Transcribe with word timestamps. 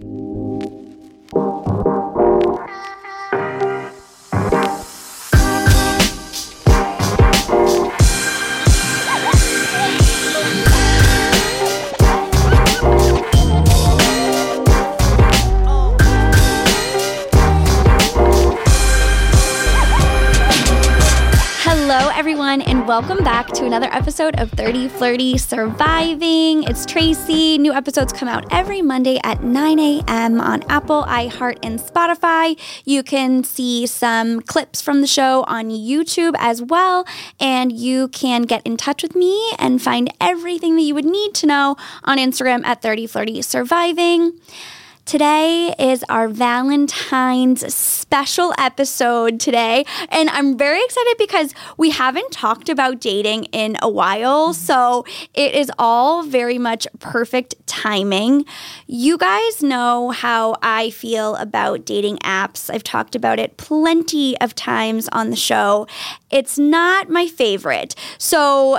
Hello, 0.00 0.33
episode 24.14 24.38
of 24.38 24.48
30 24.52 24.86
Flirty 24.86 25.36
Surviving. 25.36 26.62
It's 26.62 26.86
Tracy. 26.86 27.58
New 27.58 27.72
episodes 27.72 28.12
come 28.12 28.28
out 28.28 28.46
every 28.52 28.80
Monday 28.80 29.18
at 29.24 29.42
9 29.42 29.78
a.m. 29.80 30.40
on 30.40 30.62
Apple, 30.68 31.02
iHeart, 31.02 31.58
and 31.64 31.80
Spotify. 31.80 32.56
You 32.84 33.02
can 33.02 33.42
see 33.42 33.88
some 33.88 34.40
clips 34.40 34.80
from 34.80 35.00
the 35.00 35.08
show 35.08 35.42
on 35.48 35.68
YouTube 35.70 36.36
as 36.38 36.62
well, 36.62 37.04
and 37.40 37.72
you 37.72 38.06
can 38.06 38.42
get 38.42 38.64
in 38.64 38.76
touch 38.76 39.02
with 39.02 39.16
me 39.16 39.50
and 39.58 39.82
find 39.82 40.14
everything 40.20 40.76
that 40.76 40.82
you 40.82 40.94
would 40.94 41.04
need 41.04 41.34
to 41.34 41.48
know 41.48 41.76
on 42.04 42.18
Instagram 42.18 42.64
at 42.64 42.82
30 42.82 43.08
Flirty 43.08 43.42
Surviving. 43.42 44.38
Today 45.06 45.74
is 45.78 46.02
our 46.08 46.28
Valentine's 46.28 47.74
special 47.74 48.54
episode 48.56 49.38
today. 49.38 49.84
And 50.08 50.30
I'm 50.30 50.56
very 50.56 50.82
excited 50.82 51.16
because 51.18 51.54
we 51.76 51.90
haven't 51.90 52.32
talked 52.32 52.70
about 52.70 53.00
dating 53.00 53.44
in 53.52 53.76
a 53.82 53.88
while. 53.88 54.54
So 54.54 55.04
it 55.34 55.54
is 55.54 55.70
all 55.78 56.22
very 56.22 56.56
much 56.56 56.86
perfect 57.00 57.54
timing. 57.66 58.46
You 58.86 59.18
guys 59.18 59.62
know 59.62 60.08
how 60.10 60.56
I 60.62 60.88
feel 60.88 61.36
about 61.36 61.84
dating 61.84 62.16
apps. 62.20 62.72
I've 62.72 62.82
talked 62.82 63.14
about 63.14 63.38
it 63.38 63.58
plenty 63.58 64.40
of 64.40 64.54
times 64.54 65.10
on 65.12 65.28
the 65.28 65.36
show. 65.36 65.86
It's 66.30 66.58
not 66.58 67.10
my 67.10 67.26
favorite. 67.26 67.94
So 68.16 68.78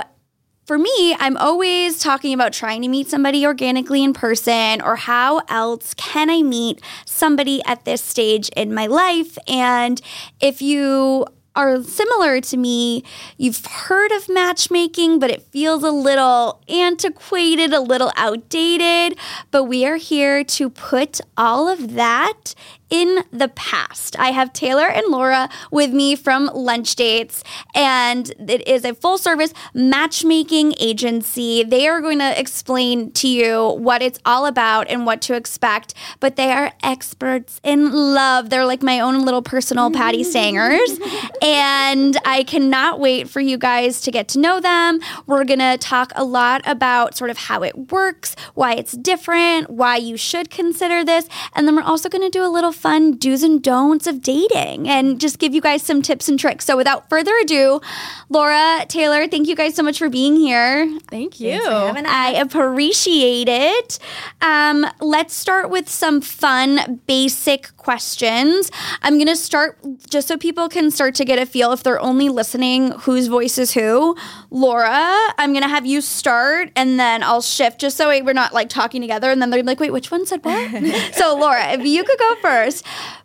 for 0.66 0.78
me, 0.78 1.16
I'm 1.20 1.36
always 1.36 2.00
talking 2.00 2.34
about 2.34 2.52
trying 2.52 2.82
to 2.82 2.88
meet 2.88 3.08
somebody 3.08 3.46
organically 3.46 4.02
in 4.02 4.12
person 4.12 4.82
or 4.82 4.96
how 4.96 5.42
else 5.48 5.94
can 5.94 6.28
I 6.28 6.42
meet 6.42 6.82
somebody 7.04 7.62
at 7.64 7.84
this 7.84 8.02
stage 8.02 8.48
in 8.56 8.74
my 8.74 8.86
life. 8.86 9.38
And 9.46 10.00
if 10.40 10.60
you 10.60 11.26
are 11.54 11.82
similar 11.82 12.40
to 12.40 12.56
me, 12.56 13.04
you've 13.38 13.64
heard 13.64 14.10
of 14.10 14.28
matchmaking, 14.28 15.20
but 15.20 15.30
it 15.30 15.42
feels 15.42 15.84
a 15.84 15.90
little 15.90 16.60
antiquated, 16.68 17.72
a 17.72 17.80
little 17.80 18.12
outdated. 18.16 19.18
But 19.52 19.64
we 19.64 19.86
are 19.86 19.96
here 19.96 20.42
to 20.42 20.68
put 20.68 21.20
all 21.36 21.68
of 21.68 21.94
that 21.94 22.54
in 22.90 23.24
the 23.32 23.48
past. 23.48 24.18
I 24.18 24.30
have 24.30 24.52
Taylor 24.52 24.86
and 24.86 25.06
Laura 25.08 25.48
with 25.70 25.92
me 25.92 26.14
from 26.14 26.46
Lunch 26.54 26.94
Dates, 26.94 27.42
and 27.74 28.32
it 28.48 28.66
is 28.66 28.84
a 28.84 28.94
full 28.94 29.18
service 29.18 29.52
matchmaking 29.74 30.74
agency. 30.78 31.64
They 31.64 31.88
are 31.88 32.00
going 32.00 32.20
to 32.20 32.38
explain 32.38 33.10
to 33.12 33.28
you 33.28 33.70
what 33.78 34.02
it's 34.02 34.18
all 34.24 34.46
about 34.46 34.88
and 34.88 35.04
what 35.04 35.20
to 35.22 35.34
expect, 35.34 35.94
but 36.20 36.36
they 36.36 36.52
are 36.52 36.72
experts 36.82 37.60
in 37.64 37.92
love. 37.92 38.50
They're 38.50 38.64
like 38.64 38.82
my 38.82 39.00
own 39.00 39.24
little 39.24 39.42
personal 39.42 39.90
Patti 39.90 40.22
mm. 40.22 40.26
Stangers, 40.26 40.98
and 41.42 42.16
I 42.24 42.44
cannot 42.44 43.00
wait 43.00 43.28
for 43.28 43.40
you 43.40 43.58
guys 43.58 44.00
to 44.02 44.10
get 44.12 44.28
to 44.28 44.38
know 44.38 44.60
them. 44.60 45.00
We're 45.26 45.44
going 45.44 45.58
to 45.58 45.76
talk 45.78 46.12
a 46.14 46.24
lot 46.24 46.62
about 46.66 47.16
sort 47.16 47.30
of 47.30 47.38
how 47.38 47.62
it 47.64 47.90
works, 47.90 48.36
why 48.54 48.74
it's 48.74 48.92
different, 48.92 49.70
why 49.70 49.96
you 49.96 50.16
should 50.16 50.50
consider 50.50 51.04
this, 51.04 51.28
and 51.54 51.66
then 51.66 51.74
we're 51.74 51.82
also 51.82 52.08
going 52.08 52.22
to 52.22 52.30
do 52.30 52.44
a 52.44 52.48
little 52.48 52.72
fun 52.76 53.12
do's 53.16 53.42
and 53.42 53.62
don'ts 53.62 54.06
of 54.06 54.22
dating 54.22 54.88
and 54.88 55.20
just 55.20 55.38
give 55.38 55.54
you 55.54 55.60
guys 55.60 55.82
some 55.82 56.02
tips 56.02 56.28
and 56.28 56.38
tricks. 56.38 56.64
So 56.64 56.76
without 56.76 57.08
further 57.08 57.32
ado, 57.42 57.80
Laura, 58.28 58.84
Taylor, 58.88 59.26
thank 59.26 59.48
you 59.48 59.56
guys 59.56 59.74
so 59.74 59.82
much 59.82 59.98
for 59.98 60.08
being 60.08 60.36
here. 60.36 60.98
Thank 61.10 61.40
you. 61.40 61.60
I 61.62 62.32
appreciate 62.32 63.48
it. 63.48 63.98
Um, 64.40 64.86
let's 65.00 65.34
start 65.34 65.70
with 65.70 65.88
some 65.88 66.20
fun, 66.20 67.00
basic 67.06 67.76
questions. 67.76 68.70
I'm 69.02 69.14
going 69.14 69.26
to 69.28 69.36
start 69.36 69.78
just 70.10 70.28
so 70.28 70.36
people 70.36 70.68
can 70.68 70.90
start 70.90 71.14
to 71.16 71.24
get 71.24 71.38
a 71.38 71.46
feel 71.46 71.72
if 71.72 71.82
they're 71.82 72.00
only 72.00 72.28
listening 72.28 72.90
whose 72.92 73.28
voice 73.28 73.58
is 73.58 73.72
who. 73.72 74.16
Laura, 74.50 75.16
I'm 75.38 75.52
going 75.52 75.62
to 75.62 75.68
have 75.68 75.86
you 75.86 76.00
start 76.00 76.70
and 76.76 76.98
then 76.98 77.22
I'll 77.22 77.42
shift 77.42 77.80
just 77.80 77.96
so 77.96 78.08
we're 78.08 78.32
not 78.32 78.52
like 78.52 78.68
talking 78.68 79.00
together 79.00 79.30
and 79.30 79.40
then 79.40 79.50
they're 79.50 79.62
like, 79.62 79.80
wait, 79.80 79.92
which 79.92 80.10
one 80.10 80.26
said 80.26 80.44
what? 80.44 80.70
so, 81.14 81.36
Laura, 81.36 81.72
if 81.72 81.86
you 81.86 82.04
could 82.04 82.18
go 82.18 82.34
first. 82.42 82.65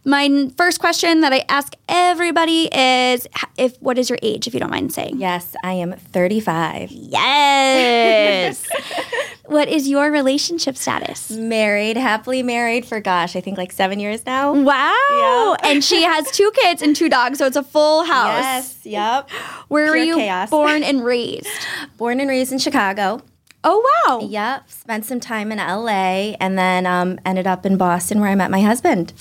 My 0.06 0.50
first 0.58 0.80
question 0.80 1.22
that 1.22 1.34
I 1.34 1.44
ask 1.50 1.74
everybody 1.88 2.70
is 2.74 3.28
if 3.58 3.80
what 3.82 3.98
is 3.98 4.10
your 4.10 4.20
age, 4.22 4.48
if 4.48 4.54
you 4.54 4.60
don't 4.60 4.72
mind 4.72 4.94
saying? 4.94 5.18
Yes, 5.20 5.56
I 5.64 5.74
am 5.74 5.94
35. 5.94 6.92
Yes. 6.92 8.68
what 9.46 9.68
is 9.68 9.88
your 9.88 10.12
relationship 10.12 10.78
status? 10.78 11.32
Married, 11.32 11.98
happily 11.98 12.44
married 12.44 12.86
for 12.86 13.00
gosh, 13.00 13.36
I 13.36 13.42
think 13.42 13.58
like 13.58 13.72
seven 13.72 14.00
years 14.00 14.26
now. 14.26 14.54
Wow. 14.54 15.56
Yeah. 15.62 15.70
and 15.70 15.84
she 15.84 16.04
has 16.04 16.30
two 16.32 16.52
kids 16.56 16.82
and 16.82 16.96
two 16.96 17.10
dogs, 17.10 17.38
so 17.38 17.46
it's 17.46 17.58
a 17.58 17.64
full 17.64 18.04
house. 18.04 18.44
Yes, 18.44 18.86
yep. 18.86 19.30
Where 19.68 19.90
were 19.90 19.98
you 19.98 20.16
chaos. 20.16 20.50
born 20.50 20.84
and 20.84 21.04
raised? 21.04 21.48
Born 21.98 22.20
and 22.20 22.30
raised 22.30 22.52
in 22.52 22.58
Chicago. 22.58 23.22
Oh, 23.64 23.86
wow. 24.08 24.20
Yep. 24.28 24.70
Spent 24.72 25.06
some 25.06 25.20
time 25.20 25.52
in 25.52 25.58
LA 25.60 26.36
and 26.40 26.58
then 26.58 26.86
um, 26.86 27.20
ended 27.26 27.46
up 27.48 27.66
in 27.66 27.78
Boston 27.78 28.20
where 28.20 28.30
I 28.30 28.36
met 28.36 28.50
my 28.52 28.62
husband. 28.62 29.14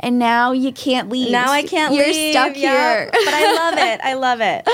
And 0.00 0.18
now 0.18 0.50
you 0.52 0.72
can't 0.72 1.08
leave. 1.08 1.30
Now 1.30 1.50
I 1.52 1.62
can't 1.62 1.94
You're 1.94 2.06
leave. 2.06 2.32
stuck 2.32 2.56
Yep. 2.56 2.56
here. 2.56 3.10
but 3.12 3.34
I 3.34 3.54
love 3.54 3.78
it. 3.78 4.00
I 4.02 4.14
love 4.14 4.40
it. 4.42 4.68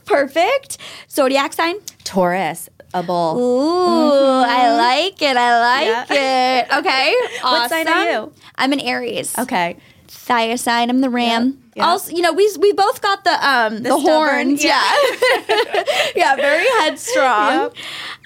Perfect. 0.04 0.78
Zodiac 1.10 1.52
sign? 1.54 1.76
Taurus, 2.04 2.68
a 2.94 3.02
bull. 3.02 3.38
Ooh, 3.38 4.42
I 4.46 4.76
like 4.76 5.20
it. 5.22 5.36
I 5.36 5.60
like 5.60 6.10
it. 6.10 6.76
Okay. 6.78 7.14
Mm-hmm. 7.16 7.34
What 7.48 7.70
sign 7.70 7.88
are 7.88 7.92
awesome. 7.92 8.08
you? 8.30 8.32
I'm 8.56 8.72
an 8.72 8.80
Aries. 8.80 9.36
Okay. 9.38 9.78
Fire 10.06 10.56
sign. 10.58 10.90
I'm 10.90 11.00
the 11.00 11.10
ram. 11.10 11.46
Yeah, 11.48 11.67
yeah. 11.78 11.86
Also, 11.86 12.12
you 12.14 12.22
know, 12.22 12.32
we 12.32 12.50
we 12.58 12.72
both 12.72 13.00
got 13.00 13.24
the 13.24 13.48
um 13.48 13.82
the, 13.82 13.90
stubborn, 13.90 14.46
horns. 14.48 14.64
yeah. 14.64 14.82
Yeah. 15.48 15.84
yeah, 16.16 16.36
very 16.36 16.66
headstrong. 16.80 17.52
Yep. 17.52 17.74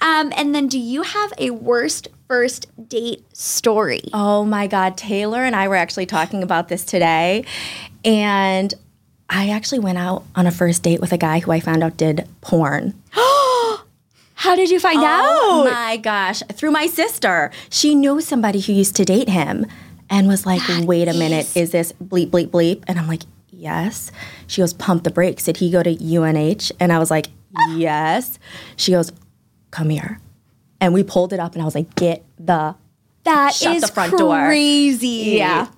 Um, 0.01 0.33
and 0.35 0.53
then 0.53 0.67
do 0.67 0.79
you 0.79 1.03
have 1.03 1.31
a 1.37 1.51
worst 1.51 2.07
first 2.27 2.67
date 2.89 3.23
story? 3.35 4.01
Oh 4.13 4.43
my 4.43 4.67
God. 4.67 4.97
Taylor 4.97 5.43
and 5.43 5.55
I 5.55 5.67
were 5.67 5.75
actually 5.75 6.05
talking 6.07 6.43
about 6.43 6.67
this 6.67 6.83
today. 6.83 7.45
And 8.03 8.73
I 9.29 9.49
actually 9.49 9.79
went 9.79 9.97
out 9.97 10.23
on 10.35 10.47
a 10.47 10.51
first 10.51 10.83
date 10.83 10.99
with 10.99 11.11
a 11.11 11.17
guy 11.17 11.39
who 11.39 11.51
I 11.51 11.59
found 11.59 11.83
out 11.83 11.95
did 11.97 12.27
porn. 12.41 12.93
How 14.35 14.55
did 14.55 14.69
you 14.69 14.79
find 14.79 14.99
Oh 14.99 15.05
out? 15.05 15.25
Oh 15.29 15.69
my 15.71 15.97
gosh. 15.97 16.41
Through 16.51 16.71
my 16.71 16.87
sister. 16.87 17.49
She 17.69 17.95
knew 17.95 18.19
somebody 18.19 18.59
who 18.59 18.73
used 18.73 18.95
to 18.97 19.05
date 19.05 19.29
him 19.29 19.65
and 20.09 20.27
was 20.27 20.45
like, 20.45 20.61
wait 20.85 21.07
a 21.07 21.13
minute, 21.13 21.55
is 21.55 21.71
this 21.71 21.93
bleep, 21.93 22.29
bleep, 22.29 22.47
bleep? 22.47 22.83
And 22.87 22.99
I'm 22.99 23.07
like, 23.07 23.23
yes. 23.63 24.11
She 24.47 24.61
goes, 24.61 24.73
pump 24.73 25.03
the 25.03 25.11
brakes. 25.11 25.43
Did 25.45 25.57
he 25.57 25.71
go 25.71 25.81
to 25.81 25.89
UNH? 25.91 26.71
And 26.79 26.91
I 26.91 26.99
was 26.99 27.09
like, 27.09 27.27
yes. 27.75 28.37
She 28.75 28.91
goes, 28.91 29.11
come 29.71 29.89
here. 29.89 30.19
And 30.81 30.93
we 30.93 31.03
pulled 31.03 31.31
it 31.33 31.39
up 31.39 31.53
and 31.53 31.61
I 31.61 31.65
was 31.65 31.75
like, 31.75 31.95
get 31.95 32.23
the 32.37 32.75
That 33.23 33.53
Shut 33.53 33.75
is 33.77 33.81
the 33.83 33.87
front 33.87 34.17
door. 34.17 34.35
crazy. 34.47 35.37
Yeah. 35.37 35.69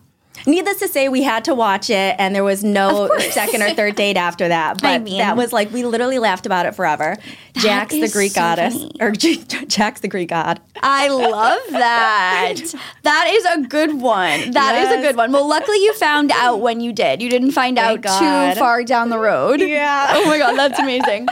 Needless 0.46 0.80
to 0.80 0.88
say, 0.88 1.10
we 1.10 1.24
had 1.24 1.46
to 1.46 1.56
watch 1.56 1.90
it, 1.90 2.16
and 2.20 2.36
there 2.36 2.44
was 2.44 2.64
no 2.64 3.10
second 3.32 3.62
or 3.62 3.74
third 3.74 3.96
date 3.96 4.18
after 4.18 4.48
that. 4.48 4.76
But 4.86 4.90
I 4.90 5.00
mean- 5.00 5.18
that 5.18 5.36
was 5.38 5.52
like 5.54 5.72
we 5.72 5.84
literally 5.86 6.20
laughed 6.20 6.46
about 6.46 6.66
it 6.66 6.76
forever. 6.76 7.16
Jax, 7.54 7.94
the 7.94 8.10
Greek 8.10 8.34
so 8.34 8.42
goddess, 8.42 8.74
funny. 8.74 8.92
or 9.00 9.12
Jax, 9.12 10.02
the 10.02 10.08
Greek 10.08 10.30
god. 10.30 10.60
I 10.84 11.08
love 11.08 11.62
that. 11.72 12.56
that 13.04 13.28
is 13.30 13.46
a 13.46 13.68
good 13.68 14.02
one. 14.02 14.52
That 14.52 14.76
is 14.86 15.00
a 15.00 15.02
good 15.02 15.16
one. 15.16 15.32
Well, 15.32 15.48
luckily 15.48 15.78
you 15.78 15.94
found 15.94 16.32
out 16.32 16.60
when 16.60 16.82
you 16.82 16.92
did. 16.92 17.22
You 17.22 17.30
didn't 17.30 17.52
find 17.52 17.80
out 17.80 18.02
God. 18.02 18.54
too 18.54 18.60
far 18.60 18.84
down 18.84 19.10
the 19.10 19.20
road. 19.20 19.62
Yeah. 19.62 20.08
Oh 20.16 20.26
my 20.26 20.38
god, 20.38 20.58
that's 20.58 20.78
amazing. 20.80 21.28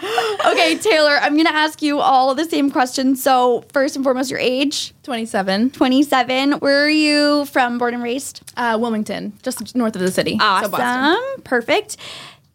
Okay, 0.45 0.77
Taylor, 0.77 1.17
I'm 1.21 1.33
going 1.33 1.45
to 1.45 1.53
ask 1.53 1.81
you 1.81 1.99
all 1.99 2.33
the 2.35 2.45
same 2.45 2.71
questions. 2.71 3.21
So, 3.21 3.65
first 3.73 3.95
and 3.95 4.03
foremost, 4.03 4.31
your 4.31 4.39
age, 4.39 4.93
27. 5.03 5.71
27. 5.71 6.53
Where 6.53 6.85
are 6.85 6.89
you 6.89 7.45
from, 7.45 7.77
born 7.77 7.93
and 7.93 8.01
raised? 8.03 8.41
Uh, 8.57 8.77
Wilmington, 8.79 9.33
just 9.43 9.75
north 9.75 9.95
of 9.95 10.01
the 10.01 10.11
city. 10.11 10.37
Awesome. 10.39 10.71
So 10.71 10.77
Boston. 10.77 11.43
Perfect. 11.43 11.97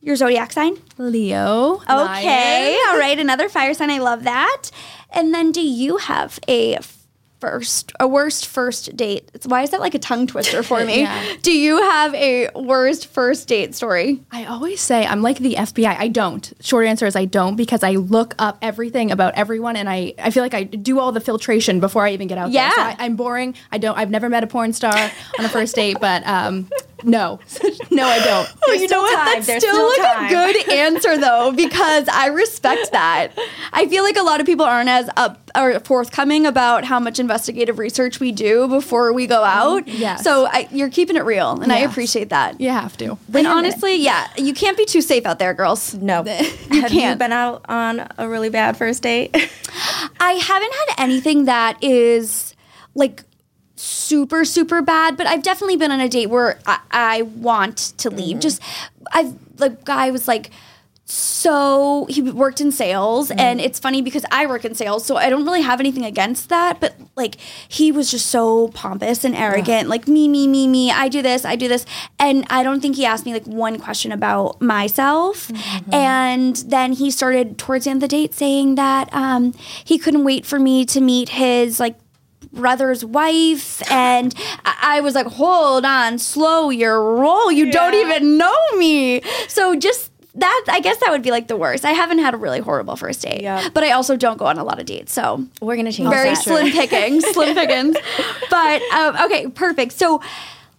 Your 0.00 0.17
zodiac 0.17 0.53
sign? 0.53 0.77
Leo. 0.97 1.77
Okay. 1.83 1.89
Lion. 1.89 2.81
All 2.89 2.99
right. 2.99 3.19
Another 3.19 3.49
fire 3.49 3.75
sign. 3.75 3.91
I 3.91 3.99
love 3.99 4.25
that. 4.25 4.71
And 5.11 5.35
then 5.35 5.53
do 5.53 5.61
you 5.61 5.99
have 5.99 6.39
a 6.49 6.79
first 7.40 7.93
a 8.00 8.06
worst 8.08 8.46
first 8.46 8.96
date? 8.96 9.31
Why 9.46 9.62
is 9.62 9.70
that 9.70 9.81
like 9.81 9.94
a 9.94 9.99
tongue 9.99 10.26
twister 10.26 10.62
for 10.62 10.85
me? 10.85 11.00
Yeah. 11.02 11.35
Do 11.43 11.52
you 11.52 11.81
have 11.81 12.14
a 12.14 12.49
worst 12.55 13.06
first 13.06 13.49
date 13.49 13.75
story? 13.75 14.20
I 14.31 14.44
always 14.44 14.81
say 14.81 15.06
I'm 15.06 15.23
like 15.23 15.38
the 15.38 15.55
FBI. 15.55 15.96
I 15.99 16.08
don't. 16.08 16.52
Short 16.61 16.87
answer 16.87 17.06
is 17.06 17.17
I 17.17 17.25
don't 17.25 17.56
because 17.56 17.82
I 17.82 17.93
look 17.93 18.35
up 18.38 18.58
everything 18.62 19.11
about 19.11 19.35
everyone 19.35 19.76
and 19.76 19.88
I, 19.88 20.14
I 20.19 20.31
feel 20.31 20.43
like 20.43 20.55
I 20.55 20.64
do 20.64 20.99
all 20.99 21.12
the 21.12 21.20
filtration 21.20 21.81
before 21.81 22.05
I 22.06 22.12
even 22.12 22.29
get 22.29 22.38
out 22.38 22.50
Yeah. 22.50 22.69
there. 22.69 22.76
So 22.76 22.82
I, 22.82 22.96
I'm 23.05 23.17
boring. 23.17 23.55
I 23.73 23.79
don't. 23.79 23.96
I've 23.99 24.11
never 24.11 24.29
met 24.29 24.43
a 24.44 24.46
porn 24.46 24.73
star 24.73 24.94
on 25.38 25.44
a 25.44 25.49
first 25.49 25.75
date, 25.75 25.99
but 26.00 26.26
um, 26.26 26.69
no, 27.05 27.39
no, 27.91 28.05
I 28.06 28.19
don't. 28.21 28.49
Oh, 28.49 28.56
There's 28.67 28.83
you 28.83 28.89
know 28.89 29.00
what? 29.03 29.15
time. 29.15 29.27
That's 29.35 29.47
There's 29.47 29.62
still, 29.62 29.91
still 29.93 30.05
like 30.05 30.15
time. 30.17 30.27
a 30.27 30.29
good 30.31 30.69
answer 30.73 31.17
though, 31.19 31.53
because 31.56 32.09
I 32.09 32.27
respect 32.29 32.93
that. 32.93 33.33
I 33.73 33.87
feel 33.87 34.03
like 34.03 34.17
a 34.17 34.23
lot 34.23 34.41
of 34.41 34.47
people 34.47 34.65
aren't 34.65 34.89
as 34.89 35.09
up 35.17 35.50
or 35.56 35.81
forthcoming 35.81 36.47
about 36.47 36.85
how 36.85 37.00
much 37.00 37.19
investigative 37.19 37.79
research 37.79 38.21
we 38.21 38.33
do 38.33 38.69
before 38.69 39.12
we 39.12 39.27
go 39.27 39.43
out. 39.45 39.87
Yes. 39.89 40.23
So 40.23 40.47
I, 40.47 40.69
you're 40.71 40.91
keeping 40.91 41.17
it 41.17 41.25
real, 41.25 41.61
and 41.61 41.73
I 41.73 41.79
appreciate 41.79 42.29
that. 42.31 42.61
You 42.61 42.71
have 42.71 42.97
to. 42.99 43.19
And 43.33 43.47
honestly, 43.47 43.97
yeah, 43.97 44.29
you 44.37 44.53
can't 44.55 44.77
be 44.77 44.85
too 44.85 45.00
safe 45.00 45.25
out 45.27 45.39
there, 45.39 45.55
girls. 45.55 45.95
No. 45.95 46.25
You 46.71 46.83
Have 46.83 46.93
you 46.93 47.00
can't. 47.00 47.19
been 47.19 47.33
out 47.33 47.65
on 47.69 48.06
a 48.19 48.29
really 48.29 48.50
bad 48.50 48.77
first 48.77 49.03
date? 49.03 49.35
I 50.21 50.33
haven't 50.33 50.73
had 50.75 50.95
anything 51.05 51.47
that 51.47 51.83
is 51.83 52.55
like 52.95 53.25
super 53.78 54.44
super 54.44 54.82
bad 54.82 55.16
but 55.16 55.26
i've 55.26 55.42
definitely 55.42 55.76
been 55.76 55.92
on 55.92 56.00
a 56.00 56.08
date 56.08 56.26
where 56.26 56.58
i, 56.66 56.78
I 56.90 57.22
want 57.22 57.76
to 57.98 58.10
leave. 58.10 58.36
Mm-hmm. 58.36 58.40
Just 58.40 58.62
i've 59.12 59.34
the 59.56 59.70
guy 59.84 60.10
was 60.10 60.26
like 60.26 60.50
so 61.10 62.06
he 62.10 62.20
worked 62.20 62.60
in 62.60 62.70
sales 62.70 63.30
mm-hmm. 63.30 63.40
and 63.40 63.62
it's 63.62 63.78
funny 63.78 64.02
because 64.02 64.26
i 64.30 64.44
work 64.44 64.62
in 64.66 64.75
sales 64.75 65.06
so 65.06 65.16
i 65.16 65.30
don't 65.30 65.46
really 65.46 65.62
have 65.62 65.80
anything 65.80 66.04
against 66.04 66.50
that 66.50 66.80
but 66.80 66.94
like 67.16 67.36
he 67.66 67.90
was 67.90 68.10
just 68.10 68.26
so 68.26 68.69
pompous 68.69 69.25
and 69.25 69.34
arrogant 69.34 69.88
like 69.88 70.06
me 70.06 70.28
me 70.28 70.46
me 70.46 70.69
me 70.69 70.90
i 70.90 71.08
do 71.08 71.22
this 71.22 71.46
i 71.46 71.56
do 71.56 71.66
this 71.66 71.86
and 72.19 72.44
i 72.50 72.62
don't 72.62 72.80
think 72.80 72.96
he 72.96 73.06
asked 73.06 73.25
me 73.25 73.32
like 73.32 73.46
one 73.46 73.78
question 73.78 74.12
about 74.12 74.60
myself 74.60 75.48
mm-hmm. 75.48 75.94
and 75.94 76.56
then 76.69 76.92
he 76.92 77.10
started 77.10 77.56
towards 77.56 77.86
the 77.86 77.90
end 77.90 78.02
of 78.02 78.10
the 78.10 78.14
date 78.14 78.34
saying 78.34 78.75
that 78.75 79.08
um, 79.14 79.54
he 79.84 79.98
couldn't 79.98 80.25
wait 80.25 80.44
for 80.44 80.58
me 80.58 80.84
to 80.84 81.00
meet 81.00 81.30
his 81.30 81.80
like 81.80 81.94
brother's 82.53 83.05
wife 83.05 83.83
and 83.91 84.35
I 84.65 85.00
was 85.03 85.15
like 85.15 85.27
hold 85.27 85.85
on 85.85 86.19
slow 86.19 86.71
your 86.71 87.17
roll. 87.17 87.53
You 87.53 87.71
don't 87.71 87.95
even 87.95 88.37
know 88.39 88.56
me. 88.77 89.23
So 89.49 89.75
just 89.77 90.11
that 90.35 90.65
I 90.69 90.81
guess 90.81 90.99
that 90.99 91.11
would 91.11 91.23
be 91.23 91.31
like 91.31 91.49
the 91.49 91.56
worst. 91.56 91.85
I 91.85 91.93
haven't 91.93 92.19
had 92.21 92.33
a 92.35 92.37
really 92.37 92.61
horrible 92.61 92.97
first 92.97 93.23
date 93.23 93.43
Yeah. 93.43 93.69
but 93.75 93.83
I 93.83 93.91
also 93.93 94.17
don't 94.17 94.37
go 94.39 94.47
on 94.47 94.56
a 94.59 94.65
lot 94.65 94.79
of 94.79 94.87
dates 94.87 95.12
so 95.12 95.45
We're 95.61 95.77
gonna 95.77 95.93
change 95.93 96.11
very 96.11 96.31
that. 96.31 96.43
slim 96.43 96.71
pickings 96.73 97.25
slim 97.33 97.55
pickings. 97.55 97.97
But 98.50 98.83
um, 98.93 99.17
okay 99.27 99.49
perfect. 99.49 99.93
So 99.93 100.21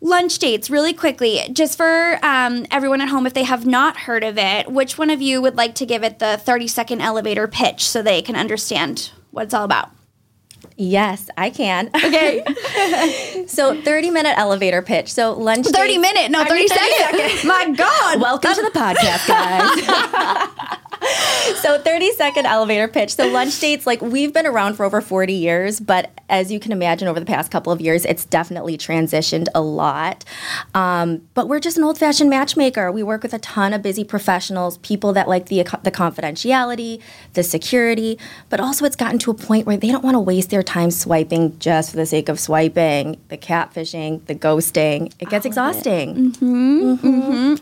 lunch 0.01 0.39
dates 0.39 0.69
really 0.69 0.93
quickly 0.93 1.41
just 1.51 1.75
for 1.75 2.17
um, 2.23 2.65
everyone 2.71 3.01
at 3.01 3.09
home 3.09 3.27
if 3.27 3.33
they 3.33 3.43
have 3.43 3.65
not 3.65 3.97
heard 3.97 4.23
of 4.23 4.37
it 4.37 4.71
which 4.71 4.97
one 4.97 5.09
of 5.09 5.21
you 5.21 5.41
would 5.41 5.57
like 5.57 5.75
to 5.75 5.85
give 5.85 6.03
it 6.05 6.19
the 6.19 6.37
30 6.37 6.67
second 6.69 7.01
elevator 7.01 7.47
pitch 7.49 7.83
so 7.85 8.01
they 8.01 8.21
can 8.21 8.37
understand 8.37 9.11
what 9.31 9.43
it's 9.43 9.53
all 9.53 9.65
about 9.65 9.91
Yes, 10.81 11.29
I 11.37 11.49
can. 11.49 11.89
okay 11.93 12.41
So 13.47 13.79
30 13.81 14.11
minute 14.11 14.37
elevator 14.37 14.81
pitch. 14.81 15.11
So 15.11 15.33
lunch 15.33 15.65
30 15.67 15.87
dates- 15.89 15.99
minute, 16.01 16.31
no, 16.31 16.39
I 16.41 16.47
30 16.47 16.67
seconds. 16.69 17.31
second. 17.33 17.47
My 17.49 17.69
God. 17.75 18.21
Welcome 18.21 18.53
to 18.53 18.61
the 18.61 18.71
podcast, 18.71 19.27
guys. 19.27 20.77
so 21.61 21.79
30 21.79 22.11
second 22.13 22.45
elevator 22.45 22.87
pitch. 22.87 23.15
So 23.15 23.27
lunch 23.27 23.59
dates, 23.59 23.87
like 23.87 24.01
we've 24.01 24.33
been 24.33 24.45
around 24.45 24.75
for 24.75 24.85
over 24.85 25.01
40 25.01 25.33
years, 25.33 25.79
but 25.79 26.11
as 26.29 26.51
you 26.51 26.59
can 26.59 26.71
imagine, 26.71 27.07
over 27.07 27.19
the 27.19 27.25
past 27.25 27.51
couple 27.51 27.71
of 27.71 27.81
years, 27.81 28.05
it's 28.05 28.25
definitely 28.25 28.77
transitioned 28.77 29.47
a 29.55 29.61
lot. 29.61 30.25
Um, 30.73 31.27
but 31.33 31.47
we're 31.47 31.59
just 31.59 31.77
an 31.77 31.83
old 31.83 31.97
fashioned 31.97 32.29
matchmaker. 32.29 32.91
We 32.91 33.03
work 33.03 33.23
with 33.23 33.33
a 33.33 33.39
ton 33.39 33.73
of 33.73 33.81
busy 33.81 34.03
professionals, 34.03 34.77
people 34.79 35.13
that 35.13 35.27
like 35.27 35.47
the 35.47 35.63
the 35.83 35.91
confidentiality, 35.91 37.01
the 37.33 37.43
security, 37.43 38.19
but 38.49 38.59
also 38.59 38.85
it's 38.85 38.95
gotten 38.95 39.19
to 39.19 39.31
a 39.31 39.33
point 39.33 39.65
where 39.65 39.77
they 39.77 39.91
don't 39.91 40.03
want 40.03 40.15
to 40.15 40.19
waste 40.19 40.49
their 40.49 40.63
time 40.63 40.91
swiping 40.91 41.57
just 41.59 41.91
for 41.91 41.97
the 41.97 42.05
sake 42.05 42.29
of 42.29 42.39
swiping, 42.39 43.19
the 43.29 43.37
catfishing, 43.37 44.25
the 44.25 44.35
ghosting. 44.35 45.11
It 45.19 45.29
gets 45.29 45.45
exhausting. 45.45 46.35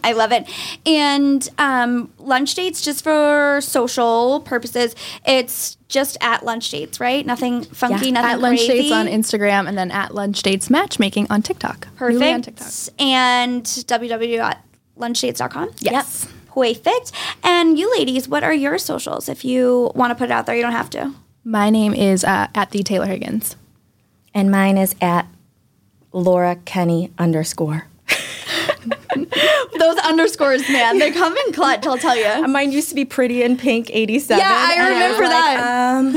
I 0.03 0.13
love 0.13 0.31
it. 0.31 0.49
And 0.85 1.47
um, 1.57 2.11
lunch 2.17 2.53
dates, 2.55 2.81
just 2.81 3.03
for 3.03 3.26
social 3.61 4.41
purposes, 4.41 4.95
it's 5.25 5.77
just 5.87 6.17
at 6.21 6.43
lunch 6.45 6.69
dates, 6.69 6.99
right? 6.99 7.25
Nothing 7.25 7.63
funky, 7.63 8.07
Yeah, 8.07 8.11
nothing 8.13 8.31
At 8.31 8.39
lunch 8.41 8.59
crazy. 8.59 8.89
dates 8.89 8.93
on 8.93 9.07
Instagram 9.07 9.67
and 9.67 9.77
then 9.77 9.89
at 9.91 10.13
lunch 10.13 10.41
dates 10.43 10.69
matchmaking 10.69 11.27
on 11.29 11.41
TikTok. 11.41 11.87
Newly 11.99 12.31
on 12.33 12.41
TikTok. 12.41 12.67
Perfect. 12.67 13.01
And 13.01 13.63
www.lunchdates.com. 13.63 15.71
Yes. 15.79 16.27
Perfect. 16.53 17.11
And 17.43 17.77
you 17.77 17.91
ladies, 17.97 18.27
what 18.27 18.43
are 18.43 18.53
your 18.53 18.77
socials? 18.77 19.29
If 19.29 19.45
you 19.45 19.91
want 19.95 20.11
to 20.11 20.15
put 20.15 20.25
it 20.25 20.31
out 20.31 20.45
there, 20.45 20.55
you 20.55 20.61
don't 20.63 20.71
have 20.71 20.89
to. 20.91 21.13
My 21.43 21.69
name 21.69 21.93
is 21.93 22.23
uh, 22.23 22.47
at 22.55 22.71
the 22.71 22.83
Taylor 22.83 23.05
Higgins. 23.05 23.55
And 24.33 24.51
mine 24.51 24.77
is 24.77 24.95
at 25.01 25.27
Laura 26.11 26.57
Kenny 26.65 27.11
underscore. 27.17 27.87
Those 29.79 29.97
underscores, 29.99 30.67
man, 30.69 30.99
they 30.99 31.11
come 31.11 31.35
in 31.35 31.53
clutch, 31.53 31.85
I'll 31.85 31.97
tell 31.97 32.15
you. 32.15 32.47
Mine 32.47 32.71
used 32.71 32.89
to 32.89 32.95
be 32.95 33.05
pretty 33.05 33.43
in 33.43 33.57
pink 33.57 33.89
87. 33.91 34.37
Yeah, 34.37 34.45
I 34.49 34.89
remember 34.89 35.23
like, 35.23 35.31
that. 35.31 35.97
Um, 35.97 36.15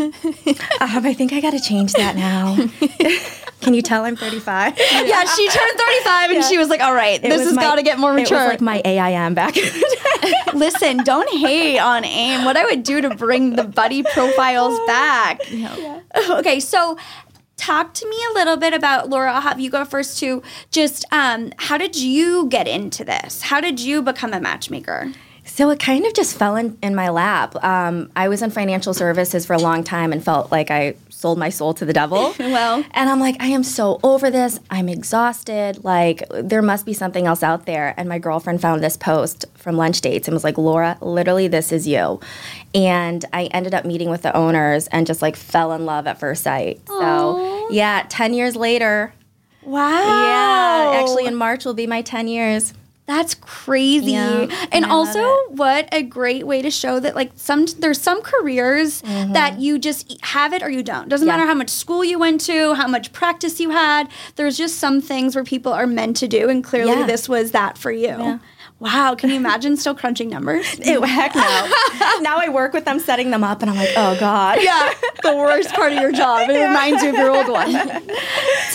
um, 0.99 1.07
I 1.07 1.15
think 1.15 1.33
I 1.33 1.41
got 1.41 1.53
to 1.53 1.61
change 1.61 1.93
that 1.95 2.17
now. 2.17 2.57
Can 3.61 3.75
you 3.75 3.83
tell 3.83 4.05
I'm 4.05 4.17
35? 4.17 4.79
Yeah, 4.79 5.25
she 5.25 5.49
turned 5.49 5.79
35 5.79 6.31
and 6.31 6.45
she 6.45 6.57
was 6.57 6.69
like, 6.69 6.81
all 6.81 6.95
right, 6.95 7.23
It 7.23 7.29
this 7.29 7.45
has 7.45 7.57
got 7.57 7.75
to 7.77 7.83
get 7.83 7.99
more 7.99 8.13
It 8.13 8.21
was 8.23 8.31
mature. 8.31 8.49
like 8.49 8.61
my 8.61 8.81
AIM 8.85 9.35
back 9.35 9.57
in 9.57 9.65
the 9.65 9.99
day. 10.23 10.33
Listen, 10.55 10.99
don't 11.05 11.29
hate 11.29 11.79
on 11.79 12.05
AIM. 12.05 12.45
What 12.45 12.57
I 12.57 12.65
would 12.65 12.83
do 12.83 13.03
to 13.03 13.15
bring 13.15 13.57
the 13.57 13.65
buddy 13.65 14.03
profiles 14.03 14.79
back. 14.87 15.41
Okay, 16.31 16.59
so 16.61 16.97
talk 17.61 17.95
to 17.95 18.09
me 18.09 18.17
a 18.31 18.35
little 18.35 18.57
bit 18.57 18.73
about 18.73 19.11
Laura. 19.11 19.33
I'll 19.33 19.41
have 19.43 19.61
you 19.61 19.71
go 19.71 19.85
first 19.85 20.19
To 20.21 20.43
Just 20.71 21.05
um, 21.13 21.53
how 21.59 21.77
did 21.77 21.95
you 21.95 22.49
get 22.49 22.67
into 22.67 23.05
this? 23.05 23.43
How 23.43 23.61
did 23.61 23.79
you 23.79 24.03
become 24.03 24.33
a 24.33 24.41
matchmaker? 24.41 25.13
So 25.51 25.69
it 25.71 25.81
kind 25.81 26.07
of 26.07 26.15
just 26.15 26.37
fell 26.39 26.57
in, 26.57 26.79
in 26.81 26.95
my 26.95 27.09
lap. 27.11 27.57
Um, 27.63 28.11
I 28.15 28.29
was 28.29 28.41
in 28.41 28.51
financial 28.51 28.95
services 28.95 29.45
for 29.45 29.53
a 29.53 29.59
long 29.59 29.83
time 29.83 30.13
and 30.13 30.25
felt 30.25 30.51
like 30.53 30.71
I 30.71 30.95
sold 31.11 31.39
my 31.39 31.51
soul 31.51 31.75
to 31.75 31.85
the 31.85 31.93
devil. 31.93 32.35
Well. 32.39 32.85
and 32.93 33.11
I'm 33.11 33.21
like, 33.21 33.37
I 33.41 33.49
am 33.49 33.63
so 33.63 34.01
over 34.03 34.31
this. 34.31 34.59
I'm 34.71 34.89
exhausted. 34.89 35.85
Like, 35.85 36.23
there 36.31 36.63
must 36.63 36.87
be 36.87 36.95
something 36.95 37.27
else 37.27 37.43
out 37.43 37.67
there. 37.67 37.95
And 37.97 38.09
my 38.09 38.19
girlfriend 38.19 38.63
found 38.63 38.83
this 38.83 38.97
post 38.97 39.45
from 39.55 39.77
lunch 39.77 40.01
dates 40.01 40.27
and 40.29 40.35
was 40.35 40.45
like, 40.45 40.57
Laura, 40.57 40.97
literally, 41.01 41.47
this 41.49 41.73
is 41.73 41.87
you. 41.87 42.21
And 42.75 43.25
I 43.33 43.45
ended 43.47 43.75
up 43.75 43.85
meeting 43.85 44.09
with 44.09 44.23
the 44.23 44.35
owners 44.35 44.87
and 44.89 45.07
just 45.07 45.21
like 45.21 45.37
fell 45.37 45.73
in 45.73 45.85
love 45.85 46.07
at 46.07 46.19
first 46.19 46.43
sight. 46.45 46.81
So, 46.87 47.69
yeah, 47.71 48.07
10 48.09 48.35
years 48.35 48.57
later. 48.57 49.13
Wow. 49.63 49.91
Yeah, 49.91 51.01
actually, 51.01 51.27
in 51.27 51.35
March 51.35 51.65
will 51.65 51.75
be 51.75 51.87
my 51.87 52.03
10 52.03 52.29
years. 52.29 52.73
That's 53.11 53.35
crazy. 53.35 54.13
Yeah, 54.13 54.47
and 54.71 54.85
I 54.85 54.89
also 54.91 55.21
what 55.49 55.89
a 55.93 56.03
great 56.03 56.47
way 56.47 56.63
to 56.63 56.71
show 56.71 57.01
that 57.01 57.17
like 57.17 57.33
some 57.35 57.67
there's 57.79 58.01
some 58.01 58.23
careers 58.23 59.01
that 59.03 59.59
you 59.59 59.79
just 59.81 60.17
have 60.23 60.53
it 60.53 60.63
or 60.63 60.71
you 60.71 60.83
don't. 60.85 61.09
Doesn't 61.09 61.27
Mm-hmm. 61.27 61.31
Yeah. 61.33 61.37
matter 61.39 61.49
how 61.49 61.55
much 61.55 61.71
school 61.71 62.05
you 62.05 62.19
went 62.21 62.41
to, 62.43 62.75
how 62.75 62.87
much 62.87 63.13
practice 63.13 63.59
you 63.59 63.71
had. 63.71 64.09
There's 64.37 64.57
just 64.57 64.79
some 64.79 65.01
things 65.01 65.35
where 65.35 65.43
people 65.45 65.73
are 65.73 65.87
meant 65.89 66.17
to 66.19 66.29
do 66.29 66.49
and 66.49 66.63
clearly 66.63 66.93
Yeah. 67.01 67.07
this 67.07 67.29
was 67.29 67.51
that 67.51 67.77
for 67.77 67.91
you. 67.91 68.39
Wow, 68.81 69.15
can 69.15 69.29
you 69.29 69.37
imagine 69.37 69.77
still 69.77 69.95
crunching 69.95 70.31
numbers? 70.31 70.79
Ew, 70.87 71.03
heck 71.03 71.35
no. 71.35 71.43
now 72.23 72.39
I 72.39 72.49
work 72.49 72.73
with 72.73 72.87
them 72.87 72.99
setting 72.99 73.31
them 73.31 73.45
up, 73.45 73.61
and 73.61 73.71
I'm 73.71 73.77
like, 73.77 73.91
oh, 73.95 74.17
God. 74.19 74.59
yeah, 74.63 74.95
the 75.23 75.37
worst 75.37 75.69
part 75.75 75.93
of 75.93 76.01
your 76.01 76.13
job. 76.13 76.49
It 76.49 76.59
reminds 76.59 77.03
you 77.03 77.11
of 77.11 77.15
your 77.15 77.31
old 77.31 77.49
one. 77.49 77.71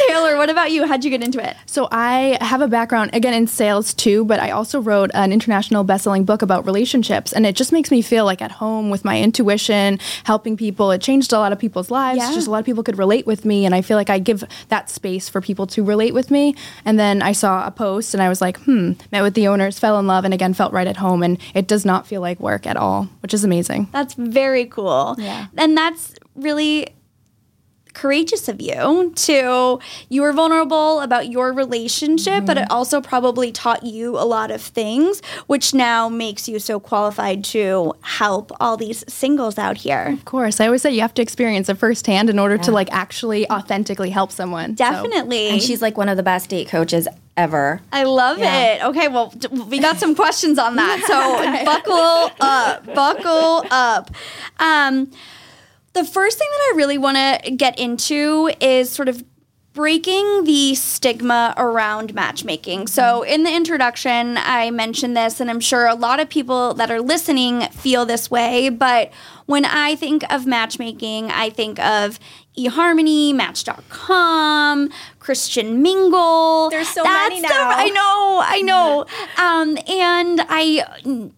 Taylor, 0.07 0.37
what 0.37 0.51
about 0.51 0.71
you? 0.71 0.85
How'd 0.85 1.03
you 1.03 1.09
get 1.09 1.23
into 1.23 1.43
it? 1.43 1.57
So 1.65 1.87
I 1.91 2.37
have 2.39 2.61
a 2.61 2.67
background 2.67 3.11
again 3.13 3.33
in 3.33 3.47
sales 3.47 3.95
too, 3.95 4.25
but 4.25 4.39
I 4.39 4.51
also 4.51 4.79
wrote 4.79 5.09
an 5.15 5.33
international 5.33 5.83
best-selling 5.83 6.23
book 6.23 6.43
about 6.43 6.67
relationships, 6.67 7.33
and 7.33 7.43
it 7.43 7.55
just 7.55 7.71
makes 7.71 7.89
me 7.89 8.03
feel 8.03 8.25
like 8.25 8.43
at 8.43 8.51
home 8.51 8.91
with 8.91 9.03
my 9.05 9.19
intuition, 9.19 9.99
helping 10.25 10.55
people. 10.55 10.91
It 10.91 11.01
changed 11.01 11.33
a 11.33 11.39
lot 11.39 11.51
of 11.51 11.57
people's 11.57 11.89
lives. 11.89 12.19
Yeah. 12.19 12.31
Just 12.31 12.47
a 12.47 12.51
lot 12.51 12.59
of 12.59 12.65
people 12.65 12.83
could 12.83 12.99
relate 12.99 13.25
with 13.25 13.43
me, 13.43 13.65
and 13.65 13.73
I 13.73 13.81
feel 13.81 13.97
like 13.97 14.11
I 14.11 14.19
give 14.19 14.43
that 14.69 14.91
space 14.91 15.29
for 15.29 15.41
people 15.41 15.65
to 15.67 15.83
relate 15.83 16.13
with 16.13 16.29
me. 16.29 16.55
And 16.85 16.99
then 16.99 17.23
I 17.23 17.31
saw 17.31 17.65
a 17.65 17.71
post, 17.71 18.13
and 18.13 18.21
I 18.21 18.29
was 18.29 18.39
like, 18.39 18.59
hmm. 18.59 18.91
Met 19.11 19.23
with 19.23 19.33
the 19.33 19.47
owners, 19.47 19.79
fell 19.95 20.01
in 20.01 20.07
love, 20.07 20.25
and 20.25 20.33
again 20.33 20.53
felt 20.53 20.73
right 20.73 20.87
at 20.87 20.97
home, 20.97 21.23
and 21.23 21.37
it 21.53 21.67
does 21.67 21.85
not 21.85 22.05
feel 22.05 22.19
like 22.19 22.39
work 22.39 22.67
at 22.67 22.75
all, 22.75 23.07
which 23.21 23.33
is 23.33 23.43
amazing. 23.45 23.87
That's 23.93 24.13
very 24.15 24.65
cool. 24.65 25.15
Yeah. 25.17 25.47
And 25.57 25.77
that's 25.77 26.15
really 26.35 26.89
courageous 27.95 28.47
of 28.47 28.61
you 28.61 29.11
to 29.15 29.79
you 30.09 30.21
were 30.21 30.31
vulnerable 30.33 30.99
about 31.01 31.29
your 31.29 31.51
relationship, 31.53 32.45
but 32.45 32.57
it 32.57 32.69
also 32.69 33.01
probably 33.01 33.51
taught 33.51 33.83
you 33.83 34.17
a 34.19 34.25
lot 34.25 34.51
of 34.51 34.61
things, 34.61 35.21
which 35.47 35.73
now 35.73 36.07
makes 36.09 36.47
you 36.47 36.59
so 36.59 36.79
qualified 36.79 37.43
to 37.45 37.93
help 38.01 38.51
all 38.59 38.77
these 38.77 39.03
singles 39.11 39.57
out 39.57 39.77
here. 39.77 40.09
Of 40.13 40.25
course, 40.25 40.59
I 40.59 40.65
always 40.67 40.83
say 40.83 40.91
you 40.91 41.01
have 41.01 41.13
to 41.15 41.21
experience 41.23 41.69
it 41.69 41.77
firsthand 41.79 42.29
in 42.29 42.37
order 42.37 42.57
to 42.59 42.71
like 42.71 42.89
actually 42.91 43.49
authentically 43.49 44.11
help 44.11 44.31
someone. 44.31 44.77
So- 44.77 44.85
Definitely. 44.85 45.47
And 45.47 45.61
she's 45.61 45.81
like 45.81 45.97
one 45.97 46.09
of 46.09 46.17
the 46.17 46.23
best 46.23 46.49
date 46.49 46.67
coaches 46.67 47.07
ever. 47.37 47.81
I 47.91 48.03
love 48.03 48.37
Yeah. 48.39 48.61
it. 48.75 48.83
Okay, 48.83 49.07
well, 49.07 49.29
d- 49.37 49.47
we 49.49 49.79
got 49.79 49.97
some 49.97 50.15
questions 50.15 50.59
on 50.59 50.75
that. 50.75 51.01
So 51.07 51.65
buckle 51.65 52.31
up, 52.39 52.85
buckle 52.93 53.65
up. 53.71 54.11
Um, 54.59 55.11
the 55.95 56.05
first 56.05 56.37
thing 56.37 56.47
that 56.51 56.71
I 56.73 56.77
really 56.77 56.97
want 56.99 57.17
to 57.17 57.51
get 57.51 57.79
into 57.79 58.51
is 58.61 58.89
sort 58.91 59.09
of 59.09 59.23
breaking 59.73 60.45
the 60.45 60.73
stigma 60.75 61.53
around 61.57 62.13
matchmaking. 62.13 62.87
So, 62.87 63.23
in 63.23 63.43
the 63.43 63.53
introduction, 63.53 64.37
I 64.37 64.71
mentioned 64.71 65.17
this, 65.17 65.41
and 65.41 65.49
I'm 65.49 65.59
sure 65.59 65.85
a 65.87 65.95
lot 65.95 66.19
of 66.21 66.29
people 66.29 66.73
that 66.75 66.89
are 66.91 67.01
listening 67.01 67.61
feel 67.71 68.05
this 68.05 68.31
way. 68.31 68.69
But 68.69 69.11
when 69.47 69.65
I 69.65 69.95
think 69.95 70.23
of 70.31 70.45
matchmaking, 70.45 71.29
I 71.31 71.49
think 71.49 71.79
of 71.79 72.19
eHarmony, 72.57 73.33
Match.com, 73.35 74.89
Christian 75.19 75.81
Mingle. 75.81 76.69
There's 76.69 76.87
so 76.87 77.03
That's 77.03 77.29
many 77.29 77.41
the- 77.41 77.47
now. 77.49 77.69
I 77.71 77.89
know, 77.89 78.41
I 78.45 78.61
know. 78.61 79.05
Um, 79.37 79.77
and 79.89 80.41
I 80.47 80.85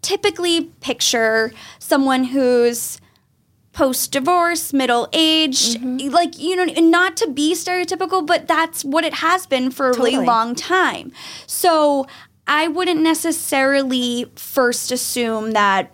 typically 0.04 0.66
picture 0.82 1.52
someone 1.80 2.24
who's 2.26 3.00
post 3.78 4.12
divorce, 4.12 4.74
middle 4.74 5.08
aged, 5.14 5.80
Mm-hmm. 5.80 6.10
like, 6.10 6.40
you 6.40 6.56
know, 6.56 6.66
not 6.82 7.16
to 7.18 7.30
be 7.30 7.54
stereotypical, 7.54 8.26
but 8.26 8.48
that's 8.48 8.84
what 8.84 9.04
it 9.04 9.14
has 9.16 9.46
been 9.46 9.70
for 9.70 9.92
a 9.92 9.96
really 9.96 10.18
long 10.18 10.56
time. 10.56 11.12
So 11.46 12.08
I 12.48 12.68
wouldn't 12.70 13.02
necessarily 13.02 14.32
first 14.36 14.92
assume 14.92 15.52
that 15.52 15.92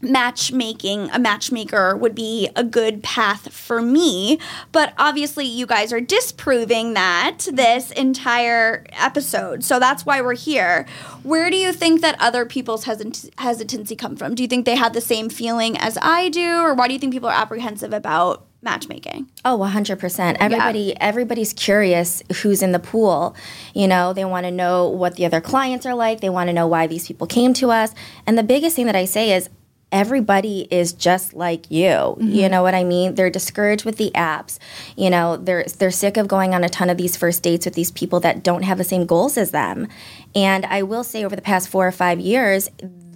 matchmaking 0.00 1.10
a 1.10 1.18
matchmaker 1.18 1.96
would 1.96 2.14
be 2.14 2.48
a 2.54 2.62
good 2.62 3.02
path 3.02 3.52
for 3.52 3.82
me 3.82 4.38
but 4.70 4.92
obviously 4.96 5.44
you 5.44 5.66
guys 5.66 5.92
are 5.92 6.00
disproving 6.00 6.94
that 6.94 7.38
this 7.52 7.90
entire 7.92 8.86
episode 8.92 9.64
so 9.64 9.78
that's 9.80 10.06
why 10.06 10.20
we're 10.20 10.34
here 10.36 10.86
where 11.24 11.50
do 11.50 11.56
you 11.56 11.72
think 11.72 12.00
that 12.00 12.14
other 12.20 12.44
people's 12.46 12.84
hesit- 12.84 13.30
hesitancy 13.38 13.96
come 13.96 14.14
from 14.16 14.34
do 14.34 14.42
you 14.42 14.48
think 14.48 14.64
they 14.64 14.76
had 14.76 14.92
the 14.92 15.00
same 15.00 15.28
feeling 15.28 15.76
as 15.78 15.98
i 16.00 16.28
do 16.28 16.60
or 16.60 16.74
why 16.74 16.86
do 16.86 16.94
you 16.94 17.00
think 17.00 17.12
people 17.12 17.28
are 17.28 17.40
apprehensive 17.40 17.92
about 17.92 18.44
matchmaking 18.60 19.28
Oh, 19.44 19.56
100%. 19.58 20.36
Everybody 20.40 21.00
everybody's 21.00 21.52
curious 21.52 22.24
who's 22.42 22.60
in 22.60 22.72
the 22.72 22.80
pool. 22.80 23.36
You 23.72 23.86
know, 23.86 24.12
they 24.12 24.24
want 24.24 24.46
to 24.46 24.50
know 24.50 24.88
what 24.88 25.14
the 25.14 25.24
other 25.24 25.40
clients 25.40 25.86
are 25.86 25.94
like. 25.94 26.20
They 26.20 26.28
want 26.28 26.48
to 26.48 26.52
know 26.52 26.66
why 26.66 26.88
these 26.88 27.06
people 27.06 27.28
came 27.28 27.54
to 27.54 27.70
us. 27.70 27.94
And 28.26 28.36
the 28.36 28.42
biggest 28.42 28.74
thing 28.74 28.86
that 28.86 28.96
I 28.96 29.04
say 29.04 29.32
is 29.32 29.48
everybody 29.90 30.68
is 30.70 30.92
just 30.92 31.34
like 31.34 31.70
you. 31.70 31.80
You 31.80 32.16
mm-hmm. 32.18 32.50
know 32.50 32.62
what 32.62 32.74
I 32.74 32.84
mean? 32.84 33.14
They're 33.14 33.30
discouraged 33.30 33.84
with 33.84 33.96
the 33.96 34.10
apps. 34.14 34.58
You 34.96 35.10
know, 35.10 35.36
they're 35.36 35.64
they're 35.64 35.90
sick 35.90 36.16
of 36.16 36.28
going 36.28 36.54
on 36.54 36.64
a 36.64 36.68
ton 36.68 36.90
of 36.90 36.96
these 36.96 37.16
first 37.16 37.42
dates 37.42 37.64
with 37.64 37.74
these 37.74 37.90
people 37.90 38.20
that 38.20 38.42
don't 38.42 38.62
have 38.62 38.78
the 38.78 38.84
same 38.84 39.06
goals 39.06 39.36
as 39.36 39.50
them. 39.50 39.88
And 40.34 40.66
I 40.66 40.82
will 40.82 41.04
say 41.04 41.24
over 41.24 41.34
the 41.34 41.42
past 41.42 41.68
4 41.68 41.88
or 41.88 41.92
5 41.92 42.20
years, 42.20 42.68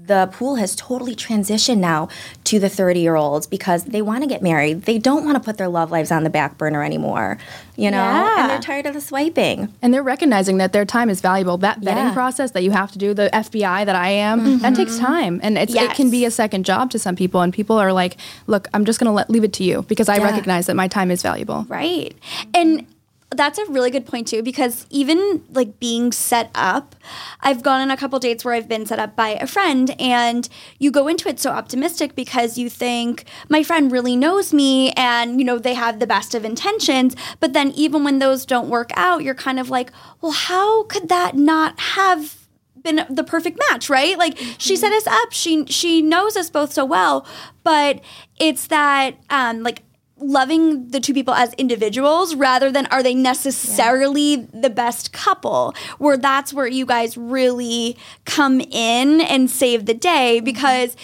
the 0.07 0.29
pool 0.33 0.57
has 0.57 0.75
totally 0.75 1.15
transitioned 1.15 1.79
now 1.79 2.09
to 2.45 2.59
the 2.59 2.69
30 2.69 3.01
year 3.01 3.15
olds 3.15 3.47
because 3.47 3.85
they 3.85 4.03
want 4.03 4.23
to 4.23 4.29
get 4.29 4.43
married. 4.43 4.83
They 4.83 4.99
don't 4.99 5.25
want 5.25 5.37
to 5.37 5.41
put 5.41 5.59
their 5.59 5.69
love 5.69 5.91
lives 5.91 6.11
on 6.11 6.25
the 6.25 6.31
back 6.31 6.59
burner 6.59 6.83
anymore, 6.83 7.39
you 7.77 7.91
know? 7.91 7.99
Yeah. 7.99 8.41
And 8.43 8.51
they're 8.51 8.61
tired 8.61 8.87
of 8.87 8.95
the 8.95 9.01
swiping. 9.01 9.73
And 9.81 9.95
they're 9.95 10.03
recognizing 10.03 10.59
that 10.59 10.73
their 10.73 10.85
time 10.85 11.09
is 11.09 11.21
valuable. 11.21 11.57
That 11.59 11.81
vetting 11.81 12.09
Yeah. 12.09 12.15
process 12.15 12.51
that 12.53 12.63
you 12.63 12.73
have 12.73 12.91
to 12.93 12.99
do, 12.99 13.15
the 13.15 13.31
FBI 13.33 13.85
that 13.85 13.97
I 13.97 14.09
am, 14.11 14.59
that 14.61 14.73
mm-hmm. 14.73 14.75
takes 14.75 14.99
time, 14.99 15.41
and 15.43 15.57
it's, 15.57 15.75
it 15.75 15.93
can 15.93 16.11
be 16.11 16.25
a 16.25 16.31
second 16.31 16.65
job 16.65 16.91
to 16.91 16.99
some 16.99 17.15
people. 17.17 17.41
And 17.41 17.53
people 17.53 17.79
are 17.79 17.93
like, 17.93 18.17
"Look, 18.47 18.69
I'm 18.75 18.85
just 18.85 18.99
going 18.99 19.07
to 19.07 19.13
let 19.13 19.31
leave 19.31 19.45
it 19.45 19.53
to 19.55 19.65
you 19.65 19.83
because 19.83 20.09
I 20.09 20.17
Yeah. 20.17 20.25
recognize 20.25 20.67
that 20.67 20.77
my 20.77 20.89
time 20.89 21.11
is 21.11 21.23
valuable." 21.23 21.65
Right. 21.69 22.15
And 22.55 22.87
that's 23.35 23.59
a 23.59 23.65
really 23.67 23.91
good 23.91 24.07
point 24.07 24.29
too 24.29 24.43
because 24.43 24.87
even 24.91 25.45
like 25.51 25.79
being 25.79 26.12
set 26.12 26.51
up, 26.55 26.95
I've 27.41 27.62
gone 27.62 27.81
on 27.81 27.91
a 27.91 27.97
couple 27.97 28.19
dates 28.19 28.45
where 28.45 28.55
I've 28.55 28.69
been 28.69 28.87
set 28.87 28.99
up 28.99 29.17
by 29.17 29.31
a 29.31 29.47
friend 29.47 29.95
and 30.01 30.49
you 30.79 30.91
go 30.91 31.09
into 31.09 31.29
it 31.29 31.41
so 31.41 31.51
optimistic 31.51 32.15
because 32.15 32.59
you 32.59 32.69
think 32.69 33.25
my 33.49 33.62
friend 33.62 33.91
really 33.91 34.17
knows 34.17 34.53
me 34.53 34.93
and 34.93 35.39
you 35.39 35.45
know 35.45 35.59
they 35.59 35.75
have 35.75 36.01
the 36.01 36.07
best 36.07 36.35
of 36.35 36.45
intentions, 36.45 37.17
but 37.41 37.53
then 37.53 37.71
even 37.73 38.05
when 38.05 38.19
those 38.19 38.45
don't 38.47 38.69
work 38.69 38.91
out, 38.95 39.23
you're 39.23 39.35
kind 39.35 39.59
of 39.59 39.71
like, 39.71 39.91
well, 40.21 40.33
how 40.33 40.85
could 40.85 41.09
that 41.09 41.35
not 41.35 41.79
have 41.81 42.37
been 42.83 43.07
the 43.09 43.25
perfect 43.25 43.59
match, 43.71 43.89
right? 43.89 44.19
Like 44.19 44.39
she 44.59 44.77
set 44.77 44.93
us 44.93 45.07
up. 45.07 45.33
She 45.33 45.67
she 45.67 46.03
knows 46.03 46.37
us 46.37 46.51
both 46.51 46.73
so 46.73 46.85
well, 46.85 47.27
but 47.65 48.01
it's 48.39 48.67
that 48.69 49.17
um 49.31 49.62
like 49.62 49.83
loving 50.23 50.88
the 50.88 51.00
two 51.00 51.14
people 51.14 51.35
as 51.35 51.52
individuals 51.55 52.35
rather 52.35 52.71
than 52.71 52.87
are 52.87 53.02
they 53.02 53.14
necessarily 53.14 54.37
the 54.37 54.71
best 54.71 55.12
couple 55.12 55.75
where 55.99 56.17
that's 56.17 56.52
where 56.52 56.67
you 56.67 56.87
guys 56.87 57.17
really 57.17 57.97
come 58.25 58.61
in 58.61 59.21
and 59.21 59.50
save 59.50 59.87
the 59.87 59.95
day 59.95 60.37
mm-hmm. 60.37 60.45
because 60.45 60.97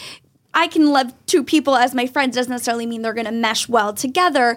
I 0.55 0.67
can 0.67 0.91
love 0.91 1.13
two 1.27 1.45
people 1.45 1.77
as 1.77 1.95
my 1.95 2.07
friends 2.07 2.35
doesn't 2.35 2.51
necessarily 2.51 2.87
mean 2.87 3.03
they're 3.03 3.13
going 3.15 3.27
to 3.27 3.33
mesh 3.33 3.69
well 3.69 3.93
together, 3.93 4.57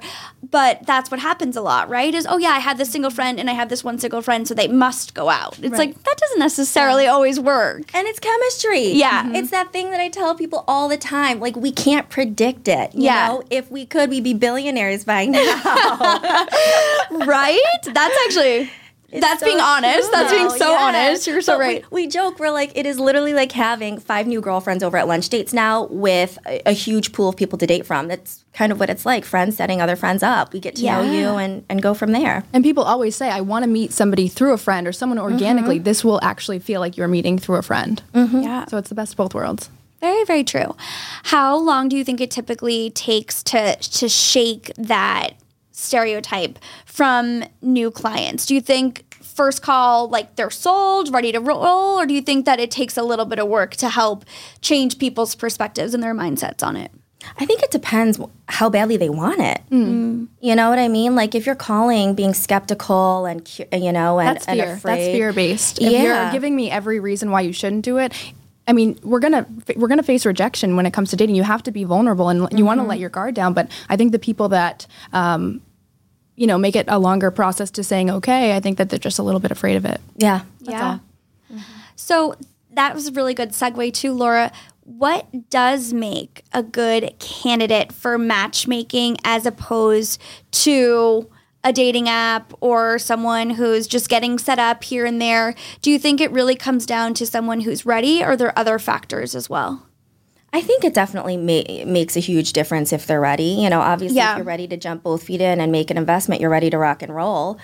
but 0.50 0.84
that's 0.88 1.12
what 1.12 1.20
happens 1.20 1.56
a 1.58 1.62
lot, 1.62 1.90
right? 1.90 2.14
Is 2.16 2.26
oh 2.28 2.38
yeah, 2.38 2.50
I 2.52 2.60
have 2.60 2.78
this 2.78 2.90
single 2.92 3.12
friend 3.12 3.40
and 3.40 3.50
I 3.50 3.54
have 3.54 3.70
this 3.70 3.84
one 3.84 4.00
single 4.00 4.22
friend, 4.22 4.48
so 4.48 4.54
they 4.54 4.68
must 4.70 5.14
go 5.14 5.30
out. 5.30 5.60
It's 5.62 5.78
like 5.78 6.02
that 6.04 6.18
doesn't 6.18 6.40
necessarily 6.40 7.08
always 7.08 7.40
work. 7.40 7.94
And 7.94 8.08
it's 8.08 8.20
chemistry. 8.20 8.94
Yeah. 8.94 9.26
Mhm. 9.26 9.36
It's 9.36 9.52
that 9.52 9.72
thing 9.74 9.92
that 9.92 10.00
I 10.00 10.08
tell 10.10 10.34
people 10.34 10.64
all 10.68 10.88
the 10.88 10.98
time. 10.98 11.40
Like, 11.40 11.56
we 11.58 11.72
can't 11.72 12.10
predict 12.10 12.68
it. 12.68 12.96
You 12.96 13.04
Yeah. 13.04 13.28
know, 13.28 13.44
if 13.50 13.70
we 13.70 13.86
could, 13.86 14.10
we'd 14.10 14.24
be 14.24 14.34
billionaires 14.34 15.04
by 15.04 15.26
now. 15.28 15.62
right? 17.12 17.60
That's 17.84 18.16
actually 18.26 18.72
that's 19.20 19.40
so 19.42 19.46
being 19.46 19.60
honest. 19.60 20.00
true, 20.00 20.10
That's 20.12 20.32
being 20.32 20.50
so 20.50 20.72
Yeah. 20.72 20.78
honest. 20.86 21.28
You're 21.28 21.42
so 21.42 21.54
But 21.54 21.60
right. 21.60 21.92
We, 21.92 22.08
joke, 22.08 22.40
we're 22.40 22.52
like, 22.52 22.72
it 22.76 22.86
is 22.86 23.00
literally 23.00 23.34
like 23.34 23.52
having 23.52 24.00
five 24.00 24.28
new 24.28 24.40
girlfriends 24.42 24.84
over 24.84 24.98
at 24.98 25.08
lunch 25.08 25.30
dates 25.30 25.54
now 25.54 25.86
with 25.86 26.38
a, 26.46 26.62
a 26.70 26.72
huge 26.72 27.12
pool 27.12 27.30
of 27.30 27.36
people 27.36 27.58
to 27.60 27.68
date 27.68 27.86
from. 27.86 28.08
That's 28.08 28.44
kind 28.54 28.72
of 28.72 28.80
what 28.80 28.90
it's 28.90 29.06
like. 29.06 29.26
Friends 29.26 29.56
setting 29.58 29.82
other 29.82 29.96
friends 29.96 30.24
up. 30.24 30.54
We 30.54 30.60
get 30.60 30.76
to 30.78 30.86
know 30.86 31.02
you 31.02 31.30
and, 31.38 31.64
and 31.70 31.82
go 31.82 31.94
from 31.94 32.12
there. 32.12 32.44
And 32.54 32.64
people 32.64 32.84
always 32.84 33.16
say, 33.16 33.30
"I 33.30 33.42
want 33.42 33.64
to 33.64 33.70
meet 33.70 33.92
somebody 33.94 34.28
through 34.28 34.54
a 34.54 34.58
friend 34.58 34.88
or 34.88 34.92
someone 34.94 35.20
organically." 35.20 35.76
Mm-hmm. 35.78 35.84
This 35.84 36.04
will 36.04 36.20
actually 36.24 36.60
feel 36.60 36.80
like 36.80 36.98
you're 36.98 37.08
meeting 37.08 37.38
through 37.40 37.56
a 37.58 37.62
friend. 37.62 38.02
Mm-hmm. 38.14 38.42
Yeah. 38.42 38.66
So 38.68 38.78
it's 38.78 38.90
the 38.90 38.96
best 38.96 39.14
of 39.14 39.18
both 39.18 39.34
worlds. 39.34 39.70
Very, 40.00 40.24
very 40.26 40.44
true. 40.44 40.76
How 41.24 41.56
long 41.56 41.88
do 41.88 41.96
you 41.96 42.04
think 42.04 42.20
it 42.22 42.32
typically 42.32 42.90
takes 42.92 43.44
to 43.44 43.76
to 43.76 44.10
shake 44.10 44.72
that 44.78 45.34
stereotype 45.72 46.60
from 46.86 47.44
new 47.62 47.92
clients? 47.92 48.46
Do 48.46 48.56
you 48.56 48.62
think 48.62 49.06
first 49.24 49.62
call 49.62 50.10
like 50.10 50.36
they're 50.36 50.50
sold, 50.50 51.12
ready 51.14 51.32
to 51.32 51.40
roll, 51.40 52.00
or 52.00 52.06
do 52.06 52.14
you 52.14 52.22
think 52.22 52.46
that 52.46 52.60
it 52.60 52.70
takes 52.72 52.98
a 52.98 53.04
little 53.04 53.26
bit 53.26 53.40
of 53.40 53.48
work 53.48 53.76
to 53.78 53.90
help 53.90 54.26
change 54.62 54.98
people's 55.00 55.36
perspectives 55.36 55.94
and 55.94 56.04
their 56.04 56.14
mindsets 56.14 56.66
on 56.66 56.76
it? 56.76 56.92
I 57.40 57.46
think 57.46 57.62
it 57.62 57.70
depends 57.70 58.20
how 58.48 58.68
badly 58.70 58.98
they 58.98 59.10
want 59.10 59.40
it. 59.42 59.62
Mm. 59.70 60.28
You 60.42 60.56
know 60.56 60.72
what 60.72 60.80
I 60.80 60.88
mean? 60.88 61.16
Like 61.16 61.36
if 61.36 61.46
you're 61.46 61.54
calling 61.56 62.16
being 62.16 62.34
skeptical 62.34 63.26
and 63.28 63.48
you 63.72 63.92
know 63.92 64.20
and, 64.20 64.36
That's 64.36 64.48
and 64.48 64.60
fear. 64.60 64.74
afraid. 64.74 64.94
That's 65.00 65.06
fear 65.16 65.32
based. 65.34 65.80
If 65.80 65.92
Yeah. 65.92 66.24
you're 66.24 66.32
giving 66.32 66.56
me 66.56 66.72
every 66.72 67.00
reason 67.00 67.30
why 67.30 67.42
you 67.42 67.54
shouldn't 67.54 67.86
do 67.86 68.00
it, 68.00 68.12
I 68.72 68.74
mean, 68.74 68.98
we're 69.04 69.20
gonna 69.20 69.46
we're 69.76 69.90
gonna 69.90 70.02
face 70.02 70.26
rejection 70.26 70.78
when 70.78 70.86
it 70.86 70.94
comes 70.94 71.10
to 71.10 71.18
dating. 71.18 71.36
You 71.36 71.44
have 71.44 71.62
to 71.64 71.72
be 71.72 71.84
vulnerable 71.84 72.30
and 72.30 72.48
you 72.58 72.64
want 72.64 72.80
to 72.80 72.86
let 72.86 73.00
your 73.00 73.10
guard 73.10 73.36
down. 73.36 73.54
But 73.54 73.70
I 73.90 73.98
think 73.98 74.14
the 74.14 74.20
people 74.20 74.48
that 74.48 74.88
um, 75.12 75.62
you 76.38 76.48
know 76.48 76.58
make 76.58 76.78
it 76.78 76.86
a 76.88 76.98
longer 76.98 77.32
process 77.32 77.70
to 77.72 77.84
saying 77.84 78.10
okay, 78.10 78.56
I 78.56 78.62
think 78.62 78.78
that 78.78 78.90
they're 78.90 78.98
just 78.98 79.20
a 79.20 79.24
little 79.24 79.42
bit 79.42 79.52
afraid 79.52 79.76
of 79.76 79.84
it. 79.84 80.00
Yeah. 80.16 80.44
yeah. 80.62 81.00
So 81.98 82.38
that 82.72 82.96
was 82.96 83.10
a 83.10 83.12
really 83.12 83.34
good 83.34 83.50
segue 83.50 83.94
too, 83.94 84.14
Laura. 84.14 84.54
What 84.86 85.50
does 85.50 85.92
make 85.92 86.46
a 86.54 86.64
good 86.64 87.14
candidate 87.20 87.92
for 87.92 88.18
matchmaking 88.18 89.18
as 89.26 89.46
opposed 89.46 90.22
to 90.52 91.30
a 91.64 91.72
dating 91.72 92.10
app 92.10 92.54
or 92.60 92.98
someone 92.98 93.52
who's 93.52 93.88
just 93.88 94.10
getting 94.10 94.40
set 94.40 94.60
up 94.60 94.84
here 94.84 95.06
and 95.06 95.22
there? 95.22 95.54
Do 95.82 95.92
you 95.92 96.00
think 96.00 96.20
it 96.22 96.32
really 96.32 96.56
comes 96.56 96.86
down 96.86 97.14
to 97.16 97.26
someone 97.26 97.62
who's 97.62 97.86
ready 97.86 98.24
or 98.24 98.28
are 98.32 98.38
there 98.38 98.58
other 98.58 98.80
factors 98.80 99.36
as 99.36 99.50
well? 99.50 99.86
I 100.54 100.60
think 100.62 100.84
it 100.84 100.94
definitely 100.94 101.38
ma- 101.38 101.86
makes 101.90 102.18
a 102.18 102.20
huge 102.20 102.52
difference 102.52 102.92
if 102.92 103.06
they're 103.08 103.22
ready. 103.22 103.44
You 103.60 103.70
know, 103.70 103.80
obviously, 103.80 104.18
Yeah. 104.18 104.32
if 104.34 104.38
you're 104.40 104.46
ready 104.46 104.68
to 104.68 104.76
jump 104.76 105.02
both 105.04 105.24
feet 105.24 105.40
in 105.40 105.62
and 105.62 105.72
make 105.72 105.90
an 105.90 105.98
investment, 105.98 106.42
you're 106.42 106.50
ready 106.50 106.70
to 106.70 106.78
rock 106.78 107.02
and 107.02 107.16
roll. 107.16 107.58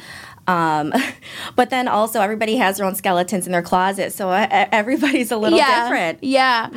Um, 0.48 0.94
but 1.56 1.70
then 1.70 1.88
also 1.88 2.22
everybody 2.22 2.56
has 2.56 2.78
their 2.78 2.86
own 2.86 2.96
skeletons 2.96 3.46
in 3.46 3.52
their 3.52 3.62
closet, 3.62 4.14
so 4.14 4.30
uh, 4.30 4.48
everybody's 4.72 5.32
a 5.32 5.38
little 5.38 5.60
different. 5.84 6.24
Yeah. 6.24 6.70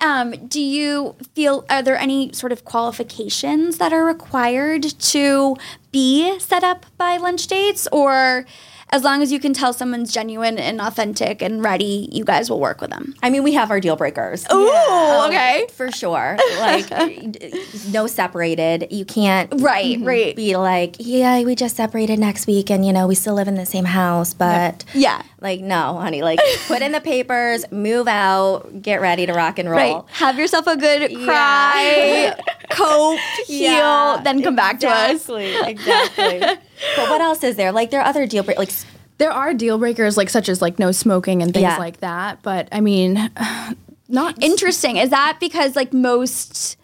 Um, 0.00 0.46
do 0.48 0.60
you 0.60 1.14
feel 1.34 1.64
are 1.68 1.82
there 1.82 1.96
any 1.96 2.32
sort 2.32 2.52
of 2.52 2.64
qualifications 2.64 3.78
that 3.78 3.92
are 3.92 4.04
required 4.04 4.82
to 4.82 5.56
be 5.92 6.38
set 6.38 6.64
up 6.64 6.86
by 6.96 7.16
lunch 7.16 7.46
dates, 7.46 7.86
or 7.92 8.46
as 8.90 9.04
long 9.04 9.22
as 9.22 9.30
you 9.32 9.38
can 9.38 9.52
tell 9.52 9.72
someone's 9.72 10.12
genuine 10.12 10.58
and 10.58 10.80
authentic 10.80 11.42
and 11.42 11.62
ready, 11.62 12.08
you 12.10 12.24
guys 12.24 12.48
will 12.50 12.60
work 12.60 12.80
with 12.80 12.90
them? 12.90 13.14
I 13.22 13.30
mean, 13.30 13.42
we 13.42 13.52
have 13.54 13.70
our 13.70 13.80
deal 13.80 13.96
breakers. 13.96 14.46
Ooh, 14.52 15.24
okay. 15.26 15.66
for 15.74 15.90
sure. 15.92 16.36
Like 16.58 16.90
no 17.92 18.06
separated. 18.06 18.88
You 18.90 19.04
can't 19.04 19.52
Right, 19.60 19.98
right. 20.00 20.34
be 20.34 20.56
like, 20.56 20.96
yeah, 20.98 21.42
we 21.42 21.54
just 21.54 21.76
separated 21.76 22.18
next 22.18 22.46
week, 22.46 22.70
and 22.70 22.84
you 22.86 22.92
know 22.92 23.06
we 23.06 23.14
still 23.14 23.34
live 23.34 23.48
in 23.48 23.54
the 23.56 23.66
same 23.66 23.84
house, 23.84 24.32
but 24.34 24.84
Yeah. 24.94 25.22
like 25.40 25.60
no, 25.60 25.98
honey. 25.98 26.22
Like 26.22 26.40
put 26.66 26.82
in 26.82 26.92
the 26.92 27.00
papers, 27.00 27.64
move 27.70 28.08
out, 28.08 28.80
get 28.82 29.00
ready 29.00 29.26
to 29.26 29.32
rock 29.34 29.58
and 29.58 29.68
Right. 29.70 29.92
roll. 29.92 30.06
Have 30.12 30.38
yourself 30.38 30.66
a 30.66 30.76
good 30.76 31.14
cry, 31.24 32.34
cope, 32.70 33.18
heal, 33.46 33.70
Yeah, 33.72 34.20
then 34.24 34.42
come 34.42 34.56
back 34.56 34.80
to 34.80 34.88
us. 34.88 35.28
Exactly, 35.28 35.54
exactly. 35.70 36.58
but 36.96 37.08
what 37.10 37.20
else 37.20 37.42
is 37.44 37.56
there? 37.56 37.72
Like 37.72 37.90
there 37.90 38.00
are 38.00 38.06
other 38.06 38.26
deal 38.26 38.42
breakers. 38.42 38.58
Like 38.84 38.92
There 39.18 39.32
are 39.32 39.52
deal 39.54 39.78
breakers 39.78 40.16
like 40.16 40.30
such 40.30 40.48
as 40.48 40.60
like 40.62 40.78
no 40.78 40.92
smoking 40.92 41.42
and 41.42 41.52
things 41.52 41.62
Yeah. 41.62 41.78
like 41.78 41.98
that, 42.00 42.42
but 42.42 42.68
I 42.72 42.80
mean, 42.80 43.30
not 44.08 44.42
Interesting. 44.42 44.96
Is 44.96 45.10
that 45.10 45.38
because 45.40 45.76
like 45.76 45.92
most 45.92 46.76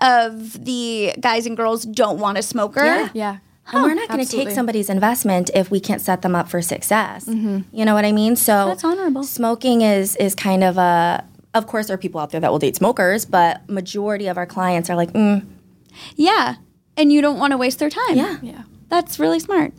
of 0.00 0.64
the 0.64 1.12
guys 1.20 1.46
and 1.46 1.56
girls 1.56 1.84
don't 1.84 2.18
want 2.18 2.38
a 2.38 2.42
smoker? 2.42 2.84
Yeah. 2.84 3.08
yeah. 3.14 3.38
and 3.72 3.82
we're 3.84 3.94
not 3.94 4.08
going 4.08 4.24
to 4.24 4.30
take 4.30 4.50
somebody's 4.50 4.90
investment 4.90 5.50
if 5.54 5.70
we 5.70 5.78
can't 5.80 6.00
set 6.00 6.22
them 6.22 6.34
up 6.34 6.48
for 6.48 6.60
success. 6.60 7.26
You 7.28 7.64
know 7.84 7.94
what 7.94 8.04
I 8.04 8.12
mean? 8.12 8.34
So 8.36 8.66
That's 8.66 8.84
honorable. 8.84 9.22
Smoking 9.24 9.82
is 9.82 10.16
is 10.16 10.34
kind 10.34 10.64
of 10.64 10.76
a. 10.78 11.24
Of 11.54 11.66
course, 11.66 11.86
there 11.88 11.94
are 11.94 11.98
people 11.98 12.18
out 12.20 12.30
there 12.30 12.40
that 12.40 12.50
will 12.50 12.58
date 12.58 12.76
smokers, 12.76 13.26
but 13.26 13.68
majority 13.68 14.26
of 14.26 14.38
our 14.38 14.46
clients 14.46 14.88
are 14.88 14.96
like, 14.96 15.12
mm, 15.12 15.44
Yeah. 16.16 16.56
And 16.96 17.12
you 17.12 17.20
don't 17.20 17.38
want 17.38 17.50
to 17.52 17.56
waste 17.58 17.78
their 17.78 17.90
time. 17.90 18.16
yeah, 18.16 18.38
Yeah. 18.42 18.62
That's 18.92 19.18
really 19.18 19.40
smart. 19.40 19.72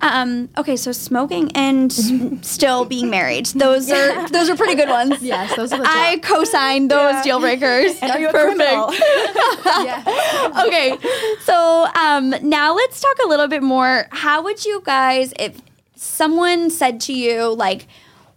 Um, 0.00 0.48
okay, 0.56 0.76
so 0.76 0.92
smoking 0.92 1.50
and 1.56 1.92
still 2.46 2.84
being 2.84 3.10
married. 3.10 3.46
Those 3.46 3.90
are 3.90 4.28
those 4.28 4.48
are 4.48 4.54
pretty 4.54 4.76
good 4.76 4.88
ones. 4.88 5.20
Yes, 5.20 5.56
those 5.56 5.72
are 5.72 5.78
the 5.78 5.84
I 5.84 6.20
co-signed 6.22 6.88
those 6.88 7.24
deal 7.24 7.40
breakers. 7.40 8.00
Are 8.02 8.20
you 8.20 8.28
a 8.28 8.32
Perfect. 8.32 8.62
okay, 10.64 10.96
so 11.40 11.88
um, 11.96 12.36
now 12.42 12.72
let's 12.72 13.00
talk 13.00 13.16
a 13.24 13.28
little 13.28 13.48
bit 13.48 13.64
more. 13.64 14.06
How 14.12 14.44
would 14.44 14.64
you 14.64 14.80
guys, 14.84 15.34
if 15.40 15.60
someone 15.96 16.70
said 16.70 17.00
to 17.00 17.12
you, 17.12 17.52
like, 17.52 17.88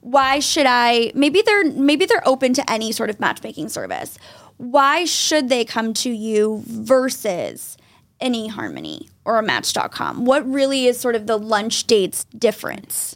why 0.01 0.39
should 0.39 0.65
I? 0.67 1.11
Maybe 1.13 1.43
they're 1.43 1.65
maybe 1.65 2.07
they're 2.07 2.27
open 2.27 2.53
to 2.53 2.71
any 2.71 2.91
sort 2.91 3.11
of 3.11 3.19
matchmaking 3.19 3.69
service. 3.69 4.17
Why 4.57 5.05
should 5.05 5.49
they 5.49 5.65
come 5.65 5.93
to 5.93 6.09
you 6.09 6.63
versus 6.65 7.77
an 8.21 8.33
eHarmony 8.33 9.09
or 9.25 9.37
a 9.37 9.43
Match.com? 9.43 10.25
What 10.25 10.49
really 10.49 10.85
is 10.85 10.99
sort 10.99 11.15
of 11.15 11.27
the 11.27 11.37
lunch 11.37 11.85
dates 11.85 12.25
difference? 12.25 13.15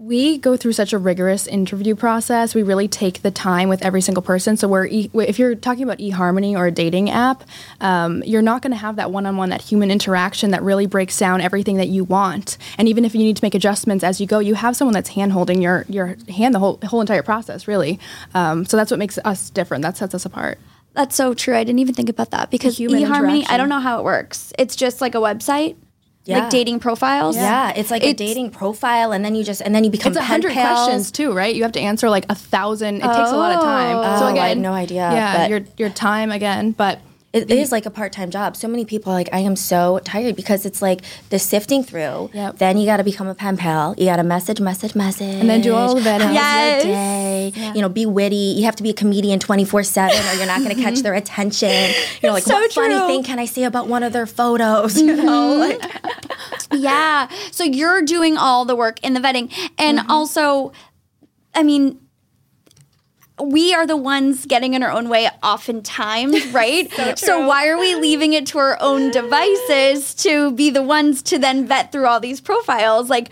We 0.00 0.38
go 0.38 0.56
through 0.56 0.72
such 0.72 0.94
a 0.94 0.98
rigorous 0.98 1.46
interview 1.46 1.94
process. 1.94 2.54
We 2.54 2.62
really 2.62 2.88
take 2.88 3.20
the 3.20 3.30
time 3.30 3.68
with 3.68 3.82
every 3.84 4.00
single 4.00 4.22
person. 4.22 4.56
So 4.56 4.66
we're 4.66 4.86
e- 4.86 5.10
if 5.12 5.38
you're 5.38 5.54
talking 5.54 5.82
about 5.82 5.98
eHarmony 5.98 6.56
or 6.56 6.68
a 6.68 6.70
dating 6.70 7.10
app, 7.10 7.44
um, 7.82 8.22
you're 8.24 8.40
not 8.40 8.62
going 8.62 8.70
to 8.70 8.78
have 8.78 8.96
that 8.96 9.10
one-on-one, 9.10 9.50
that 9.50 9.60
human 9.60 9.90
interaction 9.90 10.52
that 10.52 10.62
really 10.62 10.86
breaks 10.86 11.18
down 11.18 11.42
everything 11.42 11.76
that 11.76 11.88
you 11.88 12.04
want. 12.04 12.56
And 12.78 12.88
even 12.88 13.04
if 13.04 13.14
you 13.14 13.20
need 13.20 13.36
to 13.36 13.44
make 13.44 13.54
adjustments 13.54 14.02
as 14.02 14.22
you 14.22 14.26
go, 14.26 14.38
you 14.38 14.54
have 14.54 14.74
someone 14.74 14.94
that's 14.94 15.10
hand 15.10 15.32
holding 15.32 15.60
your 15.60 15.84
your 15.86 16.16
hand 16.30 16.54
the 16.54 16.60
whole 16.60 16.78
whole 16.84 17.02
entire 17.02 17.22
process. 17.22 17.68
Really, 17.68 18.00
um, 18.32 18.64
so 18.64 18.78
that's 18.78 18.90
what 18.90 18.98
makes 18.98 19.18
us 19.18 19.50
different. 19.50 19.82
That 19.82 19.98
sets 19.98 20.14
us 20.14 20.24
apart. 20.24 20.58
That's 20.94 21.14
so 21.14 21.34
true. 21.34 21.54
I 21.56 21.64
didn't 21.64 21.78
even 21.78 21.94
think 21.94 22.08
about 22.08 22.30
that 22.32 22.50
because 22.50 22.78
human 22.78 23.02
eHarmony, 23.02 23.44
I 23.48 23.56
don't 23.56 23.68
know 23.68 23.80
how 23.80 23.98
it 24.00 24.04
works. 24.04 24.52
It's 24.58 24.74
just 24.76 25.00
like 25.00 25.14
a 25.14 25.18
website, 25.18 25.76
Yeah. 26.24 26.40
like 26.40 26.50
dating 26.50 26.80
profiles. 26.80 27.36
Yeah, 27.36 27.72
it's 27.76 27.90
like 27.90 28.02
a 28.04 28.12
dating 28.12 28.50
profile, 28.50 29.12
and 29.12 29.24
then 29.24 29.34
you 29.34 29.44
just 29.44 29.60
and 29.62 29.74
then 29.74 29.84
you 29.84 29.90
become 29.90 30.12
It's 30.12 30.20
a 30.20 30.24
hundred 30.24 30.52
questions 30.52 31.10
too, 31.12 31.32
right? 31.32 31.54
You 31.54 31.62
have 31.62 31.72
to 31.72 31.80
answer 31.80 32.10
like 32.10 32.26
a 32.28 32.34
thousand. 32.34 32.96
It 32.96 33.02
takes 33.02 33.30
a 33.30 33.36
lot 33.36 33.52
of 33.54 33.60
time. 33.62 33.96
Oh, 33.98 34.18
so 34.18 34.26
again, 34.26 34.42
I 34.44 34.48
had 34.48 34.58
no 34.58 34.72
idea, 34.72 35.10
Yeah, 35.12 35.36
but- 35.38 35.50
your 35.50 35.60
your 35.76 35.90
time 35.90 36.32
again, 36.32 36.72
but 36.72 36.98
It 37.32 37.48
is 37.48 37.70
like 37.70 37.86
a 37.86 37.90
part 37.90 38.12
time 38.12 38.30
job. 38.30 38.56
So 38.56 38.66
many 38.66 38.84
people 38.84 39.12
are 39.12 39.14
like, 39.14 39.28
I 39.32 39.38
am 39.38 39.54
so 39.54 40.00
tired 40.04 40.34
because 40.34 40.66
it's 40.66 40.82
like 40.82 41.02
the 41.28 41.38
sifting 41.38 41.84
through. 41.84 42.28
Yep. 42.34 42.58
Then 42.58 42.76
you 42.76 42.86
got 42.86 42.96
to 42.96 43.04
become 43.04 43.28
a 43.28 43.36
pen 43.36 43.56
pal. 43.56 43.94
You 43.96 44.06
got 44.06 44.16
to 44.16 44.24
message, 44.24 44.60
message, 44.60 44.96
message, 44.96 45.36
and 45.40 45.48
then 45.48 45.60
do 45.60 45.72
all 45.72 45.94
the 45.94 46.00
vetting. 46.00 46.22
How's 46.22 46.34
Yes. 46.34 46.82
day? 46.82 47.52
You 47.72 47.82
know, 47.82 47.88
be 47.88 48.04
witty. 48.04 48.34
You 48.58 48.64
have 48.64 48.74
to 48.76 48.82
be 48.82 48.90
a 48.90 48.94
comedian 48.94 49.38
twenty 49.38 49.64
four 49.64 49.84
seven, 49.84 50.18
or 50.26 50.32
you're 50.38 50.46
not 50.46 50.62
going 50.64 50.74
to 50.74 50.82
catch 50.82 51.02
their 51.02 51.14
attention. 51.22 51.70
You 52.20 52.28
know, 52.30 52.32
like 52.32 52.42
So 52.42 52.54
what 52.54 52.72
funny 52.72 52.98
thing 53.06 53.22
can 53.22 53.38
I 53.38 53.44
say 53.44 53.62
about 53.62 53.86
one 53.86 54.02
of 54.02 54.12
their 54.12 54.26
photos? 54.26 55.00
You 55.00 55.14
know, 55.14 55.54
like 55.54 55.80
Yeah. 56.72 57.28
So 57.52 57.62
you're 57.62 58.02
doing 58.02 58.38
all 58.38 58.64
the 58.64 58.74
work 58.74 58.98
in 59.04 59.14
the 59.14 59.20
vetting. 59.20 59.52
And 59.78 59.98
Mm-hmm. 60.00 60.10
also, 60.10 60.72
I 61.54 61.62
mean, 61.62 62.00
we 63.42 63.74
are 63.74 63.86
the 63.86 63.96
ones 63.96 64.46
getting 64.46 64.74
in 64.74 64.82
our 64.82 64.90
own 64.90 65.08
way 65.08 65.28
oftentimes, 65.42 66.46
right? 66.52 66.90
so, 67.18 67.46
why 67.46 67.68
are 67.68 67.78
we 67.78 67.94
leaving 67.94 68.32
it 68.32 68.46
to 68.48 68.58
our 68.58 68.76
own 68.80 69.10
devices 69.10 70.14
to 70.16 70.52
be 70.52 70.70
the 70.70 70.82
ones 70.82 71.22
to 71.22 71.38
then 71.38 71.66
vet 71.66 71.92
through 71.92 72.06
all 72.06 72.20
these 72.20 72.40
profiles? 72.40 73.08
Like, 73.10 73.30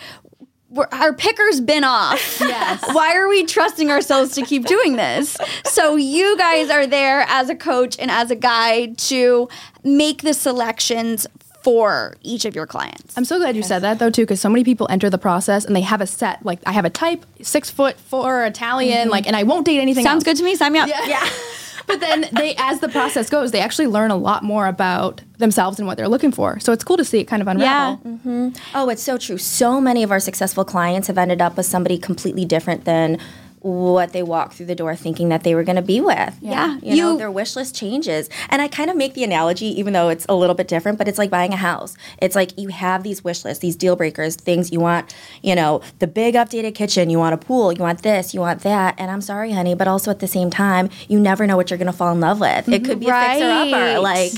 we're, 0.71 0.89
our 0.93 1.13
picker's 1.15 1.61
been 1.61 1.85
off. 1.85 2.41
Yes. 2.49 2.83
Why 2.93 3.15
are 3.17 3.29
we 3.29 3.45
trusting 3.45 3.91
ourselves 3.91 4.35
to 4.35 4.43
keep 4.43 4.65
doing 4.65 4.97
this? 4.97 5.37
So 5.65 5.97
you 5.97 6.37
guys 6.39 6.71
are 6.71 6.87
there 6.87 7.27
as 7.29 7.51
a 7.51 7.55
coach 7.55 7.97
and 7.99 8.11
as 8.11 8.31
a 8.31 8.37
guide 8.37 8.97
to 8.99 9.49
make 9.85 10.23
the 10.23 10.33
selections 10.33 11.27
for 11.69 12.17
each 12.23 12.47
of 12.47 12.57
your 12.57 12.67
clients. 12.67 13.15
I'm 13.19 13.27
so 13.27 13.37
glad 13.37 13.55
you 13.55 13.63
said 13.63 13.81
that 13.81 13.99
though 13.99 14.09
too, 14.09 14.23
because 14.23 14.41
so 14.41 14.49
many 14.49 14.65
people 14.65 14.87
enter 14.89 15.11
the 15.11 15.19
process 15.19 15.67
and 15.67 15.77
they 15.77 15.83
have 15.83 16.01
a 16.01 16.07
set. 16.07 16.43
Like 16.43 16.61
I 16.65 16.73
have 16.73 16.87
a 16.87 16.91
type, 16.91 17.27
six 17.43 17.69
foot 17.69 18.01
four, 18.01 18.43
Italian, 18.47 19.01
mm-hmm. 19.01 19.11
like, 19.11 19.27
and 19.27 19.37
I 19.37 19.43
won't 19.43 19.67
date 19.67 19.79
anything. 19.79 20.03
Sounds 20.03 20.25
else. 20.25 20.25
good 20.25 20.37
to 20.39 20.45
me. 20.45 20.57
Sign 20.57 20.73
me 20.73 20.79
up. 20.79 20.89
Yeah. 20.89 21.29
but 21.87 22.01
then 22.01 22.25
they, 22.33 22.55
as 22.57 22.81
the 22.81 22.89
process 22.89 23.29
goes, 23.29 23.51
they 23.51 23.61
actually 23.61 23.87
learn 23.87 24.11
a 24.11 24.17
lot 24.17 24.45
more 24.45 24.67
about 24.67 25.21
themselves 25.37 25.79
and 25.79 25.87
what 25.87 25.99
they're 25.99 26.09
looking 26.09 26.33
for. 26.33 26.59
So 26.59 26.73
it's 26.73 26.85
cool 26.85 26.97
to 26.97 27.05
see 27.05 27.19
it 27.19 27.25
kind 27.25 27.43
of 27.43 27.49
unravel. 27.49 28.01
Yeah. 28.03 28.11
Mm-hmm. 28.13 28.49
Oh, 28.75 28.89
it's 28.89 29.03
so 29.03 29.19
true. 29.19 29.37
So 29.37 29.79
many 29.79 30.03
of 30.03 30.11
our 30.11 30.21
successful 30.21 30.65
clients 30.65 31.09
have 31.09 31.19
ended 31.19 31.43
up 31.43 31.59
with 31.59 31.67
somebody 31.67 31.99
completely 31.99 32.47
different 32.47 32.87
than 32.87 33.19
what 33.61 34.13
they 34.13 34.23
walk 34.23 34.53
through 34.53 34.67
the 34.67 34.75
door 34.75 34.95
thinking 34.95 35.29
that 35.31 35.43
they 35.43 35.55
were 35.55 35.65
going 35.65 35.77
to 35.77 35.83
be 35.83 36.01
with. 36.01 36.37
Yeah. 36.41 36.79
You, 36.83 36.97
know, 36.97 37.17
their 37.17 37.31
wish 37.31 37.57
list 37.57 37.75
changes. 37.75 38.29
And 38.49 38.63
I 38.63 38.69
kind 38.69 38.91
of 38.91 38.97
make 38.97 39.15
the 39.15 39.25
analogy, 39.25 39.67
even 39.79 39.93
though 39.93 40.09
it's 40.09 40.27
a 40.29 40.35
little 40.35 40.55
bit 40.55 40.69
different, 40.69 40.99
but 40.99 41.09
it's 41.09 41.19
like 41.19 41.31
buying 41.31 41.53
a 41.53 41.57
house. 41.57 41.97
It's 42.23 42.37
like 42.37 42.57
you 42.59 42.69
have 42.69 43.03
these 43.03 43.25
wish 43.25 43.45
lists, 43.45 43.61
these 43.61 43.77
deal 43.77 43.97
breakers, 43.97 44.37
things 44.37 44.71
you 44.71 44.81
want, 44.81 45.15
you 45.43 45.55
know, 45.55 45.81
the 45.99 46.07
big 46.07 46.35
updated 46.35 46.75
kitchen, 46.75 47.11
you 47.11 47.19
want 47.19 47.35
a 47.35 47.39
pool, 47.39 47.73
you 47.73 47.81
want 47.81 48.03
this, 48.03 48.35
you 48.35 48.41
want 48.41 48.61
that. 48.63 48.95
And 48.99 49.11
I'm 49.11 49.21
sorry, 49.21 49.53
honey, 49.53 49.75
but 49.75 49.89
also 49.89 50.11
at 50.11 50.21
the 50.21 50.29
same 50.29 50.51
time, 50.51 50.91
you 51.09 51.19
never 51.19 51.47
know 51.47 51.57
what 51.57 51.71
you're 51.71 51.79
going 51.79 51.87
to 51.87 51.93
fall 51.93 52.13
in 52.13 52.21
love 52.21 52.41
with. 52.41 52.69
It 52.69 52.85
could 52.85 53.01
be 53.01 53.09
a 53.09 53.21
fixer 53.21 53.51
upper. 53.51 53.99
Like, 53.99 54.33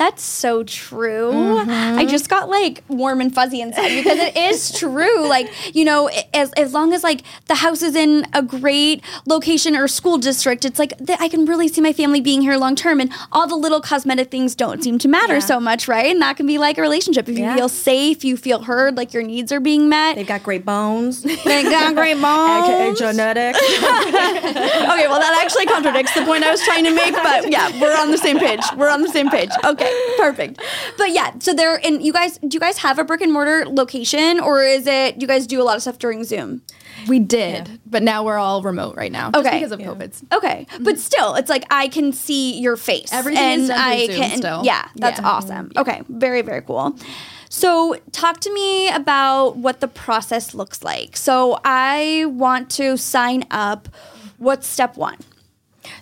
That's 0.00 0.22
so 0.22 0.62
true. 0.62 1.30
I 1.58 1.64
mm-hmm. 1.66 2.08
just 2.08 2.30
got 2.30 2.48
like 2.48 2.82
warm 2.88 3.20
and 3.20 3.34
fuzzy 3.34 3.60
inside 3.60 3.90
because 4.02 4.18
it 4.18 4.34
is 4.34 4.72
true. 4.78 5.28
Like, 5.28 5.76
you 5.76 5.84
know, 5.84 6.08
as, 6.32 6.50
as 6.54 6.72
long 6.72 6.94
as 6.94 7.04
like 7.04 7.20
the 7.48 7.56
house 7.56 7.82
is 7.82 7.94
in 7.94 8.26
a 8.32 8.40
great 8.42 9.04
location 9.26 9.76
or 9.76 9.86
school 9.88 10.16
district, 10.16 10.64
it's 10.64 10.78
like 10.78 10.96
th- 11.04 11.18
I 11.20 11.28
can 11.28 11.44
really 11.44 11.68
see 11.68 11.82
my 11.82 11.92
family 11.92 12.22
being 12.22 12.40
here 12.40 12.56
long 12.56 12.76
term 12.76 12.98
and 12.98 13.12
all 13.30 13.46
the 13.46 13.56
little 13.56 13.82
cosmetic 13.82 14.30
things 14.30 14.54
don't 14.54 14.82
seem 14.82 14.98
to 15.00 15.06
matter 15.08 15.38
so 15.38 15.60
much, 15.60 15.86
right? 15.86 16.06
And 16.06 16.22
that 16.22 16.38
can 16.38 16.46
be 16.46 16.56
like 16.56 16.78
a 16.78 16.80
relationship. 16.80 17.28
If 17.28 17.36
you 17.36 17.44
Yeah. 17.44 17.56
feel 17.56 17.68
safe, 17.68 18.24
you 18.24 18.38
feel 18.38 18.62
heard, 18.62 18.96
like 18.96 19.12
your 19.12 19.22
needs 19.22 19.52
are 19.52 19.60
being 19.60 19.90
met. 19.90 20.14
they've 20.16 20.26
got 20.26 20.42
great 20.42 20.64
bones, 20.64 21.20
They've 21.44 21.70
got 21.70 21.94
great 21.94 22.16
aka 22.16 22.86
bones. 22.86 22.98
genetics. 22.98 23.58
okay, 23.60 25.06
well, 25.08 25.20
that 25.20 25.40
actually 25.44 25.66
contradicts 25.66 26.14
the 26.14 26.24
point 26.24 26.42
I 26.42 26.50
was 26.50 26.62
trying 26.62 26.84
to 26.84 26.94
make, 26.94 27.12
but 27.12 27.52
yeah, 27.52 27.68
we're 27.78 27.96
on 27.98 28.10
the 28.10 28.18
same 28.18 28.38
page. 28.38 28.60
We're 28.78 28.88
on 28.88 29.02
the 29.02 29.08
same 29.08 29.28
page. 29.28 29.50
Okay, 29.62 29.89
perfect. 30.16 30.60
But 30.98 31.10
yeah, 31.10 31.32
so 31.38 31.52
there, 31.54 31.80
and 31.84 32.02
you 32.02 32.12
guys, 32.12 32.38
do 32.38 32.48
you 32.52 32.60
guys 32.60 32.78
have 32.78 32.98
a 32.98 33.04
brick 33.04 33.20
and 33.20 33.32
mortar 33.32 33.66
location, 33.66 34.40
or 34.40 34.62
is 34.62 34.86
it 34.86 35.20
you 35.20 35.26
guys 35.26 35.46
do 35.46 35.60
a 35.60 35.64
lot 35.64 35.76
of 35.76 35.82
stuff 35.82 35.98
during 35.98 36.24
Zoom? 36.24 36.62
We 37.08 37.18
did, 37.18 37.80
but 37.86 38.02
now 38.02 38.24
we're 38.24 38.36
all 38.36 38.62
remote 38.62 38.96
right 38.96 39.10
now. 39.12 39.30
Just 39.30 39.46
Okay. 39.46 39.58
because 39.58 39.72
of 39.72 39.80
COVID. 39.80 40.22
Okay, 40.34 40.66
but 40.80 40.80
mm-hmm. 40.82 40.96
still, 40.96 41.34
it's 41.34 41.48
like 41.48 41.64
I 41.70 41.88
can 41.88 42.12
see 42.12 42.58
your 42.60 42.76
face. 42.76 43.12
Everything 43.12 43.42
and 43.42 43.62
is 43.62 43.68
done 43.68 43.78
I 43.78 44.06
Zoom 44.06 44.16
can, 44.16 44.36
still. 44.38 44.60
Yeah, 44.64 44.86
that's 44.96 45.20
Yeah. 45.20 45.28
awesome. 45.28 45.72
Okay, 45.76 46.02
very 46.08 46.42
very 46.42 46.60
cool. 46.62 46.96
So, 47.52 47.96
talk 48.12 48.38
to 48.40 48.54
me 48.54 48.88
about 48.90 49.56
what 49.56 49.80
the 49.80 49.88
process 49.88 50.54
looks 50.54 50.84
like. 50.84 51.16
So, 51.16 51.58
I 51.64 52.26
want 52.28 52.70
to 52.72 52.96
sign 52.96 53.44
up. 53.50 53.88
What's 54.38 54.68
step 54.68 54.96
one? 54.96 55.16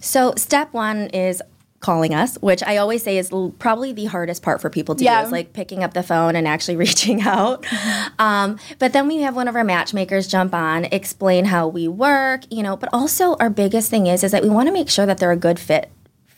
So, 0.01 0.35
step 0.37 0.73
one 0.75 1.07
is 1.09 1.43
calling 1.81 2.13
us, 2.13 2.37
which 2.41 2.63
I 2.65 2.77
always 2.79 3.03
say 3.05 3.19
is 3.19 3.31
l- 3.31 3.55
probably 3.59 3.93
the 3.93 4.07
hardest 4.07 4.43
part 4.43 4.61
for 4.61 4.69
people 4.69 4.97
to 4.97 5.05
Yeah. 5.05 5.21
do 5.21 5.27
is 5.27 5.33
like 5.33 5.53
picking 5.53 5.85
up 5.85 5.95
the 5.95 6.03
phone 6.03 6.35
and 6.35 6.49
actually 6.49 6.77
reaching 6.87 7.23
out. 7.23 7.65
Um, 8.21 8.59
but 8.81 8.93
then 8.93 9.07
we 9.07 9.19
have 9.23 9.37
one 9.37 9.47
of 9.47 9.55
our 9.55 9.63
matchmakers 9.63 10.27
jump 10.27 10.53
on, 10.53 10.87
explain 10.87 11.45
how 11.45 11.69
we 11.69 11.87
work, 11.87 12.41
you 12.51 12.65
know, 12.65 12.77
but 12.77 12.89
also 12.93 13.37
our 13.37 13.49
biggest 13.49 13.91
thing 13.91 14.09
is 14.09 14.25
is 14.25 14.33
that 14.33 14.43
we 14.43 14.49
want 14.49 14.67
to 14.67 14.73
make 14.73 14.89
sure 14.91 15.07
that 15.07 15.19
they're 15.19 15.31
a 15.31 15.37
good 15.37 15.59
fit 15.61 15.89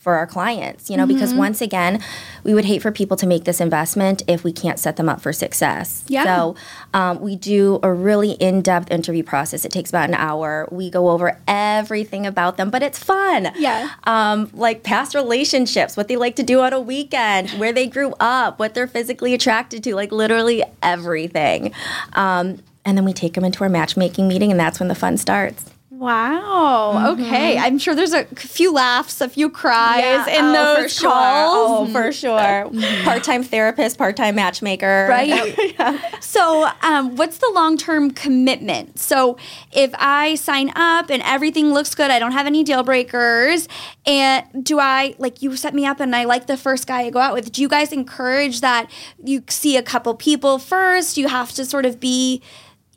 for 0.01 0.15
our 0.15 0.27
clients, 0.27 0.89
you 0.89 0.97
know, 0.97 1.07
because 1.07 1.31
Mm-hmm. 1.31 1.39
once 1.39 1.61
again, 1.61 2.03
we 2.43 2.55
would 2.55 2.65
hate 2.65 2.81
for 2.81 2.91
people 2.91 3.17
to 3.19 3.27
make 3.27 3.45
this 3.45 3.61
investment 3.61 4.23
if 4.27 4.43
we 4.43 4.51
can't 4.53 4.79
set 4.79 4.97
them 4.97 5.09
up 5.11 5.21
for 5.21 5.31
success. 5.33 6.03
Yeah. 6.09 6.25
So 6.25 6.57
um, 6.95 7.21
we 7.21 7.37
do 7.37 7.79
a 7.83 7.93
really 7.93 8.33
in 8.33 8.63
depth 8.63 8.91
interview 8.91 9.23
process. 9.23 9.65
It 9.67 9.71
takes 9.71 9.91
about 9.91 10.09
an 10.09 10.15
hour. 10.15 10.67
We 10.73 10.89
go 10.89 11.11
over 11.11 11.39
everything 11.47 12.27
about 12.27 12.57
them, 12.57 12.71
but 12.71 12.83
it's 12.83 12.99
fun. 12.99 13.53
Yeah. 13.59 13.91
Um, 14.05 14.51
like 14.55 14.83
past 14.83 15.15
relationships, 15.15 15.99
what 15.99 16.09
they 16.09 16.17
like 16.17 16.35
to 16.37 16.43
do 16.43 16.61
on 16.63 16.73
a 16.73 16.81
weekend, 16.81 17.51
where 17.51 17.73
they 17.73 17.87
grew 17.87 18.15
up, 18.19 18.59
what 18.59 18.73
they're 18.73 18.89
physically 18.89 19.35
attracted 19.35 19.85
to, 19.85 19.95
like 19.95 20.13
literally 20.13 20.65
everything. 20.83 21.75
Um, 22.15 22.63
and 22.87 22.97
then 22.97 23.05
we 23.05 23.13
take 23.13 23.35
them 23.35 23.45
into 23.45 23.63
our 23.63 23.69
matchmaking 23.69 24.27
meeting, 24.27 24.51
and 24.51 24.59
that's 24.59 24.81
when 24.81 24.89
the 24.89 24.95
fun 24.95 25.19
starts. 25.19 25.67
Wow. 26.01 27.13
Okay. 27.13 27.59
I'm 27.59 27.77
sure 27.77 27.95
there's 27.95 28.15
a 28.15 28.25
few 28.25 28.73
laughs, 28.73 29.21
a 29.21 29.29
few 29.29 29.51
cries 29.51 30.27
in 30.29 30.47
oh, 30.47 30.53
those 30.53 30.85
for 30.85 30.89
sure. 30.89 31.11
calls. 31.11 31.91
Oh, 31.91 31.93
for 31.93 32.11
sure. 32.11 32.71
Part-time 33.05 33.43
therapist, 33.43 33.99
part-time 33.99 34.35
matchmaker. 34.35 35.09
Right. 35.11 36.01
So, 36.23 36.71
um, 36.83 37.17
what's 37.17 37.37
the 37.37 37.51
long 37.55 37.77
term 37.77 38.13
commitment? 38.13 38.99
So, 38.99 39.37
if 39.73 39.91
I 39.95 40.37
sign 40.37 40.73
up 40.75 41.11
and 41.11 41.23
everything 41.23 41.75
looks 41.75 41.95
good, 41.95 42.11
I 42.11 42.19
don't 42.19 42.33
have 42.33 42.47
any 42.47 42.65
deal 42.65 42.83
breakers, 42.83 43.69
and 44.07 44.47
do 44.63 44.81
I 44.81 45.15
like 45.19 45.43
you 45.43 45.55
set 45.55 45.75
me 45.75 45.85
up 45.85 46.01
and 46.01 46.17
I 46.17 46.25
like 46.25 46.47
the 46.47 46.57
first 46.57 46.87
guy 46.87 47.03
I 47.03 47.11
go 47.11 47.19
out 47.19 47.35
with? 47.35 47.53
Do 47.53 47.61
you 47.61 47.69
guys 47.69 47.93
encourage 47.93 48.63
that 48.63 48.91
you 49.23 49.45
see 49.51 49.77
a 49.77 49.83
couple 49.83 50.15
people 50.15 50.59
first? 50.59 51.19
You 51.19 51.29
have 51.29 51.53
to 51.53 51.67
sort 51.67 51.85
of 51.85 52.01
be 52.01 52.43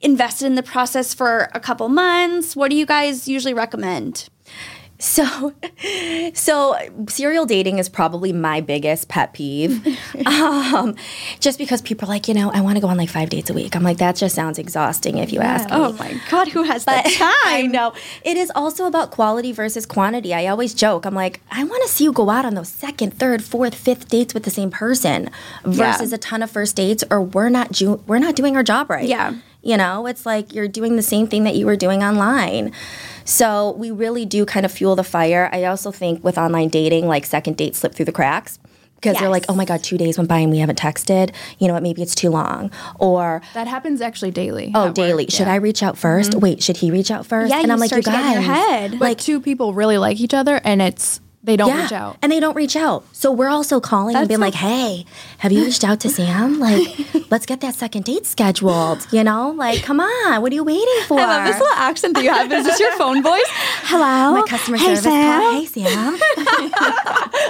invested 0.03 0.45
in 0.45 0.55
the 0.55 0.63
process 0.63 1.13
for 1.13 1.49
a 1.53 1.59
couple 1.59 1.89
months. 1.89 2.55
What 2.55 2.69
do 2.69 2.75
you 2.75 2.85
guys 2.85 3.27
usually 3.27 3.53
recommend? 3.53 4.29
So, 5.03 5.53
so 6.33 6.77
serial 7.09 7.45
dating 7.45 7.77
is 7.77 7.89
probably 7.89 8.31
my 8.31 8.61
biggest 8.61 9.09
pet 9.09 9.33
peeve. 9.33 9.85
um, 10.25 10.95
just 11.41 11.57
because 11.57 11.81
people 11.81 12.07
are 12.07 12.09
like, 12.09 12.27
you 12.29 12.33
know, 12.33 12.51
I 12.51 12.61
want 12.61 12.77
to 12.77 12.81
go 12.81 12.87
on 12.87 12.95
like 12.97 13.09
five 13.09 13.29
dates 13.29 13.49
a 13.49 13.53
week. 13.53 13.75
I'm 13.75 13.83
like, 13.83 13.97
that 13.97 14.15
just 14.15 14.33
sounds 14.33 14.57
exhausting 14.57 15.17
if 15.17 15.33
you 15.33 15.41
ask 15.41 15.69
me. 15.69 15.75
Oh 15.75 15.91
my 15.93 16.19
God, 16.29 16.47
who 16.47 16.63
has 16.63 16.85
that 16.85 17.03
time? 17.17 17.29
I 17.45 17.67
know. 17.67 17.93
It 18.23 18.37
is 18.37 18.49
also 18.55 18.85
about 18.85 19.11
quality 19.11 19.51
versus 19.51 19.85
quantity. 19.85 20.33
I 20.33 20.47
always 20.47 20.73
joke. 20.73 21.05
I'm 21.05 21.15
like, 21.15 21.41
I 21.51 21.65
want 21.65 21.83
to 21.83 21.89
see 21.89 22.05
you 22.05 22.13
go 22.13 22.29
out 22.29 22.45
on 22.45 22.53
those 22.53 22.69
second, 22.69 23.13
third, 23.19 23.43
fourth, 23.43 23.75
fifth 23.75 24.07
dates 24.07 24.33
with 24.33 24.43
the 24.43 24.51
same 24.51 24.71
person 24.71 25.29
versus 25.65 26.13
a 26.13 26.17
ton 26.17 26.41
of 26.41 26.49
first 26.49 26.77
dates, 26.77 27.03
or 27.11 27.21
we're 27.21 27.49
not 27.49 27.73
ju- 27.73 28.01
we're 28.07 28.19
not 28.19 28.35
doing 28.35 28.55
our 28.55 28.63
job 28.63 28.89
right. 28.89 29.07
Yeah. 29.07 29.35
You 29.63 29.77
know, 29.77 30.05
it's 30.07 30.25
like 30.25 30.53
you're 30.53 30.67
doing 30.67 30.97
the 30.97 31.01
same 31.01 31.27
thing 31.27 31.45
that 31.45 31.55
you 31.55 31.65
were 31.65 31.77
doing 31.77 32.03
online. 32.03 32.73
So 33.25 33.71
we 33.71 33.91
really 33.91 34.25
do 34.25 34.45
kind 34.45 34.65
of 34.65 34.71
fuel 34.71 34.95
the 34.95 35.03
fire. 35.03 35.49
I 35.53 35.63
also 35.63 35.91
think 35.91 36.23
with 36.23 36.37
online 36.37 36.67
dating, 36.67 37.07
like 37.07 37.25
second 37.25 37.55
dates 37.57 37.79
slip 37.79 37.95
through 37.95 38.05
the 38.05 38.11
cracks. 38.11 38.59
Because 38.95 39.19
they're 39.19 39.29
like, 39.29 39.43
oh 39.49 39.53
my 39.53 39.65
God, 39.65 39.83
two 39.83 39.97
days 39.97 40.17
went 40.17 40.29
by 40.29 40.39
and 40.39 40.49
we 40.49 40.59
haven't 40.59 40.79
texted. 40.79 41.35
You 41.59 41.67
know 41.67 41.73
what? 41.73 41.83
Maybe 41.83 42.01
it's 42.01 42.15
too 42.15 42.29
long. 42.29 42.71
Or 42.99 43.41
That 43.53 43.67
happens 43.67 43.99
actually 43.99 44.31
daily. 44.31 44.71
Oh, 44.73 44.83
at 44.83 44.85
work, 44.85 44.95
daily. 44.95 45.25
Should 45.27 45.47
yeah. 45.47 45.53
I 45.53 45.55
reach 45.57 45.83
out 45.83 45.95
1st 45.95 46.29
mm-hmm. 46.29 46.39
Wait, 46.39 46.63
should 46.63 46.77
he 46.77 46.89
reach 46.89 47.11
out 47.11 47.25
first? 47.25 47.49
Yeah, 47.49 47.57
and 47.57 47.67
you 47.67 47.73
I'm 47.73 47.79
like, 47.79 47.91
you 47.91 48.01
guys, 48.01 48.33
your 48.33 48.41
head. 48.41 48.91
Like 48.93 49.01
like, 49.01 49.17
two 49.17 49.41
people 49.41 49.73
really 49.73 49.97
like 49.97 50.21
each 50.21 50.33
other, 50.33 50.61
and 50.63 50.81
it's 50.81 51.19
they 51.43 51.57
don't 51.57 51.67
yeah, 51.69 51.81
reach 51.83 51.91
out. 51.91 52.17
and 52.21 52.31
they 52.31 52.39
don't 52.39 52.55
reach 52.55 52.75
out. 52.77 53.03
So 53.11 53.31
we're 53.31 53.49
also 53.49 53.79
calling 53.81 54.15
and 54.15 54.27
being 54.27 54.37
so- 54.39 54.45
like, 54.45 54.53
hey, 54.53 55.05
have 55.39 55.51
you 55.51 55.65
reached 55.65 55.83
out 55.83 55.99
to 56.01 56.09
Sam? 56.09 56.59
Like, 56.63 56.87
let's 57.29 57.45
get 57.45 57.59
that 57.61 57.75
second 57.75 58.05
date 58.05 58.25
scheduled. 58.25 59.05
You 59.11 59.23
know, 59.25 59.51
like, 59.51 59.83
come 59.83 59.99
on, 59.99 60.41
what 60.41 60.51
are 60.51 60.55
you 60.55 60.63
waiting 60.63 60.87
for? 61.07 61.19
I 61.19 61.25
love 61.25 61.45
this 61.47 61.59
little 61.59 61.75
accent 61.75 62.15
that 62.15 62.23
you 62.23 62.31
have. 62.31 62.51
Is 62.51 62.65
this 62.65 62.79
your 62.79 62.93
phone 62.97 63.21
voice? 63.21 63.41
Hello. 63.83 64.39
My 64.39 64.45
customer 64.47 64.77
hey, 64.77 64.95
service 64.95 65.03
Sam. 65.03 65.41
call. 65.41 65.53
Hey, 65.59 65.65
Sam. 65.65 66.17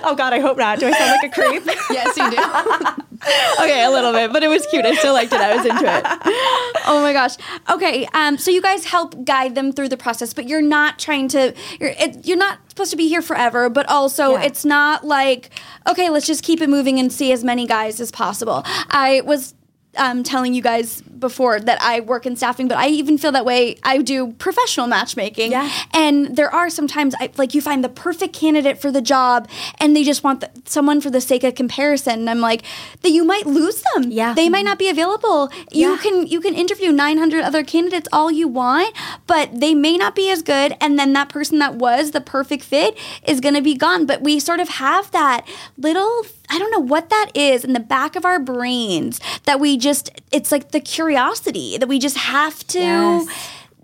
oh 0.04 0.16
God, 0.18 0.34
I 0.34 0.40
hope 0.40 0.58
not. 0.58 0.80
Do 0.80 0.88
I 0.88 0.92
sound 0.94 1.12
like 1.22 1.32
a 1.32 1.42
creep? 1.42 1.64
yes, 1.92 2.18
you 2.18 2.32
do. 2.32 3.13
Okay, 3.60 3.84
a 3.84 3.90
little 3.90 4.12
bit, 4.14 4.32
but 4.34 4.44
it 4.44 4.48
was 4.48 4.66
cute. 4.68 4.86
I 4.86 4.94
still 4.96 5.14
liked 5.14 5.34
it. 5.34 5.40
I 5.42 5.56
was 5.56 5.66
into 5.66 5.86
it. 5.86 6.64
Oh 6.86 7.02
my 7.02 7.14
gosh. 7.14 7.36
Okay, 7.70 8.06
um, 8.14 8.38
so 8.38 8.52
you 8.52 8.62
guys 8.62 8.84
help 8.84 9.24
guide 9.24 9.56
them 9.56 9.72
through 9.72 9.88
the 9.88 9.96
process, 9.96 10.34
but 10.34 10.50
you're 10.50 10.62
not 10.62 11.00
trying 11.00 11.30
to. 11.30 11.54
You're 11.80 11.94
it, 11.98 12.26
you're 12.28 12.38
not 12.38 12.60
supposed 12.68 12.92
to 12.92 12.98
be 12.98 13.08
here 13.08 13.22
forever, 13.22 13.70
but 13.70 13.88
also 13.88 14.34
Yeah. 14.34 14.44
it's 14.44 14.66
not 14.66 15.06
like 15.06 15.50
okay, 15.88 16.10
let's 16.10 16.28
just 16.28 16.44
keep 16.44 16.60
it 16.62 16.70
moving 16.70 17.00
and 17.00 17.12
see 17.12 17.32
as 17.32 17.42
many 17.44 17.66
guys 17.66 18.00
as 18.02 18.12
possible. 18.12 18.64
I 18.66 19.22
was. 19.26 19.54
Um, 19.96 20.24
telling 20.24 20.56
you 20.56 20.64
guys 20.64 21.04
before 21.24 21.60
that 21.60 21.82
I 21.82 22.02
work 22.02 22.26
in 22.26 22.36
staffing, 22.36 22.68
but 22.68 22.78
I 22.78 22.88
even 22.90 23.18
feel 23.18 23.32
that 23.32 23.46
way. 23.46 23.78
I 23.82 24.00
do 24.00 24.34
professional 24.34 24.88
matchmaking, 24.88 25.52
Yeah. 25.54 25.72
and 25.94 26.36
there 26.36 26.54
are 26.54 26.70
sometimes 26.70 27.16
I, 27.20 27.30
like 27.38 27.54
you 27.56 27.62
find 27.62 27.82
the 27.84 27.90
perfect 27.90 28.34
candidate 28.36 28.78
for 28.84 28.92
the 28.92 29.02
job, 29.02 29.48
and 29.80 29.96
they 29.96 30.04
just 30.04 30.22
want 30.24 30.42
the, 30.42 30.50
someone 30.66 31.00
for 31.02 31.10
the 31.10 31.22
sake 31.22 31.44
of 31.46 31.56
comparison. 31.56 32.20
And 32.20 32.30
I'm 32.30 32.42
like, 32.42 32.62
that 33.04 33.12
you 33.12 33.24
might 33.24 33.46
lose 33.48 33.82
them. 33.94 34.12
Yeah. 34.12 34.34
they 34.34 34.50
might 34.50 34.66
not 34.66 34.78
be 34.78 34.90
available. 34.90 35.50
You 35.72 35.92
Yeah. 35.92 35.98
can 36.04 36.28
you 36.28 36.42
can 36.42 36.54
interview 36.54 36.92
900 36.92 37.42
other 37.42 37.64
candidates 37.64 38.08
all 38.12 38.30
you 38.30 38.48
want, 38.50 38.94
but 39.26 39.60
they 39.64 39.74
may 39.74 39.96
not 39.98 40.14
be 40.16 40.30
as 40.30 40.42
good. 40.44 40.76
And 40.82 41.00
then 41.00 41.14
that 41.14 41.30
person 41.30 41.60
that 41.60 41.76
was 41.76 42.12
the 42.12 42.22
perfect 42.22 42.64
fit 42.66 42.98
is 43.26 43.40
going 43.40 43.56
to 43.56 43.62
be 43.62 43.76
gone. 43.76 44.06
But 44.06 44.22
we 44.22 44.40
sort 44.40 44.60
of 44.60 44.68
have 44.70 45.10
that 45.12 45.48
little. 45.78 46.26
I 46.50 46.60
don't 46.60 46.72
know 46.72 46.86
what 46.96 47.10
that 47.10 47.32
is 47.34 47.64
in 47.64 47.72
the 47.74 47.80
back 47.80 48.16
of 48.18 48.26
our 48.26 48.38
brains 48.40 49.20
that 49.46 49.60
we 49.60 49.78
just, 49.78 50.12
it's 50.32 50.52
like 50.52 50.70
the 50.72 50.80
curiosity 50.82 51.13
that 51.16 51.86
we 51.88 52.00
just 52.00 52.18
have 52.18 52.66
to 52.68 52.80
Yes. 52.80 53.28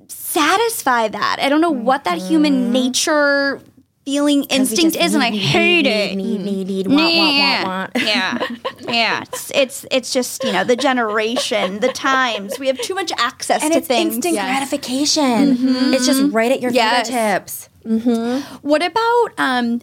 satisfy 0.07 1.07
that. 1.07 1.37
I 1.39 1.49
don't 1.49 1.61
know 1.61 1.71
what 1.71 2.03
that 2.03 2.17
human 2.17 2.53
mm-hmm. 2.53 2.71
nature 2.71 3.61
feeling 4.05 4.43
instinct 4.45 4.95
is, 4.95 5.13
and 5.13 5.23
I 5.23 5.29
need, 5.29 5.37
hate 5.39 5.83
need, 5.83 5.87
it. 5.87 6.15
Need, 6.15 6.41
need, 6.41 6.67
need, 6.67 6.87
want, 6.87 6.97
want, 6.99 7.35
Yeah. 7.35 7.63
want, 7.67 7.95
want. 7.95 8.07
Yeah, 8.07 8.47
yeah. 8.91 9.21
It's, 9.21 9.51
it's 9.53 9.85
it's 9.91 10.11
just 10.13 10.43
you 10.43 10.51
know 10.51 10.63
the 10.63 10.75
generation, 10.75 11.79
the 11.79 11.89
times. 11.89 12.57
We 12.59 12.67
have 12.67 12.79
too 12.81 12.95
much 12.95 13.11
access 13.17 13.61
And 13.63 13.71
to 13.73 13.79
it's 13.79 13.87
things. 13.87 14.15
instant 14.15 14.35
Yes. 14.35 14.45
gratification. 14.47 15.55
Mm-hmm. 15.57 15.93
It's 15.93 16.05
just 16.05 16.31
right 16.33 16.51
at 16.51 16.59
your 16.61 16.71
Yes. 16.71 17.07
fingertips. 17.09 17.69
Mm-hmm. 17.85 18.57
What 18.67 18.83
about 18.83 19.27
um, 19.37 19.81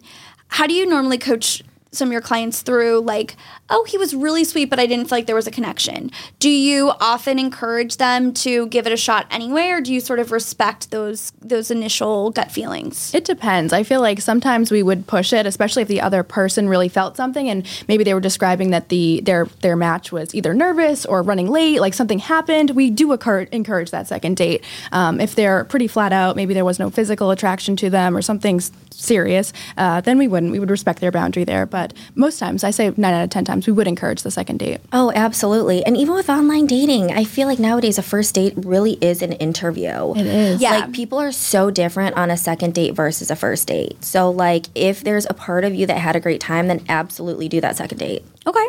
how 0.49 0.67
do 0.67 0.73
you 0.73 0.85
normally 0.85 1.17
coach 1.17 1.63
some 1.91 2.09
of 2.09 2.11
your 2.11 2.21
clients 2.21 2.61
through 2.61 3.01
like, 3.01 3.35
oh, 3.69 3.83
he 3.85 3.97
was 3.97 4.13
really 4.13 4.43
sweet, 4.43 4.69
but 4.69 4.79
I 4.79 4.85
didn't 4.85 5.05
feel 5.05 5.17
like 5.17 5.25
there 5.25 5.35
was 5.35 5.47
a 5.47 5.51
connection? 5.51 6.11
Do 6.39 6.49
you 6.49 6.91
often 6.99 7.39
encourage 7.39 7.97
them 7.97 8.33
to 8.35 8.67
give 8.67 8.87
it 8.87 8.93
a 8.93 8.97
shot 8.97 9.25
anyway, 9.31 9.69
or 9.69 9.81
do 9.81 9.93
you 9.93 9.99
sort 9.99 10.19
of 10.19 10.31
respect 10.31 10.91
those 10.91 11.31
those 11.41 11.71
initial 11.71 12.31
gut 12.31 12.51
feelings? 12.51 13.13
It 13.13 13.25
depends. 13.25 13.73
I 13.73 13.83
feel 13.83 14.01
like 14.01 14.21
sometimes 14.21 14.71
we 14.71 14.83
would 14.83 15.07
push 15.07 15.33
it, 15.33 15.45
especially 15.45 15.81
if 15.81 15.87
the 15.87 16.01
other 16.01 16.23
person 16.23 16.69
really 16.69 16.89
felt 16.89 17.17
something, 17.17 17.49
and 17.49 17.65
maybe 17.87 18.03
they 18.03 18.13
were 18.13 18.19
describing 18.19 18.71
that 18.71 18.89
the 18.89 19.21
their 19.21 19.45
their 19.61 19.75
match 19.75 20.11
was 20.11 20.33
either 20.35 20.53
nervous 20.53 21.05
or 21.05 21.21
running 21.21 21.49
late, 21.49 21.79
like 21.79 21.93
something 21.93 22.19
happened. 22.19 22.71
We 22.71 22.89
do 22.89 23.11
occur- 23.11 23.47
encourage 23.51 23.91
that 23.91 24.07
second 24.07 24.37
date. 24.37 24.63
Um, 24.91 25.19
if 25.19 25.35
they're 25.35 25.63
pretty 25.65 25.87
flat 25.87 26.13
out, 26.13 26.35
maybe 26.35 26.53
there 26.53 26.65
was 26.65 26.79
no 26.79 26.89
physical 26.89 27.31
attraction 27.31 27.75
to 27.77 27.89
them 27.89 28.15
or 28.15 28.21
something 28.21 28.59
serious, 28.91 29.53
uh, 29.77 30.01
then 30.01 30.17
we 30.17 30.27
wouldn't. 30.27 30.51
We 30.51 30.59
would 30.59 30.71
respect 30.71 30.99
their 30.99 31.11
boundary 31.11 31.43
there. 31.43 31.65
But 31.65 31.76
most 32.15 32.39
times, 32.39 32.63
I 32.63 32.71
say 32.71 32.91
nine 32.97 33.13
out 33.13 33.23
of 33.23 33.29
ten 33.29 33.45
times, 33.45 33.67
we 33.67 33.73
would 33.73 33.87
encourage 33.87 34.23
the 34.23 34.31
second 34.31 34.57
date. 34.57 34.79
Oh, 34.91 35.11
absolutely. 35.15 35.85
And 35.85 35.97
even 35.97 36.13
with 36.13 36.29
online 36.29 36.67
dating, 36.67 37.11
I 37.11 37.23
feel 37.23 37.47
like 37.47 37.59
nowadays 37.59 37.97
a 37.97 38.03
first 38.03 38.35
date 38.35 38.53
really 38.57 38.93
is 39.01 39.21
an 39.21 39.33
interview. 39.33 40.13
It 40.15 40.25
is. 40.25 40.61
Yeah. 40.61 40.71
Like 40.71 40.93
people 40.93 41.19
are 41.19 41.31
so 41.31 41.69
different 41.71 42.15
on 42.15 42.31
a 42.31 42.37
second 42.37 42.73
date 42.73 42.95
versus 42.95 43.29
a 43.29 43.35
first 43.35 43.67
date. 43.67 44.03
So 44.03 44.29
like 44.31 44.67
if 44.75 45.03
there's 45.03 45.25
a 45.29 45.33
part 45.33 45.63
of 45.63 45.75
you 45.75 45.85
that 45.87 45.97
had 45.97 46.15
a 46.15 46.19
great 46.19 46.41
time, 46.41 46.67
then 46.67 46.83
absolutely 46.89 47.49
do 47.49 47.61
that 47.61 47.75
second 47.75 47.97
date. 47.97 48.23
Okay. 48.45 48.67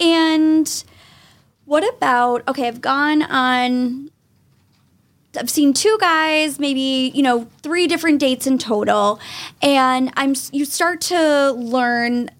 And 0.00 0.84
what 1.64 1.88
about 1.96 2.46
okay, 2.48 2.68
I've 2.68 2.80
gone 2.80 3.22
on 3.22 4.10
I've 5.36 5.50
seen 5.50 5.72
two 5.72 5.96
guys, 6.00 6.58
maybe, 6.58 7.10
you 7.14 7.22
know, 7.22 7.48
three 7.62 7.86
different 7.86 8.18
dates 8.20 8.46
in 8.46 8.58
total, 8.58 9.18
and 9.62 10.12
I'm 10.16 10.34
you 10.52 10.64
start 10.64 11.00
to 11.02 11.52
learn 11.52 12.30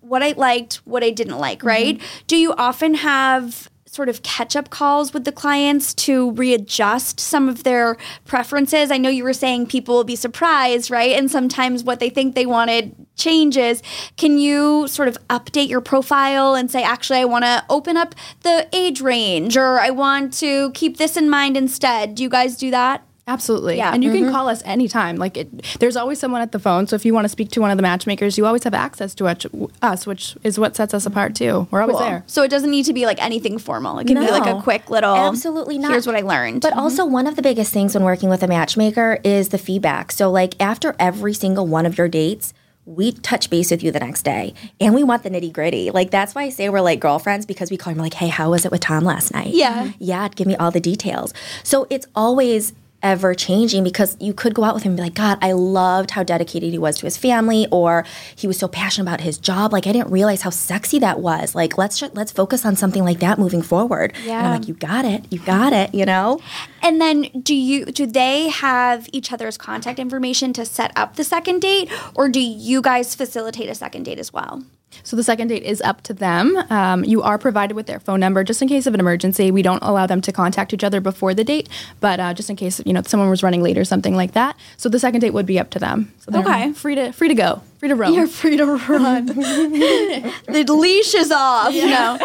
what 0.00 0.22
I 0.22 0.32
liked, 0.32 0.76
what 0.84 1.02
I 1.02 1.10
didn't 1.10 1.38
like, 1.38 1.60
mm-hmm. 1.60 1.68
right? 1.68 2.00
Do 2.26 2.36
you 2.36 2.52
often 2.54 2.94
have 2.94 3.70
sort 3.92 4.08
of 4.08 4.22
catch 4.22 4.56
up 4.56 4.70
calls 4.70 5.12
with 5.12 5.24
the 5.24 5.32
clients 5.32 5.92
to 5.92 6.30
readjust 6.32 7.20
some 7.20 7.48
of 7.48 7.62
their 7.62 7.98
preferences? 8.24 8.90
I 8.90 8.96
know 8.96 9.10
you 9.10 9.22
were 9.22 9.34
saying 9.34 9.66
people 9.66 9.94
will 9.94 10.04
be 10.04 10.16
surprised, 10.16 10.90
right? 10.90 11.12
And 11.12 11.30
sometimes 11.30 11.84
what 11.84 12.00
they 12.00 12.08
think 12.08 12.34
they 12.34 12.46
wanted 12.46 12.94
changes. 13.16 13.82
Can 14.16 14.38
you 14.38 14.88
sort 14.88 15.08
of 15.08 15.18
update 15.28 15.68
your 15.68 15.82
profile 15.82 16.54
and 16.54 16.70
say, 16.70 16.82
actually, 16.82 17.18
I 17.18 17.26
want 17.26 17.44
to 17.44 17.64
open 17.68 17.98
up 17.98 18.14
the 18.40 18.66
age 18.72 19.02
range 19.02 19.56
or 19.58 19.78
I 19.78 19.90
want 19.90 20.32
to 20.34 20.70
keep 20.72 20.96
this 20.96 21.16
in 21.16 21.28
mind 21.28 21.58
instead? 21.58 22.14
Do 22.14 22.22
you 22.22 22.30
guys 22.30 22.56
do 22.56 22.70
that? 22.70 23.06
Absolutely. 23.32 23.76
Yeah. 23.76 23.94
And 23.94 24.04
you 24.04 24.10
can 24.10 24.24
mm-hmm. 24.24 24.32
call 24.32 24.48
us 24.48 24.62
anytime. 24.64 25.16
Like 25.16 25.36
it, 25.36 25.78
there's 25.80 25.96
always 25.96 26.18
someone 26.18 26.42
at 26.42 26.52
the 26.52 26.58
phone. 26.58 26.86
So 26.86 26.96
if 26.96 27.04
you 27.04 27.14
want 27.14 27.24
to 27.24 27.28
speak 27.30 27.50
to 27.52 27.60
one 27.60 27.70
of 27.70 27.78
the 27.78 27.82
matchmakers, 27.82 28.36
you 28.36 28.46
always 28.46 28.64
have 28.64 28.74
access 28.74 29.14
to 29.16 29.26
us, 29.26 29.46
us 29.80 30.06
which 30.06 30.36
is 30.42 30.58
what 30.58 30.76
sets 30.76 30.94
us 30.94 31.06
apart 31.06 31.34
too. 31.34 31.66
We're 31.70 31.82
always 31.82 31.96
Cool. 31.96 32.06
there. 32.06 32.24
So 32.26 32.42
it 32.42 32.48
doesn't 32.48 32.70
need 32.70 32.84
to 32.86 32.92
be 32.92 33.06
like 33.06 33.22
anything 33.22 33.58
formal. 33.58 33.98
It 33.98 34.06
can 34.06 34.18
be 34.18 34.30
like 34.30 34.46
a 34.46 34.60
quick 34.60 34.90
little. 34.90 35.14
Absolutely 35.14 35.78
not. 35.78 35.92
Here's 35.92 36.06
what 36.06 36.16
I 36.16 36.20
learned. 36.20 36.62
But 36.62 36.70
mm-hmm. 36.70 36.80
also, 36.80 37.04
one 37.04 37.26
of 37.26 37.36
the 37.36 37.42
biggest 37.42 37.72
things 37.72 37.94
when 37.94 38.04
working 38.04 38.28
with 38.28 38.42
a 38.42 38.48
matchmaker 38.48 39.18
is 39.24 39.50
the 39.50 39.58
feedback. 39.58 40.12
So, 40.12 40.30
like, 40.30 40.60
after 40.60 40.94
every 40.98 41.34
single 41.34 41.66
one 41.66 41.86
of 41.86 41.98
your 41.98 42.08
dates, 42.08 42.54
we 42.84 43.12
touch 43.12 43.48
base 43.48 43.70
with 43.70 43.82
you 43.82 43.92
the 43.92 44.00
next 44.00 44.22
day 44.22 44.54
and 44.80 44.92
we 44.92 45.04
want 45.04 45.22
the 45.22 45.30
nitty 45.30 45.52
gritty. 45.52 45.92
Like, 45.92 46.10
that's 46.10 46.34
why 46.34 46.42
I 46.42 46.48
say 46.48 46.68
we're 46.68 46.80
like 46.80 46.98
girlfriends 46.98 47.46
because 47.46 47.70
we 47.70 47.76
call 47.76 47.92
him, 47.92 47.98
like, 47.98 48.14
hey, 48.14 48.28
how 48.28 48.50
was 48.50 48.64
it 48.64 48.72
with 48.72 48.80
Tom 48.80 49.04
last 49.04 49.32
night? 49.32 49.54
Yeah. 49.54 49.92
Yeah, 49.98 50.28
give 50.28 50.46
me 50.46 50.56
all 50.56 50.70
the 50.70 50.80
details. 50.80 51.32
So, 51.62 51.86
it's 51.90 52.06
always 52.14 52.72
ever 53.02 53.34
changing 53.34 53.82
because 53.84 54.16
you 54.20 54.32
could 54.32 54.54
go 54.54 54.64
out 54.64 54.74
with 54.74 54.82
him 54.84 54.90
and 54.92 54.96
be 54.96 55.02
like, 55.02 55.14
God, 55.14 55.38
I 55.42 55.52
loved 55.52 56.12
how 56.12 56.22
dedicated 56.22 56.70
he 56.72 56.78
was 56.78 56.98
to 56.98 57.06
his 57.06 57.16
family, 57.16 57.66
or 57.70 58.04
he 58.36 58.46
was 58.46 58.58
so 58.58 58.68
passionate 58.68 59.04
about 59.08 59.20
his 59.20 59.38
job. 59.38 59.72
Like 59.72 59.86
I 59.86 59.92
didn't 59.92 60.10
realize 60.10 60.42
how 60.42 60.50
sexy 60.50 60.98
that 61.00 61.20
was. 61.20 61.54
Like 61.54 61.76
let's 61.78 61.98
ju- 61.98 62.10
let's 62.14 62.32
focus 62.32 62.64
on 62.64 62.76
something 62.76 63.04
like 63.04 63.20
that 63.20 63.38
moving 63.38 63.62
forward. 63.62 64.12
And 64.16 64.24
Yeah. 64.26 64.44
I'm 64.46 64.50
like, 64.60 64.68
you 64.68 64.74
got 64.74 65.04
it, 65.04 65.24
you 65.30 65.38
got 65.40 65.72
it. 65.72 65.94
You 65.94 66.06
know. 66.06 66.40
And 66.82 67.00
then 67.00 67.22
do 67.42 67.54
you 67.54 67.86
do 67.86 68.06
they 68.06 68.48
have 68.48 69.08
each 69.12 69.32
other's 69.32 69.56
contact 69.58 69.98
information 69.98 70.52
to 70.54 70.64
set 70.64 70.92
up 70.96 71.16
the 71.16 71.24
second 71.24 71.60
date 71.60 71.90
or 72.14 72.28
do 72.28 72.40
you 72.40 72.82
guys 72.82 73.14
facilitate 73.14 73.68
a 73.68 73.74
second 73.74 74.04
date 74.04 74.18
as 74.18 74.32
well? 74.32 74.62
So 75.02 75.16
the 75.16 75.22
second 75.22 75.48
date 75.48 75.62
is 75.62 75.80
up 75.82 76.02
to 76.02 76.14
them. 76.14 76.56
Um, 76.70 77.04
you 77.04 77.22
are 77.22 77.38
provided 77.38 77.74
with 77.74 77.86
their 77.86 78.00
phone 78.00 78.20
number 78.20 78.44
just 78.44 78.62
in 78.62 78.68
case 78.68 78.86
of 78.86 78.94
an 78.94 79.00
emergency. 79.00 79.50
We 79.50 79.62
don't 79.62 79.82
allow 79.82 80.06
them 80.06 80.20
to 80.22 80.32
contact 80.32 80.72
each 80.72 80.84
other 80.84 81.00
before 81.00 81.34
the 81.34 81.44
date, 81.44 81.68
but 82.00 82.20
uh, 82.20 82.34
just 82.34 82.50
in 82.50 82.56
case 82.56 82.80
you 82.84 82.92
know 82.92 83.02
someone 83.02 83.30
was 83.30 83.42
running 83.42 83.62
late 83.62 83.78
or 83.78 83.84
something 83.84 84.14
like 84.16 84.32
that. 84.32 84.56
So 84.76 84.88
the 84.88 84.98
second 84.98 85.20
date 85.20 85.30
would 85.30 85.46
be 85.46 85.58
up 85.58 85.70
to 85.70 85.78
them. 85.78 86.12
So 86.18 86.30
they're 86.30 86.42
Okay. 86.42 86.72
free 86.72 86.94
to 86.94 87.12
free 87.12 87.28
to 87.28 87.34
go, 87.34 87.62
free 87.78 87.88
to 87.88 87.94
roam. 87.94 88.14
You're 88.14 88.26
free 88.26 88.56
to 88.56 88.66
run. 88.66 89.26
the 89.26 90.74
leash 90.76 91.14
is 91.14 91.30
off. 91.30 91.72
No. 91.74 92.18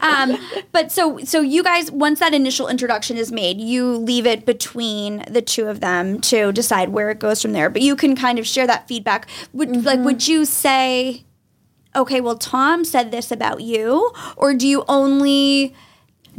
Um, 0.00 0.36
but 0.72 0.90
so 0.92 1.18
so 1.24 1.40
you 1.40 1.62
guys 1.62 1.90
once 1.90 2.20
that 2.20 2.34
initial 2.34 2.68
introduction 2.68 3.16
is 3.16 3.32
made, 3.32 3.60
you 3.60 3.96
leave 3.96 4.26
it 4.26 4.44
between 4.46 5.24
the 5.28 5.42
two 5.42 5.68
of 5.68 5.80
them 5.80 6.20
to 6.22 6.52
decide 6.52 6.90
where 6.90 7.10
it 7.10 7.18
goes 7.18 7.42
from 7.42 7.52
there. 7.52 7.70
But 7.70 7.82
you 7.82 7.96
can 7.96 8.16
kind 8.16 8.38
of 8.38 8.46
share 8.46 8.66
that 8.66 8.88
feedback. 8.88 9.28
Would 9.52 9.84
like 9.84 10.00
would 10.00 10.26
you 10.28 10.44
say 10.44 11.24
okay, 11.94 12.20
well 12.20 12.36
Tom 12.36 12.84
said 12.84 13.10
this 13.10 13.30
about 13.30 13.60
you 13.60 14.12
or 14.36 14.54
do 14.54 14.66
you 14.66 14.84
only 14.88 15.74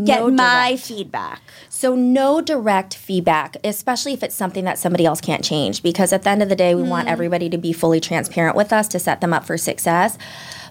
get 0.03 0.21
No 0.21 0.29
my 0.31 0.77
feedback? 0.77 1.41
So 1.69 1.95
no 1.95 2.41
direct 2.41 2.95
feedback, 2.95 3.57
especially 3.63 4.13
if 4.13 4.23
it's 4.23 4.35
something 4.35 4.65
that 4.65 4.79
somebody 4.79 5.05
else 5.05 5.21
can't 5.21 5.43
change. 5.43 5.83
Because 5.83 6.13
at 6.13 6.23
the 6.23 6.29
end 6.29 6.41
of 6.41 6.49
the 6.49 6.55
day, 6.55 6.75
we 6.75 6.83
want 6.83 7.07
hmm. 7.07 7.11
everybody 7.13 7.49
to 7.49 7.57
be 7.57 7.73
fully 7.73 7.99
transparent 7.99 8.55
with 8.55 8.71
us 8.73 8.87
to 8.89 8.99
set 8.99 9.21
them 9.21 9.33
up 9.33 9.45
for 9.45 9.57
success. 9.57 10.17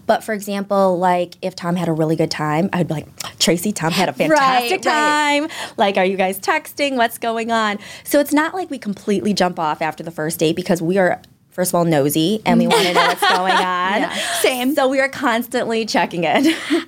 But 0.06 0.24
for 0.24 0.32
example, 0.32 0.98
like 0.98 1.36
if 1.42 1.54
Tom 1.54 1.76
had 1.76 1.88
a 1.88 1.92
really 1.92 2.16
good 2.16 2.30
time, 2.30 2.68
I'd 2.72 2.88
be 2.88 2.94
like, 2.94 3.38
Tracy, 3.38 3.72
Tom 3.72 3.92
had 3.92 4.08
a 4.08 4.12
fantastic 4.12 4.84
right. 4.84 5.48
time. 5.48 5.48
Like, 5.76 5.96
are 5.96 6.04
you 6.04 6.16
guys 6.16 6.40
texting? 6.40 6.96
What's 6.96 7.18
going 7.18 7.52
on? 7.52 7.78
So 8.04 8.18
it's 8.18 8.32
not 8.32 8.54
like 8.54 8.70
we 8.70 8.78
completely 8.78 9.32
jump 9.34 9.58
off 9.58 9.80
after 9.80 10.02
the 10.02 10.10
first 10.10 10.38
date 10.38 10.56
because 10.56 10.82
we 10.82 10.98
are. 10.98 11.20
First 11.52 11.70
of 11.70 11.74
all, 11.76 11.84
nosy, 11.84 12.40
and 12.46 12.58
we 12.58 12.66
want 12.66 12.82
to 12.86 12.94
know 12.94 13.06
what's 13.06 13.20
going 13.20 13.52
on. 13.54 14.10
Same. 14.40 14.74
So 14.74 14.88
we 14.88 15.00
are 15.00 15.08
constantly 15.08 15.84
checking 15.86 16.24
in. 16.24 16.46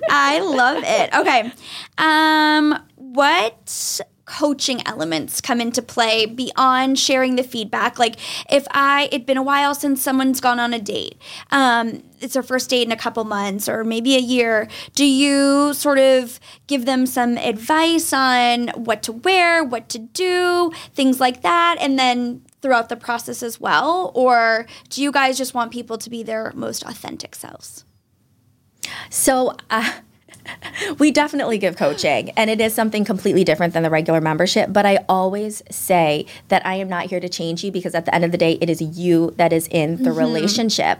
I 0.09 0.39
love 0.39 0.83
it. 0.85 1.13
Okay. 1.15 1.51
Um, 1.97 2.77
what 2.95 4.01
coaching 4.25 4.85
elements 4.87 5.39
come 5.39 5.61
into 5.61 5.81
play 5.81 6.25
beyond 6.25 6.99
sharing 6.99 7.35
the 7.35 7.43
feedback? 7.43 7.97
Like 7.99 8.17
if 8.49 8.67
I 8.71 9.07
it'd 9.11 9.25
been 9.25 9.37
a 9.37 9.43
while 9.43 9.75
since 9.75 10.01
someone's 10.01 10.41
gone 10.41 10.59
on 10.59 10.73
a 10.73 10.79
date. 10.79 11.17
Um, 11.51 12.03
it's 12.21 12.33
their 12.33 12.43
first 12.43 12.69
date 12.69 12.83
in 12.83 12.91
a 12.91 12.97
couple 12.97 13.23
months 13.23 13.69
or 13.69 13.83
maybe 13.83 14.15
a 14.15 14.19
year. 14.19 14.67
Do 14.93 15.05
you 15.05 15.73
sort 15.73 15.99
of 15.99 16.39
give 16.67 16.85
them 16.85 17.05
some 17.05 17.37
advice 17.37 18.13
on 18.13 18.69
what 18.69 19.03
to 19.03 19.11
wear, 19.11 19.63
what 19.63 19.89
to 19.89 19.99
do, 19.99 20.71
things 20.93 21.19
like 21.19 21.41
that, 21.41 21.77
and 21.79 21.99
then 21.99 22.43
throughout 22.61 22.89
the 22.89 22.95
process 22.95 23.43
as 23.43 23.59
well? 23.59 24.11
Or 24.15 24.65
do 24.89 25.03
you 25.03 25.11
guys 25.11 25.37
just 25.37 25.53
want 25.53 25.71
people 25.71 25.97
to 25.99 26.09
be 26.09 26.23
their 26.23 26.51
most 26.55 26.83
authentic 26.83 27.35
selves? 27.35 27.85
So, 29.09 29.55
uh, 29.69 29.91
we 30.99 31.11
definitely 31.11 31.57
give 31.57 31.75
coaching, 31.77 32.29
and 32.31 32.49
it 32.49 32.59
is 32.61 32.73
something 32.73 33.03
completely 33.05 33.43
different 33.43 33.73
than 33.73 33.83
the 33.83 33.89
regular 33.89 34.21
membership. 34.21 34.71
But 34.71 34.85
I 34.85 34.99
always 35.09 35.63
say 35.69 36.25
that 36.49 36.65
I 36.65 36.75
am 36.75 36.87
not 36.89 37.05
here 37.05 37.19
to 37.19 37.29
change 37.29 37.63
you 37.63 37.71
because 37.71 37.95
at 37.95 38.05
the 38.05 38.13
end 38.13 38.23
of 38.23 38.31
the 38.31 38.37
day, 38.37 38.57
it 38.61 38.69
is 38.69 38.81
you 38.81 39.33
that 39.37 39.51
is 39.53 39.67
in 39.71 40.03
the 40.03 40.11
relationship. 40.11 40.99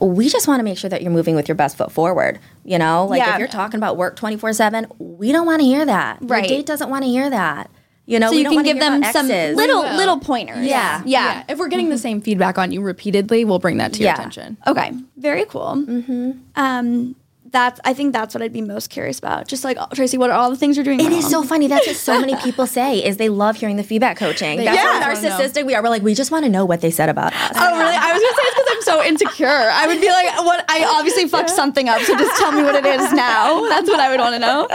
We 0.00 0.28
just 0.28 0.48
want 0.48 0.60
to 0.60 0.64
make 0.64 0.78
sure 0.78 0.90
that 0.90 1.02
you're 1.02 1.12
moving 1.12 1.34
with 1.34 1.48
your 1.48 1.54
best 1.54 1.76
foot 1.76 1.92
forward. 1.92 2.38
You 2.64 2.78
know, 2.78 3.06
like 3.06 3.18
Yeah. 3.20 3.34
if 3.34 3.38
you're 3.38 3.48
talking 3.48 3.78
about 3.78 3.96
work 3.96 4.16
24 4.16 4.52
7, 4.52 4.86
we 4.98 5.32
don't 5.32 5.46
want 5.46 5.60
to 5.60 5.66
hear 5.66 5.84
that. 5.86 6.18
Right. 6.20 6.48
Your 6.48 6.58
date 6.58 6.66
doesn't 6.66 6.90
want 6.90 7.04
to 7.04 7.08
hear 7.08 7.30
that. 7.30 7.70
You 8.08 8.20
know, 8.20 8.28
So 8.28 8.32
we 8.32 8.38
you 8.38 8.44
don't 8.44 8.54
can 8.54 8.64
give 8.64 8.78
them 8.78 9.02
some 9.12 9.26
little 9.26 9.82
little 9.82 10.20
pointers. 10.20 10.64
Yeah. 10.64 11.02
yeah. 11.04 11.42
If 11.48 11.58
we're 11.58 11.66
getting 11.68 11.88
the 11.88 11.98
same 11.98 12.20
feedback 12.20 12.56
on 12.56 12.70
you 12.70 12.80
repeatedly, 12.80 13.44
we'll 13.44 13.58
bring 13.58 13.78
that 13.78 13.92
to 13.94 13.98
your 13.98 14.06
Yeah. 14.10 14.14
attention. 14.14 14.56
Okay, 14.66 14.92
very 15.16 15.44
cool. 15.44 15.74
Mm-hmm. 15.76 16.30
Um, 16.54 17.16
that's 17.56 17.80
I 17.84 17.94
think 17.94 18.12
that's 18.12 18.34
what 18.34 18.42
I'd 18.42 18.52
be 18.52 18.60
most 18.60 18.90
curious 18.90 19.18
about. 19.18 19.48
Just 19.48 19.64
like 19.64 19.78
oh, 19.80 19.86
Tracy, 19.94 20.18
what 20.18 20.28
are 20.30 20.36
all 20.38 20.50
the 20.50 20.56
things 20.58 20.76
you're 20.76 20.84
doing? 20.84 21.00
It 21.00 21.10
is 21.10 21.24
wrong? 21.24 21.30
so 21.30 21.42
funny. 21.44 21.68
That's 21.68 21.86
what 21.86 21.96
so 21.96 22.20
many 22.20 22.36
people 22.46 22.66
say 22.66 23.02
is 23.02 23.16
they 23.16 23.30
love 23.30 23.56
hearing 23.56 23.76
the 23.76 23.82
feedback 23.82 24.18
coaching. 24.18 24.58
That's 24.62 24.76
Yeah. 24.76 25.00
how 25.00 25.14
narcissistic 25.14 25.64
we 25.64 25.74
are. 25.74 25.82
We're 25.82 25.88
like, 25.88 26.02
we 26.02 26.12
just 26.14 26.30
want 26.30 26.44
to 26.44 26.50
know 26.50 26.66
what 26.66 26.82
they 26.82 26.90
said 26.90 27.08
about 27.08 27.32
us. 27.32 27.52
Oh 27.56 27.78
really? 27.78 27.96
I 27.96 28.12
was 28.12 28.20
gonna 28.22 28.36
say 28.36 28.42
it's 28.42 28.54
because 28.54 28.70
I'm 28.76 28.82
so 28.82 29.08
insecure. 29.08 29.46
I 29.48 29.86
would 29.86 30.00
be 30.02 30.08
like, 30.10 30.26
what? 30.44 30.64
I 30.68 30.84
obviously 30.98 31.28
fucked 31.28 31.48
something 31.50 31.88
up, 31.88 32.02
so 32.02 32.14
just 32.18 32.38
tell 32.38 32.52
me 32.52 32.62
what 32.62 32.74
it 32.74 32.84
is 32.84 33.10
now. 33.14 33.66
That's 33.68 33.88
what 33.88 34.00
I 34.00 34.10
would 34.10 34.20
want 34.20 34.34
to 34.34 34.38
know. 34.38 34.68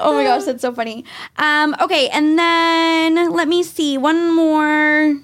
Oh 0.00 0.12
my 0.14 0.24
gosh, 0.24 0.44
that's 0.44 0.62
so 0.62 0.72
funny. 0.72 1.04
Um, 1.36 1.76
okay, 1.80 2.08
and 2.08 2.38
then 2.38 3.32
let 3.32 3.48
me 3.48 3.62
see 3.62 3.98
one 3.98 4.34
more. 4.34 5.16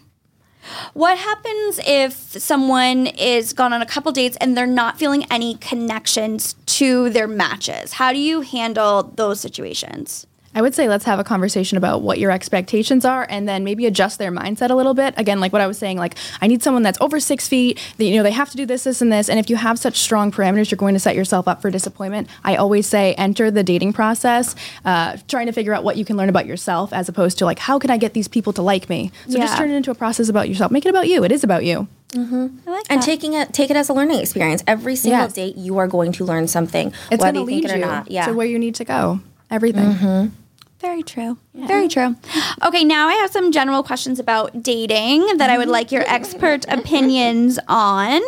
What 0.93 1.19
happens 1.19 1.81
if 1.87 2.13
someone 2.13 3.07
is 3.09 3.53
gone 3.53 3.73
on 3.73 3.83
a 3.83 3.87
couple 3.87 4.13
dates 4.13 4.37
and 4.41 4.57
they're 4.57 4.67
not 4.67 4.99
feeling 4.99 5.25
any 5.31 5.55
connections 5.57 6.55
to 6.81 7.11
their 7.11 7.29
matches? 7.29 7.93
How 7.93 8.11
do 8.11 8.19
you 8.19 8.41
handle 8.41 9.03
those 9.15 9.39
situations? 9.39 10.27
I 10.55 10.63
would 10.63 10.75
say 10.75 10.89
let's 10.89 11.05
have 11.05 11.19
a 11.19 11.25
conversation 11.25 11.77
about 11.77 12.01
what 12.01 12.19
your 12.19 12.31
expectations 12.31 13.05
are 13.05 13.27
and 13.29 13.47
then 13.47 13.65
maybe 13.65 13.85
adjust 13.85 14.19
their 14.19 14.33
mindset 14.33 14.71
a 14.71 14.75
little 14.75 14.95
bit. 14.95 15.13
Again, 15.19 15.41
like 15.41 15.53
what 15.53 15.61
I 15.61 15.67
was 15.67 15.77
saying, 15.77 15.99
like 15.99 16.17
I 16.41 16.47
need 16.47 16.63
someone 16.63 16.83
that's 16.83 16.99
over 17.03 17.21
six 17.21 17.47
feet, 17.47 17.79
that, 17.99 18.05
you 18.05 18.17
know, 18.17 18.23
they 18.23 18.31
have 18.33 18.49
to 18.51 18.57
do 18.57 18.65
this, 18.65 18.85
this, 18.85 19.03
and 19.03 19.13
this. 19.13 19.29
And 19.29 19.39
if 19.39 19.51
you 19.51 19.57
have 19.57 19.79
such 19.79 19.99
strong 19.99 20.33
parameters, 20.33 20.71
you're 20.71 20.79
going 20.79 20.95
to 20.95 21.01
set 21.01 21.15
yourself 21.15 21.47
up 21.47 21.61
for 21.61 21.71
disappointment. 21.71 22.29
I 22.45 22.57
always 22.57 22.87
say 22.87 23.13
enter 23.15 23.51
the 23.51 23.63
dating 23.63 23.93
process, 23.93 24.57
uh, 24.87 25.19
trying 25.29 25.47
to 25.47 25.53
figure 25.53 25.75
out 25.75 25.85
what 25.85 25.99
you 25.99 26.07
can 26.07 26.17
learn 26.17 26.31
about 26.31 26.47
yourself 26.47 26.95
as 26.95 27.11
opposed 27.11 27.37
to 27.39 27.45
like, 27.45 27.59
how 27.59 27.79
can 27.79 27.91
I 27.91 27.99
get 27.99 28.15
these 28.15 28.27
people 28.27 28.55
to 28.55 28.63
like 28.63 28.89
me? 28.89 29.13
So 29.29 29.37
Yeah. 29.37 29.45
just 29.45 29.59
turn 29.59 29.71
it 29.71 29.75
into 29.75 29.91
a 29.91 29.95
process 29.95 30.31
about 30.31 30.49
yourself. 30.49 30.73
Make 30.73 30.87
it 30.87 30.89
about 30.89 31.09
you. 31.09 31.23
It 31.25 31.31
is 31.31 31.45
about 31.45 31.65
you. 31.67 31.89
Mm-hmm. 32.13 32.69
I 32.69 32.71
like 32.71 32.87
and 32.91 33.01
that. 33.01 33.07
taking 33.07 33.35
it 33.35 33.53
take 33.53 33.71
it 33.71 33.77
as 33.77 33.89
a 33.89 33.93
learning 33.93 34.19
experience. 34.19 34.63
Every 34.67 34.97
single 34.97 35.21
Yeah. 35.21 35.29
date 35.29 35.57
you 35.57 35.79
are 35.79 35.87
going 35.87 36.13
to 36.13 36.25
learn 36.25 36.49
something, 36.49 36.93
It's 37.11 37.23
whether 37.23 37.33
going 37.33 37.35
to 37.35 37.41
you 37.41 37.47
lead 37.47 37.63
think 37.69 37.75
it 37.75 37.79
you 37.79 37.85
or 37.85 37.87
not. 37.87 38.11
Yeah. 38.11 38.27
to 38.27 38.33
where 38.33 38.47
you 38.47 38.59
need 38.59 38.75
to 38.77 38.85
go. 38.85 39.21
Everything. 39.51 39.93
Mm-hmm. 39.95 40.27
Very 40.81 41.03
true. 41.03 41.37
Very 41.55 41.89
true. 41.89 42.17
Okay, 42.63 42.85
now 42.85 43.07
I 43.07 43.13
have 43.17 43.31
some 43.31 43.53
general 43.53 43.83
questions 43.83 44.19
about 44.19 44.63
dating 44.63 45.37
that 45.37 45.51
I 45.51 45.59
would 45.59 45.65
mm-hmm. 45.65 45.73
like 45.73 45.93
your 45.93 46.05
expert 46.07 46.65
opinions 46.69 47.59
on. 47.69 48.23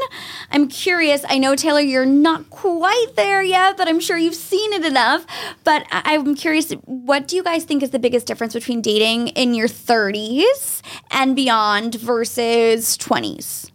I'm 0.51 0.69
curious. 0.69 1.25
I 1.31 1.39
know, 1.39 1.57
Taylor, 1.57 1.81
you're 1.81 2.05
not 2.05 2.51
quite 2.51 3.17
there 3.17 3.43
yet, 3.43 3.79
but 3.79 3.89
I'm 3.89 4.01
sure 4.01 4.19
you've 4.19 4.35
seen 4.35 4.75
it 4.75 4.85
enough. 4.85 5.25
But 5.65 5.87
I'm 5.93 6.35
curious, 6.35 6.73
what 6.85 7.27
do 7.27 7.37
you 7.37 7.43
guys 7.43 7.65
think 7.65 7.83
is 7.83 7.89
the 7.89 7.99
biggest 7.99 8.27
difference 8.27 8.53
between 8.53 8.83
dating 8.83 9.29
in 9.29 9.55
your 9.55 9.69
30s 9.69 10.83
and 11.11 11.35
beyond 11.35 11.95
versus 11.95 12.99
20s? 12.99 13.72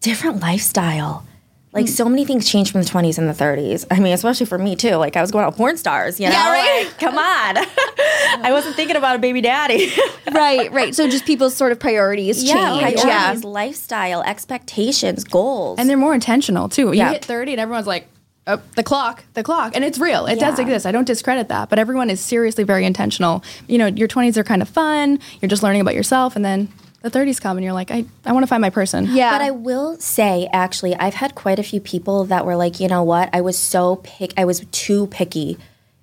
Different 0.00 0.40
lifestyle. 0.40 1.24
Like 1.72 1.86
hmm. 1.86 1.90
so 1.90 2.08
many 2.08 2.24
things 2.24 2.48
change 2.48 2.72
from 2.72 2.82
the 2.82 2.88
20s 2.88 3.18
and 3.18 3.28
the 3.28 3.32
30s. 3.32 3.84
I 3.90 4.00
mean, 4.00 4.14
especially 4.14 4.46
for 4.46 4.58
me 4.58 4.74
too. 4.74 4.96
Like 4.96 5.16
I 5.16 5.20
was 5.20 5.30
going 5.30 5.44
out 5.44 5.50
with 5.52 5.58
porn 5.58 5.76
stars, 5.76 6.18
you 6.18 6.26
know? 6.26 6.32
Yeah, 6.32 6.50
right? 6.50 6.84
Like, 6.86 6.98
come 6.98 7.18
on. 7.18 7.58
I 8.44 8.48
wasn't 8.52 8.74
thinking 8.74 8.96
about 8.96 9.16
a 9.16 9.18
baby 9.18 9.40
daddy. 9.40 9.92
right, 10.32 10.72
right. 10.72 10.94
So 10.94 11.08
just 11.08 11.26
people's 11.26 11.54
sort 11.54 11.72
of 11.72 11.78
priorities 11.78 12.42
yeah, 12.42 12.54
change. 12.54 13.00
priorities, 13.00 13.44
lifestyle, 13.44 14.22
expectations, 14.22 15.24
goals. 15.24 15.78
And 15.78 15.90
they're 15.90 15.96
more 15.98 16.14
intentional 16.14 16.68
too. 16.68 16.88
You 16.88 16.94
Yeah. 16.94 17.12
hit 17.12 17.24
30 17.24 17.52
and 17.52 17.60
everyone's 17.60 17.86
like, 17.86 18.08
oh, 18.46 18.62
the 18.74 18.82
clock, 18.82 19.24
the 19.34 19.42
clock. 19.42 19.76
And 19.76 19.84
it's 19.84 19.98
real. 19.98 20.26
It 20.26 20.40
does 20.40 20.58
Yeah. 20.58 20.64
exist. 20.64 20.86
I 20.86 20.92
don't 20.92 21.06
discredit 21.06 21.48
that. 21.48 21.68
But 21.68 21.78
everyone 21.78 22.08
is 22.08 22.20
seriously 22.20 22.64
very 22.64 22.86
intentional. 22.86 23.44
You 23.66 23.76
know, 23.76 23.86
your 23.86 24.08
20s 24.08 24.38
are 24.38 24.44
kind 24.44 24.62
of 24.62 24.68
fun. 24.70 25.18
You're 25.42 25.50
just 25.50 25.62
learning 25.62 25.82
about 25.82 25.94
yourself. 25.94 26.34
And 26.34 26.44
then 26.44 26.68
the 27.02 27.10
30s 27.10 27.40
come 27.40 27.56
and 27.56 27.64
you're 27.64 27.72
like, 27.72 27.90
I, 27.90 28.04
I 28.24 28.32
want 28.32 28.42
to 28.42 28.48
find 28.48 28.60
my 28.60 28.70
person. 28.70 29.06
Yeah. 29.10 29.30
But 29.30 29.42
I 29.42 29.50
will 29.52 29.96
say, 29.98 30.48
actually, 30.52 30.94
I've 30.96 31.14
had 31.14 31.34
quite 31.34 31.58
a 31.58 31.62
few 31.62 31.80
people 31.80 32.24
that 32.24 32.44
were 32.44 32.56
like, 32.56 32.80
you 32.80 32.88
know 32.88 33.02
what? 33.02 33.30
I 33.32 33.40
was 33.40 33.56
so 33.56 33.96
pick. 34.02 34.32
I 34.36 34.44
was 34.44 34.64
too 34.72 35.06
picky 35.08 35.58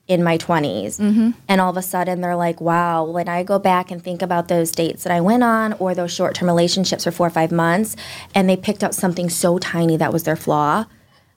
in 0.08 0.24
my 0.24 0.38
20s. 0.38 1.00
Mm-hmm. 1.00 1.32
And 1.48 1.62
all 1.62 1.72
of 1.72 1.78
a 1.78 1.82
sudden 1.82 2.22
they're 2.22 2.36
like, 2.36 2.62
wow, 2.62 3.04
when 3.04 3.28
I 3.28 3.44
go 3.44 3.60
back 3.60 3.92
and 3.92 4.02
think 4.02 4.22
about 4.22 4.48
those 4.48 4.72
dates 4.72 5.04
that 5.04 5.12
I 5.12 5.20
went 5.20 5.44
on 5.44 5.74
or 5.74 5.96
those 5.96 6.14
short 6.14 6.36
term 6.36 6.48
relationships 6.48 7.04
for 7.04 7.12
four 7.12 7.28
or 7.28 7.32
five 7.32 7.52
months, 7.52 7.96
and 8.34 8.48
they 8.48 8.56
picked 8.56 8.84
out 8.84 8.94
something 8.94 9.30
so 9.30 9.58
tiny 9.58 9.98
that 9.98 10.14
was 10.14 10.24
their 10.24 10.36
flaw. 10.36 10.86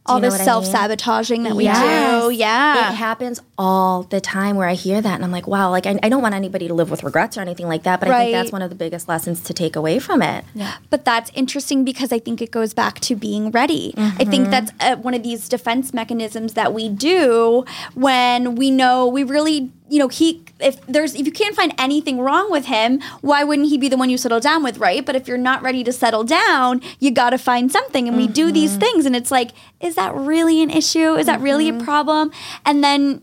All 0.09 0.21
this 0.21 0.35
the 0.35 0.39
what 0.45 0.49
I 0.49 0.55
mean? 0.61 0.65
self 0.65 0.67
sabotaging 0.67 1.43
that 1.45 1.55
we 1.57 1.65
Yes. 1.65 2.23
do. 2.25 2.31
Yeah. 2.31 2.91
It 2.91 2.95
happens 2.95 3.41
all 3.57 4.05
the 4.05 4.21
time 4.21 4.57
where 4.57 4.69
I 4.69 4.75
hear 4.75 5.01
that 5.01 5.15
and 5.15 5.25
I'm 5.25 5.33
like, 5.33 5.47
wow, 5.47 5.71
like 5.71 5.87
I, 5.87 5.99
I 6.03 6.09
don't 6.09 6.23
want 6.23 6.35
anybody 6.35 6.69
to 6.69 6.75
live 6.75 6.91
with 6.91 7.03
regrets 7.03 7.37
or 7.37 7.41
anything 7.41 7.67
like 7.67 7.83
that, 7.85 8.01
but 8.01 8.09
I 8.11 8.19
think 8.21 8.33
that's 8.33 8.53
one 8.53 8.63
of 8.63 8.71
the 8.71 8.77
biggest 8.77 9.09
lessons 9.09 9.41
to 9.43 9.53
take 9.55 9.75
away 9.77 9.99
from 9.99 10.23
it. 10.23 10.45
Yeah. 10.55 10.75
But 10.91 11.05
that's 11.05 11.31
interesting 11.35 11.85
because 11.85 12.13
I 12.13 12.19
think 12.19 12.41
it 12.41 12.51
goes 12.51 12.73
back 12.75 13.01
to 13.01 13.17
being 13.17 13.51
ready. 13.51 13.95
I 13.97 14.25
think 14.25 14.51
that's 14.51 14.71
uh, 14.81 14.97
one 14.97 15.15
of 15.15 15.23
these 15.23 15.49
defense 15.49 15.93
mechanisms 15.93 16.55
that 16.55 16.73
we 16.73 16.89
do 16.89 17.65
when 17.95 18.55
we 18.55 18.71
know 18.71 19.07
we 19.07 19.25
really, 19.25 19.71
you 19.89 19.99
know, 19.99 20.09
he 20.09 20.45
if 20.61 20.85
there's 20.87 21.15
if 21.15 21.27
you 21.27 21.33
can't 21.33 21.55
find 21.55 21.75
anything 21.79 22.21
wrong 22.21 22.51
with 22.51 22.67
him, 22.67 23.01
why 23.21 23.45
wouldn't 23.45 23.69
he 23.69 23.79
be 23.79 23.89
the 23.89 23.97
one 23.97 24.11
you 24.11 24.19
settle 24.19 24.41
down 24.41 24.63
with, 24.63 24.79
right? 24.79 25.05
But 25.05 25.17
if 25.17 25.27
you're 25.29 25.39
not 25.39 25.63
ready 25.63 25.85
to 25.85 25.93
settle 25.93 26.25
down, 26.25 26.81
you 26.99 27.11
got 27.11 27.31
to 27.31 27.39
find 27.39 27.71
something 27.71 28.09
and 28.09 28.17
we 28.17 28.27
do 28.27 28.47
mm-hmm. 28.47 28.55
these 28.55 28.77
things 28.77 29.07
and 29.07 29.17
it's 29.17 29.31
like, 29.31 29.53
is 29.81 29.95
that 29.95 30.15
really 30.15 30.63
an 30.63 30.71
issue? 30.71 31.15
Is 31.15 31.27
that 31.27 31.41
really 31.41 31.69
a 31.69 31.73
mm-hmm. 31.73 31.85
problem? 31.85 32.31
And 32.65 32.83
then 32.85 33.23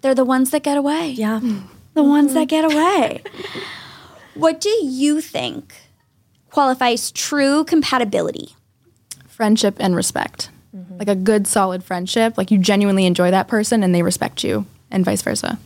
they're 0.00 0.14
the 0.14 0.24
ones 0.24 0.50
that 0.50 0.62
get 0.62 0.76
away 0.76 1.10
Yeah. 1.10 1.40
the 1.94 2.02
ones 2.02 2.34
that 2.34 2.48
mm-hmm. 2.48 2.68
get 2.68 2.72
away. 2.72 3.22
what 4.34 4.60
do 4.60 4.70
you 4.82 5.20
think 5.20 5.74
qualifies 6.50 7.10
true 7.10 7.64
compatibility? 7.64 8.54
friendship 9.40 9.76
and 9.80 9.96
respect. 9.96 10.50
Like 10.98 11.08
a 11.08 11.14
good, 11.14 11.46
solid 11.46 11.82
friendship. 11.82 12.36
Like 12.36 12.50
you 12.50 12.58
genuinely 12.58 13.06
enjoy 13.06 13.30
that 13.30 13.48
person 13.48 13.82
and 13.82 13.94
they 13.94 14.02
respect 14.02 14.44
you, 14.44 14.66
and 14.90 15.02
vice 15.02 15.22
versa. 15.22 15.58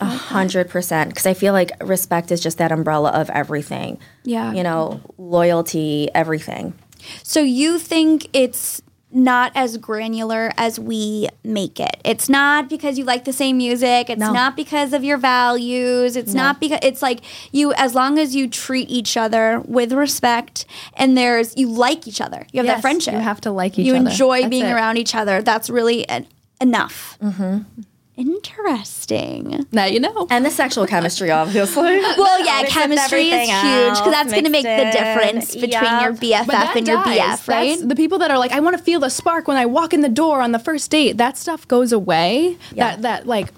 A 0.00 0.06
hundred 0.06 0.68
percent. 0.68 1.10
Because 1.10 1.26
I 1.26 1.34
feel 1.34 1.52
like 1.52 1.72
respect 1.82 2.30
is 2.30 2.40
just 2.40 2.58
that 2.58 2.70
umbrella 2.72 3.10
of 3.10 3.30
everything. 3.30 3.98
Yeah. 4.24 4.52
You 4.52 4.62
know, 4.62 5.00
loyalty, 5.18 6.08
everything. 6.14 6.74
So 7.22 7.40
you 7.40 7.78
think 7.78 8.28
it's 8.32 8.82
not 9.10 9.50
as 9.54 9.78
granular 9.78 10.52
as 10.58 10.78
we 10.78 11.26
make 11.42 11.80
it. 11.80 11.96
It's 12.04 12.28
not 12.28 12.68
because 12.68 12.98
you 12.98 13.04
like 13.04 13.24
the 13.24 13.32
same 13.32 13.56
music. 13.56 14.10
It's 14.10 14.20
No. 14.20 14.32
not 14.32 14.54
because 14.54 14.92
of 14.92 15.02
your 15.02 15.16
values. 15.16 16.14
It's 16.14 16.34
not 16.34 16.60
because 16.60 16.80
it's 16.82 17.00
like 17.00 17.20
you 17.50 17.72
as 17.74 17.94
long 17.94 18.18
as 18.18 18.36
you 18.36 18.48
treat 18.48 18.90
each 18.90 19.16
other 19.16 19.62
with 19.66 19.92
respect 19.94 20.66
and 20.94 21.16
there's 21.16 21.56
you 21.56 21.68
like 21.68 22.06
each 22.06 22.20
other. 22.20 22.46
You 22.52 22.58
have 22.58 22.66
that 22.66 22.82
friendship. 22.82 23.14
you 23.14 23.20
have 23.20 23.40
to 23.42 23.50
like 23.50 23.78
each 23.78 23.86
you 23.86 23.94
other. 23.94 24.02
You 24.02 24.10
enjoy 24.10 24.40
That's 24.42 24.50
being 24.50 24.66
it. 24.66 24.72
around 24.72 24.98
each 24.98 25.14
other. 25.14 25.40
That's 25.40 25.70
really 25.70 26.06
en- 26.08 26.26
enough. 26.60 27.16
Mm-hmm. 27.22 27.82
Interesting. 28.18 29.64
Now 29.70 29.84
you 29.84 30.00
know. 30.00 30.26
And 30.28 30.44
the 30.44 30.50
sexual 30.50 30.86
chemistry, 30.86 31.30
obviously. 31.30 32.00
Well, 32.18 32.44
yeah, 32.44 32.62
Mix 32.62 32.72
chemistry 32.72 33.28
is 33.28 33.48
huge 33.48 33.94
because 33.94 34.12
that's 34.12 34.32
going 34.32 34.44
to 34.44 34.50
make 34.50 34.64
mixed 34.64 34.92
the 34.92 34.98
difference 34.98 35.54
between 35.54 35.70
Yup. 35.70 36.02
your 36.02 36.12
BFF 36.14 36.46
But 36.46 36.52
that 36.52 36.76
and 36.76 36.88
your. 36.88 36.98
BF, 36.98 37.48
right? 37.48 37.78
That's 37.78 37.86
the 37.86 37.94
people 37.94 38.18
that 38.18 38.30
are 38.30 38.38
like, 38.38 38.50
I 38.50 38.58
want 38.58 38.76
to 38.76 38.82
feel 38.82 38.98
the 38.98 39.08
spark 39.08 39.46
when 39.46 39.56
I 39.56 39.66
walk 39.66 39.94
in 39.94 40.00
the 40.00 40.08
door 40.08 40.40
on 40.40 40.50
the 40.50 40.58
first 40.58 40.90
date. 40.90 41.16
That 41.16 41.38
stuff 41.38 41.68
goes 41.68 41.92
away. 41.92 42.56
Yeah. 42.72 42.96
That 42.96 43.02
that 43.02 43.26
like 43.26 43.52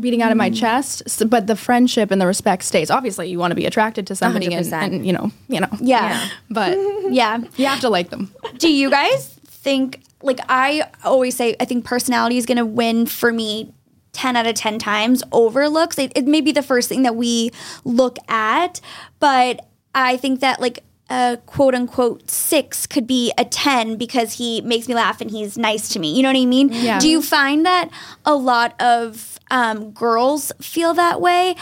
beating 0.00 0.22
out 0.22 0.32
of 0.32 0.38
my 0.38 0.50
mm. 0.50 0.58
chest. 0.58 1.02
S 1.06 1.22
but 1.22 1.46
the 1.46 1.56
friendship 1.56 2.10
and 2.10 2.20
the 2.20 2.26
respect 2.26 2.64
stays. 2.64 2.90
Obviously, 2.90 3.28
you 3.28 3.38
want 3.38 3.52
to 3.52 3.56
be 3.56 3.66
attracted 3.66 4.06
to 4.08 4.16
somebody, 4.16 4.52
and, 4.52 4.72
and 4.72 5.06
you 5.06 5.12
know, 5.12 5.30
you 5.48 5.60
know, 5.60 5.70
yeah. 5.80 6.28
But 6.50 6.76
Yeah. 7.10 7.38
you 7.56 7.66
have 7.66 7.80
to 7.80 7.88
like 7.88 8.10
them. 8.10 8.32
Do 8.58 8.72
you 8.72 8.90
guys 8.90 9.28
think, 9.46 10.00
like, 10.22 10.40
I 10.48 10.88
always 11.04 11.36
say, 11.36 11.54
I 11.60 11.64
think 11.64 11.84
personality 11.84 12.38
is 12.38 12.46
going 12.46 12.58
to 12.58 12.66
win 12.66 13.06
for 13.06 13.32
me 13.32 13.72
10 14.12 14.36
out 14.36 14.46
of 14.46 14.54
10 14.54 14.78
times 14.78 15.22
overlooks. 15.32 15.98
It, 15.98 16.12
it 16.14 16.26
may 16.26 16.40
be 16.40 16.52
the 16.52 16.62
first 16.62 16.88
thing 16.88 17.02
that 17.02 17.16
we 17.16 17.50
look 17.84 18.18
at, 18.28 18.80
but 19.18 19.66
I 19.94 20.16
think 20.16 20.40
that, 20.40 20.60
like, 20.60 20.82
a 21.10 21.38
quote 21.46 21.74
unquote 21.74 22.30
six 22.30 22.86
could 22.86 23.06
be 23.06 23.32
a 23.36 23.44
10 23.44 23.96
because 23.96 24.34
he 24.34 24.60
makes 24.60 24.86
me 24.88 24.94
laugh 24.94 25.20
and 25.20 25.30
he's 25.30 25.58
nice 25.58 25.88
to 25.90 25.98
me. 25.98 26.14
You 26.14 26.22
know 26.22 26.28
what 26.28 26.38
I 26.40 26.46
mean? 26.46 26.68
Yeah. 26.72 27.00
Do 27.00 27.08
you 27.08 27.20
find 27.20 27.66
that 27.66 27.90
a 28.24 28.34
lot 28.34 28.80
of 28.80 29.38
um, 29.50 29.90
girls 29.90 30.52
feel 30.60 30.94
that 30.94 31.20
way? 31.20 31.56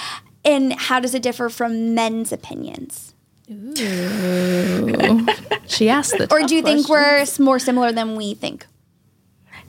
And 0.44 0.74
how 0.74 1.00
does 1.00 1.14
it 1.14 1.22
differ 1.22 1.48
from 1.48 1.94
men's 1.94 2.30
opinions? 2.32 3.14
Ooh. 3.50 5.26
She 5.68 5.90
asked 5.90 6.16
the. 6.16 6.32
Or 6.32 6.46
do 6.46 6.54
you 6.54 6.62
think 6.62 6.88
we're 6.88 7.26
more 7.38 7.58
similar 7.58 7.92
than 7.92 8.16
we 8.16 8.32
think? 8.32 8.66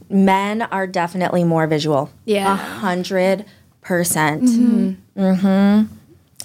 Men 0.09 0.63
are 0.63 0.87
definitely 0.87 1.43
more 1.43 1.67
visual. 1.67 2.09
Yeah. 2.25 2.51
A 2.53 2.55
hundred 2.55 3.45
percent. 3.81 4.43
Mm-hmm. 4.43 5.19
Mm-hmm. 5.21 5.93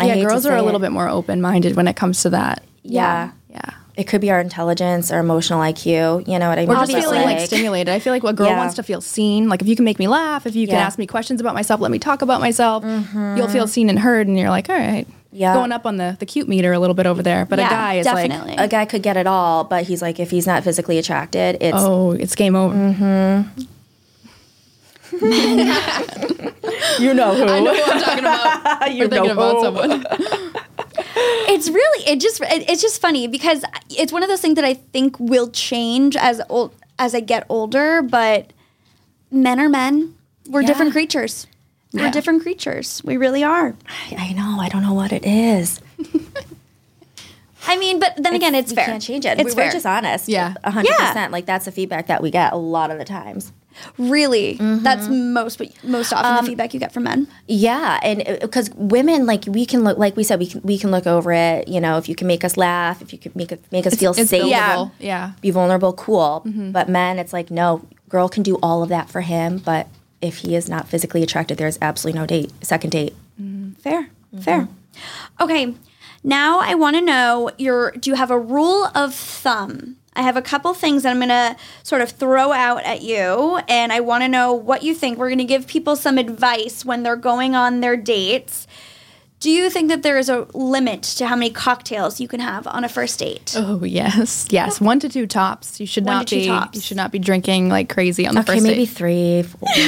Yeah, 0.05 0.23
girls 0.23 0.45
are 0.47 0.57
a 0.57 0.63
little 0.63 0.81
it. 0.81 0.87
bit 0.87 0.93
more 0.93 1.09
open 1.09 1.41
minded 1.41 1.77
when 1.77 1.89
it 1.89 1.97
comes 1.97 2.23
to 2.23 2.31
that. 2.31 2.63
Yeah. 2.83 3.31
Yeah. 3.49 3.71
It 3.97 4.05
could 4.09 4.21
be 4.21 4.31
our 4.33 4.41
intelligence 4.41 5.13
or 5.13 5.21
emotional 5.21 5.61
IQ. 5.61 6.27
You 6.27 6.39
know 6.41 6.49
what 6.49 6.59
I 6.59 6.63
mean? 6.67 6.71
Or 6.77 6.85
just 6.85 6.93
feeling 6.93 7.23
like 7.23 7.39
stimulated. 7.47 7.95
I 7.95 8.01
feel 8.01 8.13
like 8.13 8.25
a 8.25 8.33
girl 8.33 8.49
Yeah. 8.49 8.59
wants 8.59 8.75
to 8.75 8.83
feel 8.83 9.01
seen. 9.01 9.49
Like 9.49 9.63
if 9.63 9.69
you 9.69 9.77
can 9.77 9.85
make 9.85 10.01
me 10.01 10.09
laugh, 10.09 10.47
if 10.47 10.57
you 10.57 10.67
can 10.67 10.77
Yeah. 10.77 10.85
ask 10.87 10.99
me 10.99 11.07
questions 11.07 11.41
about 11.41 11.55
myself, 11.55 11.81
let 11.81 11.93
me 11.93 12.01
talk 12.01 12.21
about 12.21 12.41
myself, 12.41 12.85
you'll 13.37 13.49
feel 13.49 13.69
seen 13.69 13.89
and 13.89 13.99
heard, 14.01 14.27
and 14.27 14.37
you're 14.37 14.51
like, 14.51 14.69
all 14.69 14.77
right, 14.77 15.07
Yeah. 15.37 15.53
going 15.55 15.73
up 15.73 15.85
on 15.85 15.97
the 15.97 16.17
the 16.21 16.27
cute 16.27 16.49
meter 16.49 16.73
a 16.73 16.79
little 16.79 16.95
bit 16.95 17.07
over 17.07 17.23
there. 17.23 17.45
But 17.45 17.59
Yeah, 17.59 17.67
a 17.67 17.71
guy 17.71 17.95
is 17.95 18.05
definitely. 18.07 18.53
like, 18.53 18.61
a 18.61 18.69
guy 18.69 18.85
could 18.87 19.03
get 19.03 19.17
it 19.17 19.27
all, 19.27 19.65
but 19.65 19.83
he's 19.85 20.01
like, 20.01 20.21
if 20.21 20.31
he's 20.31 20.47
not 20.47 20.63
physically 20.63 20.97
attracted, 20.99 21.59
it's 21.61 21.77
oh, 21.79 22.13
it's 22.13 22.35
game 22.37 22.55
over. 22.57 22.75
Mm-hmm. 22.75 23.63
you 27.03 27.15
know 27.15 27.35
who. 27.35 27.45
I 27.45 27.61
know 27.61 27.75
who 27.75 27.83
I'm 27.93 28.01
talking 28.01 28.19
about. 28.21 28.93
you 28.95 29.05
We're 29.05 29.09
thinking 29.09 29.31
about 29.31 29.61
someone. 29.61 30.05
it's 31.49 31.69
really 31.69 32.05
it 32.11 32.21
just 32.21 32.41
it, 32.41 32.69
it's 32.71 32.83
just 32.83 33.01
funny 33.01 33.27
because 33.29 33.65
it's 33.91 34.13
one 34.13 34.23
of 34.23 34.29
those 34.29 34.41
things 34.41 34.55
that 34.57 34.65
I 34.65 34.75
think 34.75 35.19
will 35.21 35.51
change 35.51 36.17
as 36.17 36.41
old 36.49 36.75
as 36.99 37.15
I 37.15 37.21
get 37.21 37.45
older. 37.49 38.03
But 38.03 38.53
men 39.31 39.61
are 39.61 39.69
men. 39.69 40.15
We're 40.49 40.61
Yeah. 40.63 40.67
different 40.69 40.93
creatures. 40.93 41.47
We're 41.95 42.03
Yeah. 42.03 42.11
different 42.11 42.43
creatures. 42.43 43.01
We 43.05 43.17
really 43.17 43.43
are. 43.45 43.75
I 44.19 44.33
know. 44.35 44.59
I 44.61 44.69
don't 44.69 44.83
know 44.83 44.93
what 44.95 45.13
it 45.13 45.25
is. 45.25 45.81
I 47.67 47.77
mean, 47.79 47.99
but 47.99 48.15
then 48.19 48.35
again, 48.35 48.55
it's 48.55 48.73
we 48.73 48.77
fair. 48.77 48.85
can't 48.87 49.03
change 49.03 49.25
it. 49.25 49.39
It's 49.41 49.51
we, 49.51 49.55
fair. 49.55 49.67
We're 49.67 49.73
just 49.73 49.87
honest. 49.87 50.29
Yeah. 50.29 50.55
A 50.65 50.71
hundred 50.71 50.91
Yeah. 50.91 51.09
percent. 51.09 51.33
Like 51.33 51.47
that's 51.47 51.65
the 51.65 51.73
feedback 51.73 52.09
that 52.09 52.23
we 52.23 52.31
get 52.31 52.53
a 52.53 52.57
lot 52.57 52.91
of 52.91 52.99
the 52.99 53.05
times. 53.07 53.53
really, 53.99 54.55
Mm-hmm. 54.59 54.83
that's 54.85 55.09
most 55.09 55.61
most 55.83 56.13
often 56.13 56.31
Um, 56.31 56.45
the 56.45 56.51
feedback 56.51 56.75
you 56.75 56.79
get 56.81 56.93
from 56.93 57.05
men. 57.05 57.27
Yeah, 57.49 57.99
and 58.05 58.23
because 58.41 58.71
women, 58.75 59.25
like 59.27 59.45
we 59.49 59.65
can 59.67 59.83
look, 59.83 59.97
like 59.99 60.15
we 60.17 60.23
said, 60.25 60.39
we 60.39 60.47
can 60.47 60.61
we 60.63 60.77
can 60.79 60.91
look 60.91 61.07
over 61.07 61.33
it. 61.33 61.67
You 61.69 61.81
know, 61.81 61.97
if 61.97 62.09
you 62.09 62.15
can 62.15 62.27
make 62.29 62.45
us 62.45 62.57
laugh, 62.57 63.01
if 63.03 63.13
you 63.13 63.19
can 63.19 63.33
make 63.35 63.51
us 63.51 63.59
make 63.73 63.87
us 63.87 63.95
feel 63.97 64.13
It's 64.13 64.29
safe, 64.31 64.43
buildable. 64.45 64.91
Yeah. 65.01 65.33
be 65.41 65.51
vulnerable, 65.51 65.93
cool. 65.95 66.43
But 66.45 66.89
men, 66.89 67.19
it's 67.19 67.33
like 67.33 67.51
no, 67.51 67.83
girl 68.11 68.29
can 68.29 68.43
do 68.43 68.57
all 68.63 68.83
of 68.83 68.91
that 68.91 69.09
for 69.09 69.23
him, 69.23 69.59
but 69.59 69.89
if 70.25 70.39
he 70.39 70.57
is 70.57 70.69
not 70.69 70.89
physically 70.89 71.23
attracted, 71.23 71.59
there's 71.59 71.79
absolutely 71.83 72.19
no 72.19 72.27
date, 72.27 72.51
second 72.63 72.91
date. 72.91 73.15
Mm-hmm. 73.41 73.73
Fair, 73.73 74.03
mm-hmm. 74.03 74.39
fair. 74.41 74.69
Okay, 75.41 75.75
now 76.23 76.61
I 76.61 76.75
want 76.75 76.97
to 76.97 77.03
know 77.03 77.51
your. 77.59 77.93
Do 77.93 78.11
you 78.11 78.17
have 78.17 78.31
a 78.31 78.39
rule 78.39 78.91
of 78.95 79.15
thumb? 79.15 79.97
I 80.17 80.23
have 80.23 80.37
a 80.37 80.43
couple 80.43 80.73
things 80.75 81.03
that 81.03 81.11
I'm 81.11 81.19
going 81.19 81.29
to 81.29 81.57
sort 81.83 82.01
of 82.01 82.11
throw 82.11 82.53
out 82.53 82.85
at 82.85 83.03
you, 83.03 83.61
and 83.69 83.93
I 83.93 84.01
want 84.01 84.23
to 84.23 84.29
know 84.29 84.53
what 84.53 84.83
you 84.83 84.95
think. 84.95 85.19
We're 85.19 85.29
going 85.29 85.39
to 85.39 85.45
give 85.45 85.67
people 85.67 85.97
some 85.97 86.19
advice 86.19 86.85
when 86.85 87.03
they're 87.03 87.17
going 87.17 87.55
on 87.55 87.81
their 87.81 87.97
dates. 87.97 88.67
Do 89.45 89.51
you 89.51 89.69
think 89.69 89.91
that 89.91 90.03
there 90.03 90.17
is 90.17 90.31
a 90.31 90.47
limit 90.55 91.03
to 91.19 91.27
how 91.27 91.37
many 91.37 91.51
cocktails 91.51 92.19
you 92.19 92.27
can 92.29 92.41
have 92.41 92.67
on 92.67 92.83
a 92.83 92.89
first 92.89 93.19
date? 93.19 93.53
Oh 93.55 93.85
yes, 93.85 94.47
yes. 94.49 94.81
One 94.81 94.99
to 95.01 95.09
two 95.11 95.27
tops. 95.27 95.79
You 95.79 95.87
should 95.87 96.07
One 96.07 96.17
not 96.17 96.27
to 96.29 96.37
be. 96.37 96.47
tops. 96.47 96.77
You 96.77 96.81
should 96.81 96.97
not 96.97 97.13
be 97.13 97.19
drinking 97.19 97.69
like 97.69 97.91
crazy 97.91 98.27
on 98.27 98.35
the 98.37 98.41
Okay, 98.41 98.55
first 98.55 98.63
maybe 98.63 98.87
three. 98.87 99.43
Four. 99.43 99.69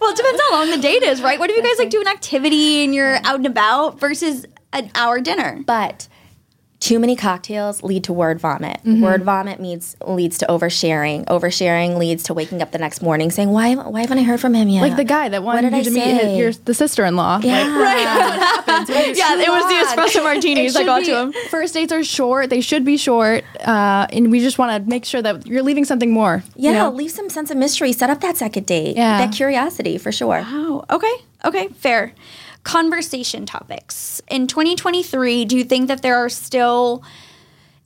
Well, 0.00 0.10
it 0.12 0.16
depends 0.16 0.40
how 0.40 0.52
long 0.58 0.70
the 0.70 0.78
date 0.78 1.02
is, 1.04 1.22
right? 1.22 1.38
What 1.38 1.50
if 1.50 1.56
you 1.56 1.62
guys 1.62 1.78
like 1.78 1.90
do 1.90 2.00
an 2.00 2.08
activity 2.08 2.82
and 2.84 2.92
you're 2.94 3.16
out 3.24 3.36
and 3.36 3.46
about 3.46 4.00
versus 4.00 4.44
an 4.72 4.90
hour 4.96 5.20
dinner? 5.20 5.62
but 5.64 6.08
too 6.80 6.98
many 7.00 7.16
cocktails 7.16 7.82
lead 7.82 8.04
to 8.04 8.12
word 8.12 8.38
vomit. 8.38 8.78
Word 8.84 9.24
vomit 9.24 9.60
means 9.60 9.96
leads 10.06 10.38
to 10.38 10.46
oversharing. 10.46 11.24
Oversharing 11.26 11.98
leads 11.98 12.22
to 12.24 12.34
waking 12.34 12.62
up 12.62 12.70
the 12.70 12.78
next 12.78 13.02
morning 13.02 13.30
saying, 13.30 13.50
"Why? 13.50 13.74
Why 13.74 14.02
haven't 14.02 14.18
I 14.18 14.22
heard 14.22 14.40
from 14.40 14.54
him 14.54 14.68
yet?" 14.68 14.82
Like 14.82 14.96
the 14.96 15.04
guy 15.04 15.28
that 15.28 15.42
wanted 15.42 15.72
you 15.72 15.78
I 15.78 15.82
to 15.82 15.90
meet 15.90 16.02
his, 16.02 16.38
your 16.38 16.52
the 16.52 16.74
sister-in-law. 16.74 17.40
Yeah. 17.42 18.54
Like, 18.78 19.16
yeah, 19.16 19.34
it 19.34 19.48
was 19.48 19.64
the 19.66 19.74
espresso 20.02 20.22
martinis 20.28 20.76
I 20.76 20.84
got 20.84 21.00
be- 21.00 21.06
to 21.06 21.16
him. 21.22 21.32
First 21.50 21.74
dates 21.74 21.92
are 21.92 22.04
short; 22.04 22.48
they 22.48 22.60
should 22.60 22.84
be 22.84 22.96
short, 22.96 23.44
uh, 23.66 24.06
and 24.12 24.30
we 24.30 24.38
just 24.40 24.56
want 24.56 24.82
to 24.84 24.88
make 24.88 25.04
sure 25.04 25.20
that 25.20 25.46
you're 25.46 25.64
leaving 25.64 25.84
something 25.84 26.12
more. 26.12 26.44
Yeah, 26.54 26.70
you 26.70 26.76
know? 26.76 26.90
leave 26.90 27.10
some 27.10 27.28
sense 27.28 27.50
of 27.50 27.56
mystery. 27.56 27.92
Set 27.92 28.08
up 28.08 28.20
that 28.20 28.36
second 28.36 28.66
date. 28.66 28.96
Yeah. 28.96 29.18
That 29.18 29.34
curiosity 29.34 29.98
for 29.98 30.12
sure. 30.12 30.42
Oh, 30.44 30.84
okay. 30.90 31.12
Okay, 31.44 31.68
fair. 31.68 32.12
Conversation 32.62 33.46
topics. 33.46 34.20
In 34.28 34.46
2023, 34.46 35.44
do 35.44 35.56
you 35.56 35.64
think 35.64 35.88
that 35.88 36.02
there 36.02 36.16
are 36.16 36.28
still 36.28 37.02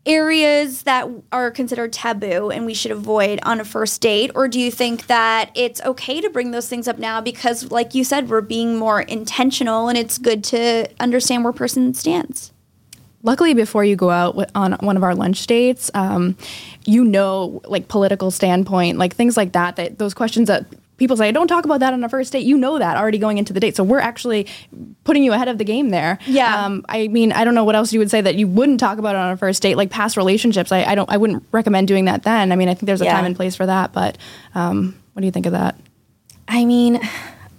areas 0.04 0.82
that 0.82 1.08
are 1.30 1.50
considered 1.50 1.92
taboo 1.92 2.50
and 2.50 2.66
we 2.66 2.74
should 2.74 2.90
avoid 2.90 3.38
on 3.44 3.60
a 3.60 3.64
first 3.64 4.00
date 4.00 4.32
or 4.34 4.48
do 4.48 4.58
you 4.58 4.68
think 4.68 5.06
that 5.06 5.50
it's 5.54 5.80
okay 5.82 6.20
to 6.20 6.28
bring 6.28 6.50
those 6.50 6.68
things 6.68 6.88
up 6.88 6.98
now 6.98 7.20
because 7.20 7.70
like 7.70 7.94
you 7.94 8.02
said 8.02 8.28
we're 8.28 8.40
being 8.40 8.76
more 8.76 9.02
intentional 9.02 9.88
and 9.88 9.96
it's 9.96 10.18
good 10.18 10.42
to 10.42 10.88
understand 10.98 11.44
where 11.44 11.52
person 11.52 11.94
stands 11.94 12.52
luckily 13.22 13.54
before 13.54 13.84
you 13.84 13.94
go 13.94 14.10
out 14.10 14.50
on 14.56 14.72
one 14.80 14.96
of 14.96 15.04
our 15.04 15.14
lunch 15.14 15.46
dates 15.46 15.88
um, 15.94 16.36
you 16.84 17.04
know 17.04 17.60
like 17.66 17.86
political 17.86 18.32
standpoint 18.32 18.98
like 18.98 19.14
things 19.14 19.36
like 19.36 19.52
that 19.52 19.76
that 19.76 19.98
those 19.98 20.14
questions 20.14 20.48
that 20.48 20.66
people 21.02 21.16
say 21.16 21.32
don't 21.32 21.48
talk 21.48 21.64
about 21.64 21.80
that 21.80 21.92
on 21.92 22.04
a 22.04 22.08
first 22.08 22.32
date. 22.32 22.46
You 22.46 22.56
know 22.56 22.78
that 22.78 22.96
already 22.96 23.18
going 23.18 23.38
into 23.38 23.52
the 23.52 23.58
date. 23.58 23.74
So 23.74 23.82
we're 23.82 23.98
actually 23.98 24.46
putting 25.02 25.24
you 25.24 25.32
ahead 25.32 25.48
of 25.48 25.58
the 25.58 25.64
game 25.64 25.90
there. 25.90 26.16
Yeah. 26.26 26.64
um, 26.64 26.84
i 26.88 27.08
mean 27.08 27.32
i 27.32 27.42
don't 27.44 27.56
know 27.56 27.64
what 27.64 27.74
else 27.74 27.92
you 27.92 27.98
would 27.98 28.10
say 28.10 28.20
that 28.20 28.36
you 28.36 28.46
wouldn't 28.46 28.78
talk 28.78 28.98
about 28.98 29.16
on 29.16 29.32
a 29.32 29.36
first 29.36 29.60
date 29.62 29.76
like 29.76 29.90
past 29.90 30.16
relationships. 30.16 30.70
I, 30.70 30.84
I 30.84 30.94
don't 30.94 31.10
i 31.10 31.16
wouldn't 31.16 31.42
recommend 31.50 31.88
doing 31.88 32.04
that 32.04 32.22
then. 32.22 32.52
I 32.52 32.56
mean 32.56 32.68
i 32.68 32.74
think 32.74 32.86
there's 32.86 33.00
a 33.00 33.04
Yeah. 33.04 33.14
time 33.16 33.24
and 33.24 33.34
place 33.34 33.56
for 33.56 33.66
that 33.66 33.92
but 33.92 34.16
um, 34.54 34.94
what 35.12 35.20
do 35.22 35.26
you 35.26 35.32
think 35.32 35.46
of 35.46 35.52
that? 35.52 35.74
I 36.48 36.64
mean, 36.64 37.00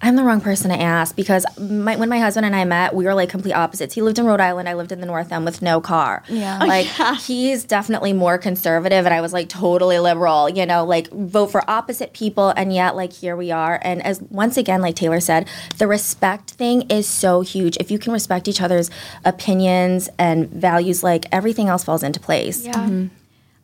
I'm 0.04 0.18
the 0.18 0.24
wrong 0.24 0.42
person 0.42 0.70
to 0.70 0.80
ask 0.80 1.16
because 1.16 1.46
my, 1.58 1.96
when 1.96 2.10
my 2.10 2.20
husband 2.20 2.46
and 2.46 2.54
I 2.54 2.66
met, 2.66 2.94
we 2.94 3.06
were 3.06 3.14
like 3.14 3.30
complete 3.30 3.54
opposites. 3.54 3.94
He 3.94 4.02
lived 4.02 4.20
in 4.20 4.26
Rhode 4.26 4.42
Island, 4.42 4.68
I 4.68 4.74
lived 4.74 4.92
in 4.92 5.00
the 5.00 5.06
North 5.06 5.32
End 5.32 5.46
with 5.46 5.62
no 5.62 5.80
car. 5.80 6.24
Yeah. 6.28 6.44
Oh, 6.64 6.68
like 6.68 6.88
he's 7.20 7.64
definitely 7.64 8.14
more 8.14 8.38
conservative 8.38 9.06
and 9.06 9.14
I 9.14 9.22
was 9.22 9.32
like 9.32 9.48
totally 9.48 9.98
liberal, 10.00 10.50
you 10.50 10.66
know, 10.66 10.84
like 10.84 11.10
vote 11.10 11.48
for 11.48 11.68
opposite 11.70 12.14
people 12.14 12.50
and 12.50 12.74
yet 12.74 12.96
like 12.96 13.14
here 13.14 13.36
we 13.36 13.50
are. 13.52 13.80
And 13.82 14.04
as 14.06 14.22
once 14.24 14.58
again 14.58 14.82
like 14.82 14.96
Taylor 14.96 15.20
said, 15.20 15.48
the 15.78 15.88
respect 15.88 16.52
thing 16.52 16.84
is 16.90 17.08
so 17.08 17.42
huge. 17.42 17.78
If 17.78 17.92
you 17.92 17.98
can 17.98 18.12
respect 18.12 18.48
each 18.48 18.62
other's 18.62 18.90
opinions 19.24 20.10
and 20.20 20.50
values 20.50 21.04
like 21.04 21.26
everything 21.32 21.70
else 21.70 21.84
falls 21.84 22.04
into 22.04 22.20
place. 22.20 22.66
yeah 22.66 22.74
mm-hmm. 22.74 23.08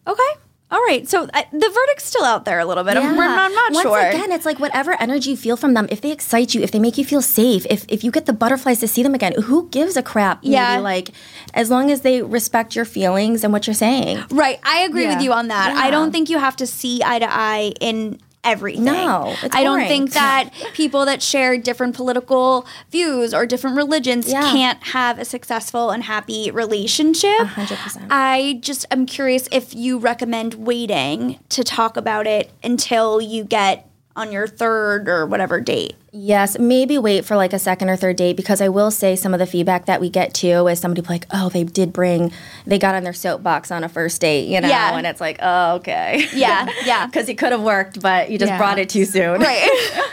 okay 0.08 0.40
all 0.72 0.80
right 0.88 1.08
so 1.10 1.24
uh, 1.34 1.44
the 1.52 1.70
verdict's 1.78 2.04
still 2.06 2.24
out 2.24 2.46
there 2.46 2.60
a 2.60 2.66
little 2.66 2.84
bit 2.84 2.96
I'm, 2.98 3.16
we're 3.18 3.26
not, 3.26 3.40
I'm 3.40 3.54
not 3.54 3.72
Once 3.74 3.84
sure 3.84 4.00
again, 4.00 4.32
it's 4.32 4.46
like 4.46 4.60
whatever 4.60 4.96
energy 5.00 5.32
you 5.32 5.38
feel 5.38 5.58
from 5.58 5.74
them. 5.74 5.88
If 5.90 6.02
they 6.02 6.12
excite 6.12 6.54
you, 6.54 6.62
if 6.62 6.72
they 6.72 6.80
make 6.80 6.98
you 6.98 7.06
feel 7.06 7.22
safe, 7.22 7.66
if 7.70 7.86
if 7.88 8.04
you 8.04 8.12
get 8.12 8.26
the 8.26 8.34
butterflies 8.34 8.80
to 8.82 8.88
see 8.88 9.04
them 9.04 9.14
again, 9.16 9.34
who 9.44 9.68
gives 9.70 9.96
a 9.98 10.04
crap? 10.04 10.44
maybe, 10.44 10.54
Yeah. 10.54 10.78
like 10.80 11.10
as 11.54 11.70
long 11.70 11.90
as 11.92 12.02
they 12.02 12.22
respect 12.22 12.76
your 12.76 12.86
feelings 12.86 13.44
and 13.44 13.52
what 13.54 13.68
you're 13.68 13.74
saying. 13.74 14.24
Right. 14.30 14.60
I 14.64 14.80
agree 14.82 15.08
with 15.08 15.22
you 15.22 15.34
on 15.34 15.48
that. 15.50 15.76
I 15.76 15.90
don't 15.92 16.12
think 16.12 16.30
you 16.30 16.38
have 16.40 16.56
to 16.58 16.68
see 16.68 17.02
eye 17.04 17.20
to 17.20 17.28
eye 17.30 17.74
in 17.80 18.20
everything. 18.44 18.86
No, 18.86 19.36
it's 19.44 19.56
I 19.56 19.64
don't 19.64 19.88
think 19.88 20.12
that 20.14 20.50
people 20.74 21.06
that 21.06 21.22
share 21.22 21.58
different 21.58 21.96
political 21.96 22.66
views 22.92 23.34
or 23.34 23.46
different 23.46 23.76
religions 23.76 24.30
Yeah. 24.30 24.42
can't 24.52 24.84
have 24.88 25.20
a 25.20 25.26
successful 25.26 25.90
and 25.92 26.04
happy 26.04 26.50
relationship. 26.52 27.40
Hundred 27.40 27.78
percent. 27.80 28.06
I 28.10 28.60
just 28.62 28.86
am 28.92 29.06
curious 29.06 29.48
if 29.52 29.76
you 29.76 29.98
recommend 30.00 30.54
waiting 30.56 31.40
to 31.50 31.64
talk 31.64 31.98
about 31.98 32.28
it 32.28 32.52
until 32.64 33.20
you 33.22 33.44
get 33.44 33.88
on 34.16 34.32
your 34.32 34.48
third 34.48 35.08
or 35.08 35.26
whatever 35.26 35.62
date. 35.62 35.96
Yes, 36.12 36.58
maybe 36.58 36.98
wait 36.98 37.24
for 37.24 37.36
like 37.36 37.54
a 37.54 37.60
second 37.60 37.90
or 37.90 37.96
third 37.96 38.16
date 38.16 38.36
because 38.36 38.62
I 38.62 38.70
will 38.70 38.90
say 38.90 39.16
some 39.16 39.34
of 39.34 39.40
the 39.40 39.46
feedback 39.46 39.86
that 39.86 40.02
we 40.02 40.10
get 40.10 40.34
too 40.34 40.68
is 40.68 40.80
somebody 40.80 41.02
like, 41.08 41.26
oh, 41.32 41.50
they 41.50 41.64
did 41.64 41.94
bring, 41.94 42.32
they 42.66 42.80
got 42.80 42.96
on 42.96 43.04
their 43.04 43.14
soapbox 43.14 43.70
on 43.70 43.84
a 43.84 43.90
first 43.90 44.20
date, 44.20 44.48
you 44.48 44.60
know, 44.60 44.68
Yeah. 44.68 44.98
and 44.98 45.06
it's 45.06 45.22
like, 45.22 45.38
oh, 45.42 45.76
okay, 45.76 46.26
Yeah, 46.34 46.68
yeah. 46.84 47.06
because 47.08 47.30
it 47.30 47.38
could 47.38 47.52
have 47.52 47.62
worked, 47.62 48.02
but 48.02 48.32
you 48.32 48.40
just 48.40 48.50
Yeah. 48.52 48.58
brought 48.58 48.80
it 48.80 48.90
too 48.90 49.06
soon. 49.06 49.40
Right. 49.40 49.70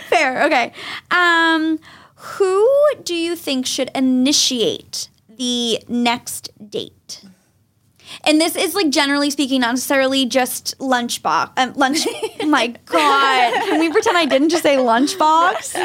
Fair. 0.07 0.43
Okay. 0.43 0.71
Um, 1.09 1.79
who 2.15 2.69
do 3.03 3.15
you 3.15 3.35
think 3.35 3.65
should 3.65 3.89
initiate 3.95 5.09
the 5.27 5.79
next 5.87 6.49
date? 6.69 7.23
And 8.25 8.39
this 8.39 8.55
is 8.55 8.75
like 8.75 8.89
generally 8.89 9.29
speaking, 9.29 9.61
not 9.61 9.71
necessarily 9.71 10.25
just 10.25 10.77
lunchbox. 10.79 11.51
Um, 11.57 11.73
lunch. 11.73 12.05
my 12.45 12.67
God, 12.85 13.53
can 13.65 13.79
we 13.79 13.91
pretend 13.91 14.17
I 14.17 14.25
didn't 14.25 14.49
just 14.49 14.63
say 14.63 14.77
lunchbox? 14.77 15.75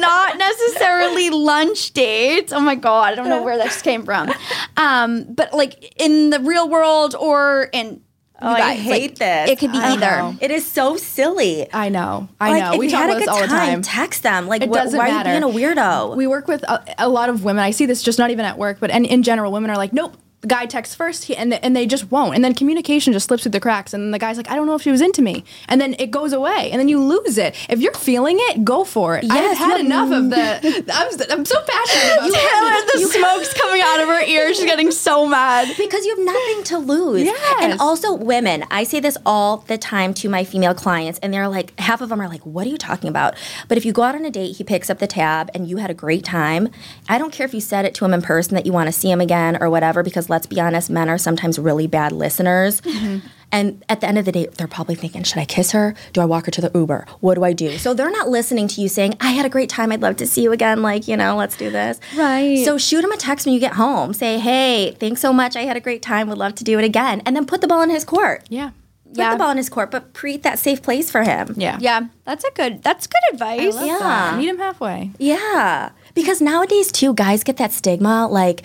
Not 0.00 0.38
necessarily 0.38 1.30
lunch 1.30 1.92
dates. 1.92 2.52
Oh 2.52 2.60
my 2.60 2.74
God, 2.74 3.12
I 3.12 3.14
don't 3.14 3.28
know 3.28 3.42
where 3.42 3.58
this 3.58 3.82
came 3.82 4.04
from. 4.04 4.32
Um, 4.76 5.24
but 5.24 5.52
like 5.54 5.94
in 6.00 6.30
the 6.30 6.40
real 6.40 6.68
world 6.68 7.14
or 7.14 7.68
in. 7.72 8.02
Oh, 8.38 8.50
I 8.52 8.74
hate 8.74 9.16
this. 9.18 9.48
It 9.48 9.58
could 9.58 9.72
be 9.72 9.78
I 9.78 9.92
either. 9.92 10.00
know. 10.00 10.36
It 10.42 10.50
is 10.50 10.66
so 10.70 10.98
silly. 10.98 11.72
i 11.72 11.88
know 11.88 12.28
i 12.38 12.50
Like, 12.50 12.62
know 12.64 12.72
if 12.74 12.78
we 12.78 12.88
talk 12.90 13.00
had 13.00 13.08
about 13.08 13.16
a 13.16 13.18
this 13.20 13.28
good 13.28 13.34
all 13.34 13.40
the 13.40 13.46
time 13.46 13.80
Text 13.80 14.22
them. 14.22 14.46
Like, 14.46 14.60
It 14.60 14.68
wh- 14.68 14.74
doesn't 14.74 14.98
why 14.98 15.08
matter. 15.08 15.30
are 15.30 15.34
you 15.34 15.40
being 15.54 15.72
a 15.72 15.74
weirdo? 15.74 16.14
we 16.16 16.26
work 16.26 16.46
with 16.46 16.62
a, 16.64 16.84
a 16.98 17.08
lot 17.08 17.30
of 17.30 17.44
women. 17.44 17.64
I 17.64 17.70
see 17.70 17.86
this 17.86 18.02
just 18.02 18.18
not 18.18 18.30
even 18.30 18.44
at 18.44 18.58
work, 18.58 18.76
but 18.78 18.90
and 18.90 19.06
in 19.06 19.22
general, 19.22 19.52
women 19.52 19.70
are 19.70 19.78
like, 19.78 19.94
nope. 19.94 20.18
The 20.42 20.48
guy 20.48 20.66
texts 20.66 20.94
first, 20.94 21.24
he, 21.24 21.34
and 21.34 21.52
and 21.54 21.74
they 21.74 21.86
just 21.86 22.10
won't, 22.10 22.34
and 22.34 22.44
then 22.44 22.54
communication 22.54 23.12
just 23.12 23.26
slips 23.26 23.42
through 23.42 23.52
the 23.52 23.60
cracks, 23.60 23.92
and 23.94 24.12
the 24.14 24.18
guy's 24.18 24.36
like, 24.36 24.50
I 24.50 24.54
don't 24.54 24.66
know 24.66 24.74
if 24.74 24.82
she 24.82 24.90
was 24.90 25.00
into 25.00 25.22
me, 25.22 25.44
and 25.68 25.80
then 25.80 25.96
it 25.98 26.10
goes 26.10 26.32
away, 26.32 26.70
and 26.70 26.78
then 26.78 26.88
you 26.88 27.02
lose 27.02 27.38
it. 27.38 27.56
If 27.68 27.80
you're 27.80 27.94
feeling 27.94 28.36
it, 28.38 28.62
go 28.64 28.84
for 28.84 29.16
it. 29.16 29.24
I've 29.30 29.56
had 29.56 29.78
you- 29.80 29.86
enough 29.86 30.12
of 30.12 30.30
the. 30.30 30.84
I'm, 30.92 31.38
I'm 31.38 31.44
so 31.44 31.56
passionate 31.66 32.28
about 32.28 32.34
Taylor, 32.34 32.86
this. 32.92 33.12
the 33.12 33.18
smoke's 33.18 33.54
coming 33.54 33.80
out 33.82 34.00
of 34.00 34.08
her 34.08 34.20
ears. 34.22 34.56
She's 34.56 34.66
getting 34.66 34.90
so 34.92 35.26
mad. 35.26 35.68
because 35.76 36.04
you 36.04 36.14
have 36.16 36.24
nothing 36.24 36.64
to 36.64 36.78
lose. 36.78 37.22
Yes. 37.22 37.56
And 37.62 37.80
also 37.80 38.12
women, 38.14 38.64
I 38.70 38.84
say 38.84 39.00
this 39.00 39.16
all 39.26 39.58
the 39.58 39.78
time 39.78 40.12
to 40.14 40.28
my 40.28 40.44
female 40.44 40.74
clients 40.74 41.18
and 41.20 41.32
they're 41.32 41.48
like 41.48 41.78
half 41.80 42.00
of 42.00 42.08
them 42.10 42.20
are 42.20 42.28
like, 42.28 42.44
"What 42.44 42.66
are 42.66 42.70
you 42.70 42.78
talking 42.78 43.08
about?" 43.08 43.34
But 43.68 43.78
if 43.78 43.84
you 43.84 43.92
go 43.92 44.02
out 44.02 44.14
on 44.14 44.24
a 44.24 44.30
date, 44.30 44.56
he 44.56 44.64
picks 44.64 44.90
up 44.90 44.98
the 44.98 45.06
tab 45.06 45.50
and 45.54 45.66
you 45.68 45.78
had 45.78 45.90
a 45.90 45.94
great 45.94 46.24
time, 46.24 46.68
I 47.08 47.18
don't 47.18 47.32
care 47.32 47.46
if 47.46 47.54
you 47.54 47.60
said 47.60 47.84
it 47.84 47.94
to 47.96 48.04
him 48.04 48.12
in 48.14 48.22
person 48.22 48.54
that 48.54 48.66
you 48.66 48.72
want 48.72 48.86
to 48.88 48.92
see 48.92 49.10
him 49.10 49.20
again 49.20 49.56
or 49.60 49.70
whatever 49.70 50.02
because 50.02 50.25
let's 50.28 50.46
be 50.46 50.60
honest, 50.60 50.90
men 50.90 51.08
are 51.08 51.18
sometimes 51.18 51.58
really 51.58 51.86
bad 51.86 52.12
listeners. 52.12 52.80
Mm-hmm. 52.82 53.26
And 53.52 53.84
at 53.88 54.00
the 54.00 54.08
end 54.08 54.18
of 54.18 54.24
the 54.24 54.32
day, 54.32 54.46
they're 54.58 54.66
probably 54.66 54.96
thinking, 54.96 55.22
should 55.22 55.38
I 55.38 55.44
kiss 55.44 55.70
her? 55.70 55.94
Do 56.12 56.20
I 56.20 56.24
walk 56.24 56.46
her 56.46 56.50
to 56.50 56.60
the 56.60 56.70
Uber? 56.74 57.06
What 57.20 57.36
do 57.36 57.44
I 57.44 57.52
do? 57.52 57.78
So 57.78 57.94
they're 57.94 58.10
not 58.10 58.28
listening 58.28 58.66
to 58.68 58.80
you 58.80 58.88
saying, 58.88 59.14
I 59.20 59.30
had 59.30 59.46
a 59.46 59.48
great 59.48 59.70
time. 59.70 59.92
I'd 59.92 60.02
love 60.02 60.16
to 60.16 60.26
see 60.26 60.42
you 60.42 60.50
again. 60.50 60.82
Like, 60.82 61.06
you 61.06 61.16
know, 61.16 61.36
let's 61.36 61.56
do 61.56 61.70
this. 61.70 62.00
Right. 62.16 62.64
So 62.64 62.76
shoot 62.76 63.04
him 63.04 63.12
a 63.12 63.16
text 63.16 63.46
when 63.46 63.54
you 63.54 63.60
get 63.60 63.74
home. 63.74 64.12
Say, 64.14 64.40
hey, 64.40 64.96
thanks 64.98 65.20
so 65.20 65.32
much. 65.32 65.54
I 65.54 65.62
had 65.62 65.76
a 65.76 65.80
great 65.80 66.02
time. 66.02 66.28
Would 66.28 66.38
love 66.38 66.56
to 66.56 66.64
do 66.64 66.76
it 66.80 66.84
again. 66.84 67.22
And 67.24 67.36
then 67.36 67.46
put 67.46 67.60
the 67.60 67.68
ball 67.68 67.82
in 67.82 67.90
his 67.90 68.04
court. 68.04 68.44
Yeah, 68.48 68.70
Put 69.10 69.18
Yeah. 69.18 69.30
the 69.30 69.38
ball 69.38 69.50
in 69.52 69.56
his 69.58 69.68
court, 69.68 69.92
but 69.92 70.12
create 70.12 70.42
that 70.42 70.58
safe 70.58 70.82
place 70.82 71.08
for 71.10 71.22
him. 71.22 71.54
yeah, 71.56 71.78
Yeah, 71.80 72.00
that's 72.24 72.42
a 72.44 72.50
good. 72.50 72.82
That's 72.82 73.06
good 73.06 73.22
advice. 73.32 73.76
Love 73.76 73.86
Yeah. 73.86 73.98
that. 74.00 74.38
Meet 74.38 74.48
him 74.48 74.58
halfway. 74.58 75.12
Yeah. 75.18 75.90
Because 76.14 76.40
nowadays, 76.40 76.90
too, 76.90 77.14
guys 77.14 77.44
get 77.44 77.58
that 77.58 77.72
stigma 77.72 78.26
like, 78.26 78.62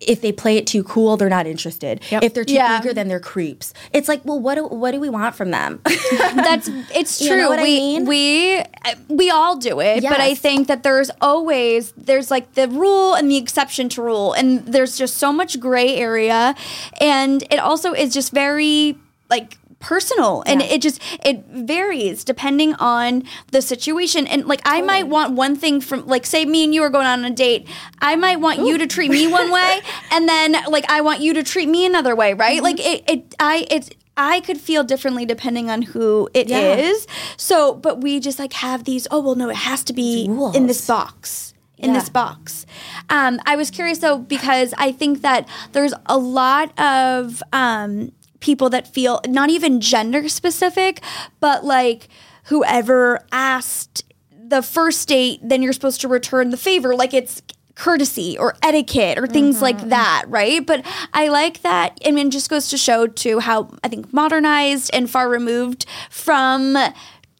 if 0.00 0.20
they 0.20 0.32
play 0.32 0.56
it 0.56 0.66
too 0.66 0.82
cool, 0.84 1.16
they're 1.16 1.28
not 1.30 1.46
interested. 1.46 2.00
Yep. 2.10 2.22
If 2.24 2.34
they're 2.34 2.44
too 2.44 2.54
Yeah. 2.54 2.78
eager, 2.78 2.92
then 2.92 3.08
they're 3.08 3.20
creeps. 3.20 3.72
It's 3.92 4.08
like, 4.08 4.22
well, 4.24 4.38
what 4.38 4.56
do, 4.56 4.66
what 4.66 4.90
do 4.90 5.00
we 5.00 5.08
want 5.08 5.34
from 5.34 5.50
them? 5.50 5.80
That's 6.34 6.68
it's 6.94 7.20
You 7.22 7.28
true. 7.28 7.36
know 7.38 7.48
what 7.48 7.60
I 7.60 7.62
we 7.62 7.78
mean? 7.78 8.04
we 8.06 8.58
uh, 8.58 8.64
we 9.08 9.30
all 9.30 9.56
do 9.56 9.80
it, 9.80 10.02
but 10.02 10.20
I 10.20 10.34
think 10.34 10.66
that 10.68 10.82
there's 10.82 11.10
always 11.20 11.92
there's 11.96 12.30
like 12.30 12.52
the 12.54 12.68
rule 12.68 13.14
and 13.14 13.30
the 13.30 13.36
exception 13.36 13.88
to 13.90 14.02
rule, 14.02 14.32
and 14.34 14.66
there's 14.66 14.98
just 14.98 15.16
so 15.16 15.32
much 15.32 15.58
gray 15.60 15.96
area, 15.96 16.54
and 17.00 17.42
it 17.50 17.58
also 17.58 17.92
is 17.92 18.12
just 18.12 18.32
very 18.32 18.98
like 19.30 19.56
personal 19.84 20.42
and 20.46 20.62
it 20.62 20.80
just 20.80 20.98
it 21.22 21.44
varies 21.48 22.24
depending 22.24 22.72
on 22.76 23.22
the 23.50 23.60
situation 23.60 24.26
and 24.26 24.46
like 24.46 24.62
i 24.64 24.80
might 24.80 25.06
want 25.06 25.34
one 25.34 25.54
thing 25.54 25.78
from 25.78 26.06
like 26.06 26.24
say 26.24 26.46
me 26.46 26.64
and 26.64 26.72
you 26.72 26.82
are 26.82 26.88
going 26.88 27.06
on 27.06 27.22
a 27.22 27.30
date 27.30 27.68
i 28.00 28.16
might 28.16 28.40
want 28.40 28.60
you 28.60 28.78
to 28.78 28.86
treat 28.86 29.10
me 29.10 29.26
one 29.26 29.50
way 29.50 29.80
and 30.10 30.26
then 30.26 30.56
like 30.70 30.86
i 30.90 31.02
want 31.02 31.20
you 31.20 31.34
to 31.34 31.42
treat 31.42 31.68
me 31.68 31.84
another 31.84 32.16
way 32.16 32.32
right 32.32 32.62
like 32.62 32.80
it, 32.80 33.04
it 33.06 33.34
i 33.38 33.66
it's 33.70 33.90
I 34.16 34.38
could 34.40 34.58
feel 34.60 34.84
differently 34.84 35.24
depending 35.26 35.68
on 35.70 35.82
who 35.82 36.28
it 36.34 36.48
is. 36.48 37.04
Yeah. 37.08 37.14
So, 37.36 37.74
but 37.74 38.00
we 38.00 38.20
just 38.20 38.38
like 38.38 38.52
have 38.52 38.84
these, 38.84 39.08
oh, 39.10 39.18
well, 39.18 39.34
no, 39.34 39.48
it 39.48 39.56
has 39.56 39.82
to 39.82 39.92
be 39.92 40.26
in 40.54 40.68
this 40.68 40.86
box. 40.86 41.52
In 41.78 41.90
Yeah. 41.90 41.98
this 41.98 42.10
box. 42.10 42.64
Um, 43.10 43.40
I 43.44 43.56
was 43.56 43.72
curious 43.72 43.98
though, 43.98 44.18
because 44.18 44.72
I 44.78 44.92
think 44.92 45.22
that 45.22 45.48
there's 45.72 45.94
a 46.06 46.16
lot 46.16 46.78
of 46.78 47.42
um, 47.52 48.12
people 48.44 48.68
that 48.70 48.86
feel 48.86 49.20
not 49.26 49.48
even 49.48 49.80
gender 49.80 50.28
specific, 50.28 51.00
but 51.40 51.64
like 51.64 52.08
whoever 52.44 53.24
asked 53.32 54.04
the 54.30 54.62
first 54.62 55.08
date, 55.08 55.40
then 55.42 55.62
you're 55.62 55.72
supposed 55.72 56.02
to 56.02 56.08
return 56.08 56.50
the 56.50 56.56
favor. 56.58 56.94
Like 56.94 57.14
it's 57.14 57.40
courtesy 57.74 58.36
or 58.38 58.54
etiquette 58.62 59.18
or 59.18 59.26
things 59.26 59.62
like 59.62 59.78
mm-hmm. 59.78 59.88
that, 59.88 60.26
right? 60.28 60.64
But 60.64 60.84
I 61.14 61.28
like 61.28 61.62
that. 61.62 61.98
I 62.06 62.10
mean, 62.10 62.28
it 62.28 62.32
just 62.32 62.50
goes 62.50 62.68
to 62.68 62.76
show 62.76 63.06
to 63.06 63.40
how 63.40 63.70
I 63.82 63.88
think 63.88 64.12
modernized 64.12 64.90
and 64.92 65.10
far 65.10 65.28
removed 65.28 65.86
from 66.10 66.76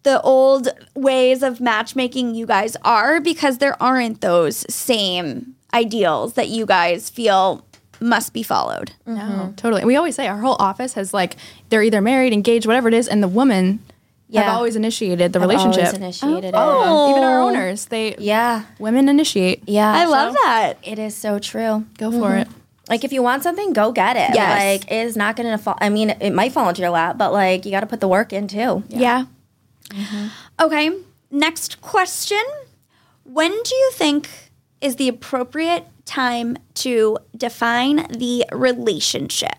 the 0.05 0.21
old 0.23 0.69
ways 0.95 1.43
of 1.43 1.61
matchmaking 1.61 2.35
you 2.35 2.47
guys 2.47 2.77
are 2.83 3.21
because 3.21 3.59
there 3.59 3.81
aren't 3.81 4.23
those 4.23 4.65
same 4.73 5.55
ideals 5.75 6.35
that 6.35 6.49
you 6.49 6.65
guys 6.65 7.11
feel 7.11 7.65
must 8.01 8.33
be 8.33 8.43
followed. 8.43 8.93
No, 9.07 9.55
totally. 9.57 9.83
And 9.83 9.87
we 9.87 9.97
always 9.97 10.15
say 10.15 10.27
our 10.29 10.39
whole 10.39 10.57
office 10.59 10.95
has 10.95 11.15
like 11.15 11.37
they're 11.69 11.83
either 11.83 12.01
married, 12.01 12.33
engaged, 12.33 12.67
whatever 12.67 12.89
it 12.89 12.95
is, 12.95 13.09
and 13.09 13.23
the 13.23 13.29
woman 13.29 13.81
have 14.33 14.57
always 14.57 14.77
initiated 14.77 15.33
the 15.33 15.39
I've 15.39 15.49
relationship. 15.49 15.85
always 15.85 15.95
initiated 15.95 16.55
Oh. 16.57 17.07
it. 17.07 17.11
Even 17.11 17.25
our 17.25 17.41
oh. 17.41 17.49
owners, 17.49 17.87
they 17.87 18.17
Yeah. 18.19 18.63
women 18.79 19.09
initiate. 19.09 19.63
Yeah. 19.67 19.93
I 19.93 20.07
love 20.07 20.35
that. 20.35 20.75
It 20.83 20.99
is 20.99 21.15
so 21.15 21.39
true. 21.39 21.85
Go 21.99 22.11
for 22.11 22.31
mm-hmm. 22.31 22.39
it. 22.39 22.49
Like 22.89 23.05
if 23.05 23.13
you 23.13 23.23
want 23.23 23.43
something, 23.43 23.73
go 23.73 23.93
get 23.93 24.17
it. 24.17 24.35
Yes. 24.35 24.83
Like 24.83 24.91
it 24.91 25.07
is 25.07 25.17
not 25.17 25.37
going 25.37 25.51
to 25.51 25.59
fall. 25.59 25.79
I 25.81 25.89
mean, 25.89 26.11
it 26.11 26.31
might 26.33 26.53
fall 26.53 26.69
into 26.69 26.83
your 26.83 26.91
lap, 26.91 27.17
but 27.17 27.33
like 27.33 27.65
you 27.65 27.71
got 27.71 27.81
to 27.81 27.87
put 27.87 28.01
the 28.01 28.09
work 28.09 28.33
in 28.33 28.49
too. 28.49 28.83
Yeah. 28.89 29.27
Mm-hmm. 29.91 30.27
Okay. 30.61 30.91
Next 31.31 31.81
question. 31.81 32.43
When 33.25 33.51
do 33.51 33.75
you 33.75 33.91
think 33.95 34.29
is 34.81 34.97
the 34.97 35.09
appropriate 35.09 35.87
time 36.05 36.57
to 36.75 37.19
define 37.37 38.07
the 38.11 38.45
relationship? 38.53 39.51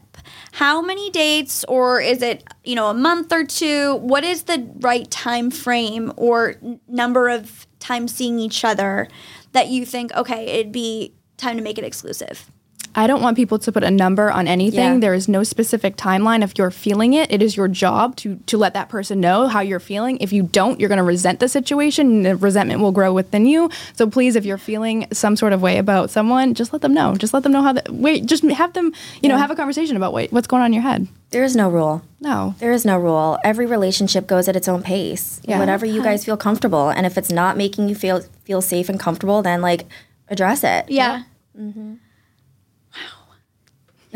How 0.54 0.82
many 0.82 1.10
dates 1.10 1.66
or 1.66 2.00
is 2.00 2.22
it, 2.22 2.43
you 2.64 2.76
know, 2.76 2.88
a 2.88 2.93
month 2.93 3.32
or 3.34 3.43
two? 3.43 3.96
What 3.98 4.24
is 4.24 4.43
the 4.43 4.70
right 4.80 5.10
time 5.12 5.52
frame 5.52 6.14
or 6.16 6.56
number 6.88 7.30
of 7.30 7.68
times 7.80 8.14
seeing 8.16 8.39
each 8.39 8.64
other 8.64 9.08
that 9.52 9.68
you 9.68 9.86
think 9.86 10.14
okay, 10.14 10.46
it'd 10.46 10.72
be 10.72 11.14
time 11.38 11.58
to 11.58 11.64
make 11.64 11.78
it 11.78 11.84
exclusive? 11.84 12.52
I 12.98 13.08
don't 13.08 13.22
want 13.22 13.36
people 13.36 13.60
to 13.60 13.72
put 13.72 13.84
a 13.84 13.91
number 13.91 14.32
on 14.32 14.48
anything. 14.48 14.80
Yeah. 14.80 14.98
There 15.00 15.14
is 15.14 15.28
no 15.28 15.43
specific 15.43 15.98
timeline. 15.98 16.43
If 16.43 16.58
you're 16.58 16.72
feeling 16.72 17.14
it, 17.14 17.32
it 17.32 17.41
is 17.41 17.58
your 17.58 17.68
job 17.68 18.16
to 18.18 18.38
to 18.48 18.58
let 18.58 18.74
that 18.74 18.88
person 18.88 19.20
know 19.20 19.48
how 19.48 19.60
you're 19.60 19.82
feeling. 19.82 20.18
If 20.18 20.32
you 20.32 20.43
don't, 20.43 20.80
you're 20.80 20.88
going 20.89 20.98
to 20.98 21.04
resent 21.04 21.41
the 21.41 21.50
situation, 21.50 22.08
and 22.08 22.26
the 22.26 22.36
resentment 22.38 22.80
will 22.80 22.93
grow 22.93 23.14
within 23.14 23.46
you. 23.46 23.70
So 23.93 24.10
please, 24.10 24.36
if 24.36 24.46
you're 24.46 24.58
feeling 24.58 25.08
some 25.12 25.36
sort 25.36 25.52
of 25.52 25.62
way 25.62 25.78
about 25.78 26.10
someone, 26.10 26.54
just 26.54 26.72
let 26.72 26.82
them 26.82 26.93
know. 26.93 27.16
Just 27.16 27.34
let 27.34 27.43
them 27.43 27.52
know 27.52 27.62
how. 27.62 27.74
The, 27.74 27.84
wait, 27.91 28.26
just 28.26 28.43
have 28.43 28.74
them, 28.74 28.93
you 29.22 29.28
know, 29.28 29.38
have 29.38 29.52
a 29.52 29.56
conversation 29.56 29.98
about 29.98 30.14
what, 30.14 30.32
what's 30.32 30.48
going 30.48 30.62
on 30.62 30.68
in 30.68 30.74
your 30.74 30.84
head. 30.84 31.08
There 31.32 31.43
is 31.43 31.56
no 31.56 31.70
rule. 31.70 32.02
No. 32.22 32.56
There 32.60 32.72
is 32.72 32.86
no 32.86 32.98
rule. 32.98 33.38
Every 33.43 33.66
relationship 33.66 34.26
goes 34.26 34.48
at 34.48 34.56
its 34.56 34.70
own 34.70 34.84
pace. 34.84 35.41
Yeah. 35.43 35.60
Whatever 35.60 35.86
you 35.86 36.02
guys 36.02 36.24
feel 36.24 36.38
comfortable, 36.38 36.89
and 36.89 37.06
if 37.06 37.18
it's 37.18 37.30
not 37.30 37.58
making 37.58 37.89
you 37.89 37.96
feel 37.96 38.22
feel 38.46 38.62
safe 38.62 38.88
and 38.88 39.00
comfortable, 39.00 39.41
then 39.41 39.62
like 39.62 39.86
address 40.30 40.64
it. 40.64 40.89
Yeah. 40.89 41.18
Wow. 41.18 41.26
You 41.56 41.62
mm-hmm. 41.62 41.93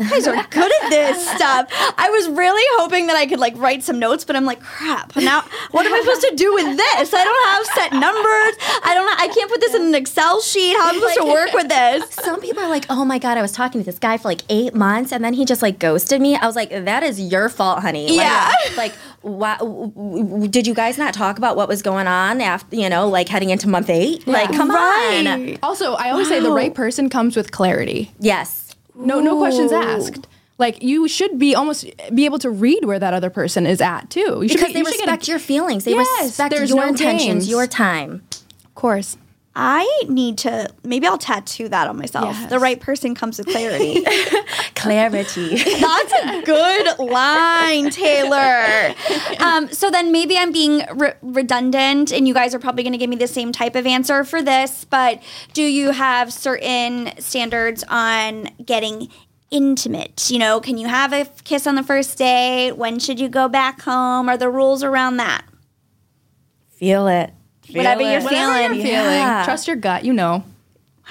Guys 0.08 0.26
are 0.26 0.34
good 0.50 0.72
at 0.82 0.90
this 0.90 1.28
stuff. 1.36 1.66
I 1.98 2.08
was 2.10 2.28
really 2.28 2.62
hoping 2.78 3.06
that 3.08 3.16
I 3.16 3.26
could 3.26 3.38
like 3.40 3.56
write 3.56 3.82
some 3.82 3.98
notes, 3.98 4.24
but 4.24 4.36
I'm 4.36 4.44
like, 4.44 4.60
crap. 4.60 5.14
Now, 5.16 5.42
what 5.70 5.86
am 5.86 5.92
I 5.94 6.00
supposed 6.00 6.22
to 6.22 6.34
do 6.36 6.52
with 6.54 6.76
this? 6.76 7.14
I 7.14 7.24
don't 7.24 7.46
have 7.48 7.66
set 7.76 7.92
numbers. 7.92 8.56
I 8.84 8.92
don't. 8.94 9.20
I 9.20 9.28
can't 9.28 9.50
put 9.50 9.60
this 9.60 9.74
in 9.74 9.82
an 9.82 9.94
Excel 9.94 10.40
sheet. 10.40 10.76
How 10.76 10.88
am 10.90 10.96
I 10.96 10.98
supposed 11.14 11.18
to 11.18 11.24
work 11.26 11.52
with 11.52 11.68
this? 11.68 12.10
Some 12.24 12.40
people 12.40 12.62
are 12.62 12.68
like, 12.68 12.86
"Oh 12.90 13.04
my 13.04 13.18
god, 13.18 13.38
I 13.38 13.42
was 13.42 13.52
talking 13.52 13.80
to 13.80 13.84
this 13.84 13.98
guy 13.98 14.16
for 14.16 14.28
like 14.28 14.42
eight 14.48 14.74
months, 14.74 15.12
and 15.12 15.24
then 15.24 15.34
he 15.34 15.44
just 15.44 15.62
like 15.62 15.78
ghosted 15.78 16.20
me." 16.20 16.36
I 16.36 16.46
was 16.46 16.56
like, 16.56 16.70
"That 16.70 17.02
is 17.02 17.20
your 17.20 17.48
fault, 17.48 17.80
honey." 17.80 18.06
Like, 18.08 18.16
Yeah. 18.16 18.52
Like, 18.76 18.92
why, 19.22 19.56
w- 19.58 19.88
w- 19.90 20.48
did 20.48 20.66
you 20.66 20.74
guys 20.74 20.96
not 20.96 21.12
talk 21.14 21.36
about 21.38 21.56
what 21.56 21.68
was 21.68 21.82
going 21.82 22.06
on 22.06 22.40
after 22.40 22.76
you 22.76 22.88
know, 22.88 23.08
like 23.08 23.28
heading 23.28 23.50
into 23.50 23.68
month 23.68 23.90
eight? 23.90 24.26
Like, 24.26 24.52
come 24.52 24.70
on. 24.70 25.58
Also, 25.62 25.94
I 25.94 26.10
always 26.10 26.28
say 26.28 26.40
the 26.40 26.50
right 26.52 26.74
person 26.74 27.10
comes 27.10 27.36
with 27.36 27.52
clarity. 27.52 28.10
Yes. 28.18 28.69
No, 28.94 29.20
no 29.20 29.38
questions 29.38 29.72
asked. 29.72 30.26
Like 30.58 30.82
you 30.82 31.08
should 31.08 31.38
be 31.38 31.54
almost 31.54 31.86
be 32.14 32.26
able 32.26 32.38
to 32.40 32.50
read 32.50 32.84
where 32.84 32.98
that 32.98 33.14
other 33.14 33.30
person 33.30 33.66
is 33.66 33.80
at 33.80 34.10
too. 34.10 34.20
You 34.42 34.48
should 34.48 34.56
Because 34.58 34.68
be, 34.68 34.72
they 34.74 34.78
you 34.80 34.84
should 34.86 34.98
get 34.98 35.08
a- 35.08 35.12
respect 35.12 35.28
your 35.28 35.38
feelings. 35.38 35.84
They 35.84 35.92
Yes, 35.92 36.22
respect 36.28 36.54
there's 36.54 36.68
your 36.70 36.80
no 36.82 36.88
intentions, 36.88 37.44
games. 37.44 37.48
your 37.48 37.66
time. 37.66 38.22
Of 38.66 38.74
course. 38.74 39.16
I 39.54 40.04
need 40.08 40.38
to. 40.38 40.72
Maybe 40.84 41.06
I'll 41.08 41.18
tattoo 41.18 41.68
that 41.68 41.88
on 41.88 41.98
myself. 41.98 42.36
Yes. 42.36 42.50
The 42.50 42.60
right 42.60 42.78
person 42.78 43.14
comes 43.16 43.38
with 43.38 43.48
clarity. 43.48 44.04
Clarity. 44.76 45.56
That's 45.80 46.12
a 46.12 46.42
good 46.42 46.98
line, 47.00 47.90
Taylor. 47.90 48.94
Um, 49.40 49.68
so 49.72 49.90
then 49.90 50.12
maybe 50.12 50.38
I'm 50.38 50.52
being 50.52 50.82
re- 50.94 51.14
redundant, 51.20 52.12
and 52.12 52.26
you 52.28 52.32
guys 52.32 52.54
are 52.54 52.58
probably 52.58 52.84
going 52.84 52.92
to 52.92 52.98
give 52.98 53.10
me 53.10 53.16
the 53.16 53.26
same 53.26 53.52
type 53.52 53.74
of 53.74 53.86
answer 53.86 54.24
for 54.24 54.40
this. 54.40 54.84
But 54.84 55.20
do 55.52 55.62
you 55.62 55.90
have 55.90 56.32
certain 56.32 57.10
standards 57.18 57.84
on 57.88 58.50
getting 58.64 59.08
intimate? 59.50 60.30
You 60.30 60.38
know, 60.38 60.60
can 60.60 60.78
you 60.78 60.86
have 60.86 61.12
a 61.12 61.26
kiss 61.44 61.66
on 61.66 61.74
the 61.74 61.82
first 61.82 62.16
date? 62.16 62.72
When 62.72 62.98
should 63.00 63.18
you 63.20 63.28
go 63.28 63.48
back 63.48 63.82
home? 63.82 64.28
Are 64.28 64.38
there 64.38 64.50
rules 64.50 64.82
around 64.84 65.16
that? 65.18 65.44
Feel 66.70 67.08
it. 67.08 67.34
Feel 67.72 67.78
Whatever 67.80 68.02
you're 68.02 68.20
feeling. 68.20 68.36
Whatever 68.46 68.74
you're 68.74 68.84
feeling. 68.84 69.10
Yeah. 69.10 69.44
Trust 69.44 69.66
your 69.66 69.76
gut. 69.76 70.04
You 70.04 70.12
know. 70.12 70.44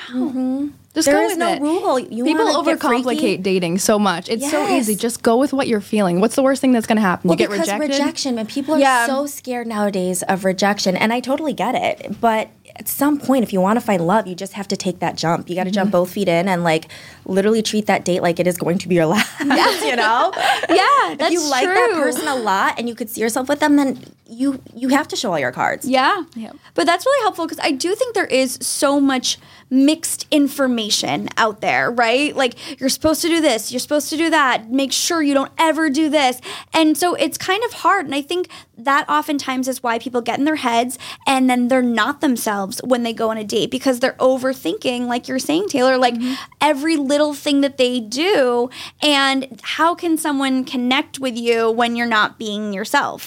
Mm-hmm. 0.08 0.68
Just 0.96 1.06
There 1.06 1.16
go 1.18 1.22
is 1.26 1.32
with 1.34 1.38
no 1.40 1.54
it. 1.54 1.62
rule. 1.62 2.00
You 2.00 2.24
People 2.24 2.46
wanna 2.46 2.64
get 2.66 2.80
freaky? 2.82 3.04
overcomplicate 3.06 3.44
dating 3.44 3.78
so 3.78 4.00
much. 4.00 4.28
It's 4.28 4.50
so 4.50 4.68
easy. 4.76 4.96
Just 4.96 5.22
go 5.22 5.38
with 5.38 5.54
what 5.54 5.68
you're 5.68 5.82
feeling. 5.82 6.20
What's 6.20 6.36
the 6.36 6.42
worst 6.42 6.62
thing 6.62 6.72
that's 6.72 6.88
going 6.88 6.96
to 6.96 7.02
happen? 7.02 7.28
Well, 7.28 7.36
you 7.36 7.38
get 7.38 7.50
because 7.52 7.68
rejected. 7.68 7.90
rejection, 7.90 8.40
and 8.40 8.50
people 8.50 8.74
are 8.76 8.80
Yeah. 8.80 9.06
so 9.06 9.28
scared 9.28 9.68
nowadays 9.68 10.24
of 10.24 10.46
rejection, 10.46 10.98
and 10.98 11.14
I 11.14 11.20
totally 11.20 11.54
get 11.54 11.76
it. 11.76 12.20
But 12.20 12.50
at 12.80 12.88
some 12.88 13.20
point, 13.20 13.44
if 13.44 13.52
you 13.54 13.60
want 13.62 13.78
to 13.78 13.86
find 13.86 14.08
love, 14.08 14.26
you 14.26 14.34
just 14.36 14.54
have 14.54 14.68
to 14.70 14.78
take 14.78 15.00
that 15.00 15.18
jump. 15.18 15.50
You 15.50 15.56
got 15.56 15.66
to 15.66 15.70
Mm-hmm. 15.70 15.74
jump 15.76 15.92
both 15.92 16.10
feet 16.12 16.28
in 16.30 16.48
and 16.48 16.64
like 16.64 16.88
literally 17.26 17.62
treat 17.62 17.86
that 17.88 18.06
date 18.06 18.22
like 18.24 18.40
it 18.40 18.48
is 18.48 18.58
going 18.58 18.78
to 18.80 18.88
be 18.88 18.96
your 18.96 19.06
last. 19.14 19.40
you 19.42 19.96
know, 19.96 20.32
Yeah, 20.70 21.16
that's 21.16 21.24
if 21.24 21.32
you 21.34 21.50
like 21.50 21.66
that 21.66 21.92
person 21.94 22.28
a 22.28 22.36
lot 22.36 22.80
and 22.80 22.88
you 22.90 22.96
could 22.96 23.10
see 23.10 23.22
yourself 23.22 23.48
with 23.50 23.60
them, 23.60 23.76
then 23.76 24.02
you 24.32 24.62
you 24.76 24.90
have 24.90 25.08
to 25.10 25.16
show 25.16 25.32
all 25.32 25.40
your 25.40 25.52
cards. 25.52 25.88
Yeah. 25.88 26.24
Yep. 26.36 26.56
But 26.76 26.86
that's 26.86 27.06
really 27.06 27.22
helpful 27.24 27.46
because 27.46 27.60
I 27.64 27.72
do 27.72 27.94
think 27.96 28.14
there 28.16 28.26
is 28.26 28.58
so 28.62 29.00
much 29.00 29.38
mixed 29.72 30.26
information 30.32 31.30
out 31.38 31.62
there, 31.62 31.92
right? 31.92 32.36
Like 32.36 32.80
you're 32.80 32.90
supposed 32.90 33.22
to 33.24 33.28
do 33.28 33.42
this, 33.42 33.72
you're 33.72 33.80
supposed 33.80 34.10
to 34.12 34.18
do 34.18 34.30
that. 34.30 34.70
Make 34.72 34.92
sure 34.92 35.22
you 35.22 35.34
don't 35.34 35.52
ever 35.58 35.90
do 35.90 36.10
this. 36.10 36.40
And 36.74 36.98
so 36.98 37.14
it's 37.16 37.38
kind 37.38 37.64
of 37.64 37.74
hard. 37.74 38.06
And 38.06 38.14
I 38.16 38.22
think 38.22 38.50
that 38.86 39.10
oftentimes 39.10 39.68
is 39.68 39.84
why 39.84 40.00
people 40.00 40.22
get 40.22 40.40
in 40.40 40.46
their 40.46 40.58
heads 40.58 40.98
and 41.28 41.50
then 41.50 41.68
they're 41.68 41.82
not 41.82 42.22
themselves 42.22 42.82
when 42.84 43.04
they 43.04 43.14
go 43.14 43.30
on 43.30 43.38
a 43.38 43.44
date 43.44 43.72
because 43.72 44.00
they're 44.00 44.14
overthinking, 44.14 45.08
like 45.08 45.28
you're 45.28 45.40
saying, 45.40 45.68
Taylor, 45.70 45.98
like 45.98 46.16
mm-hmm. 46.16 46.34
every 46.62 46.96
little 46.96 47.34
thing 47.34 47.62
that 47.62 47.78
they 47.78 48.00
do. 48.00 48.70
And 49.02 49.60
how 49.64 49.96
can 49.96 50.18
someone 50.18 50.64
connect 50.66 51.20
with 51.20 51.38
you 51.38 51.70
when 51.72 51.96
you're 51.96 52.08
not 52.08 52.38
being 52.40 52.74
yourself? 52.74 53.24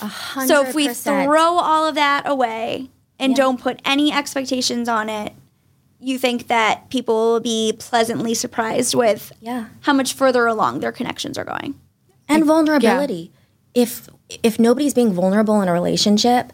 So 0.47 0.65
if 0.67 0.75
we 0.75 0.93
throw 0.93 1.59
all 1.59 1.87
of 1.87 1.95
that 1.95 2.23
away 2.27 2.91
and 3.19 3.35
don't 3.37 3.61
put 3.61 3.81
any 3.85 4.13
expectations 4.13 4.89
on 4.89 5.09
it, 5.09 5.33
you 6.01 6.19
think 6.19 6.49
that 6.49 6.91
people 6.91 7.15
will 7.15 7.41
be 7.41 7.73
pleasantly 7.79 8.35
surprised 8.35 8.95
with 8.95 9.33
Yeah. 9.41 9.67
how 9.83 9.93
much 9.93 10.15
further 10.15 10.47
along 10.47 10.81
their 10.81 10.91
connections 10.93 11.39
are 11.39 11.45
going. 11.45 11.75
and 12.29 12.45
vulnerability. 12.45 13.31
If 13.75 14.09
if 14.43 14.59
nobody's 14.59 14.95
being 14.95 15.13
vulnerable 15.13 15.61
in 15.63 15.69
a 15.69 15.73
relationship, 15.73 16.53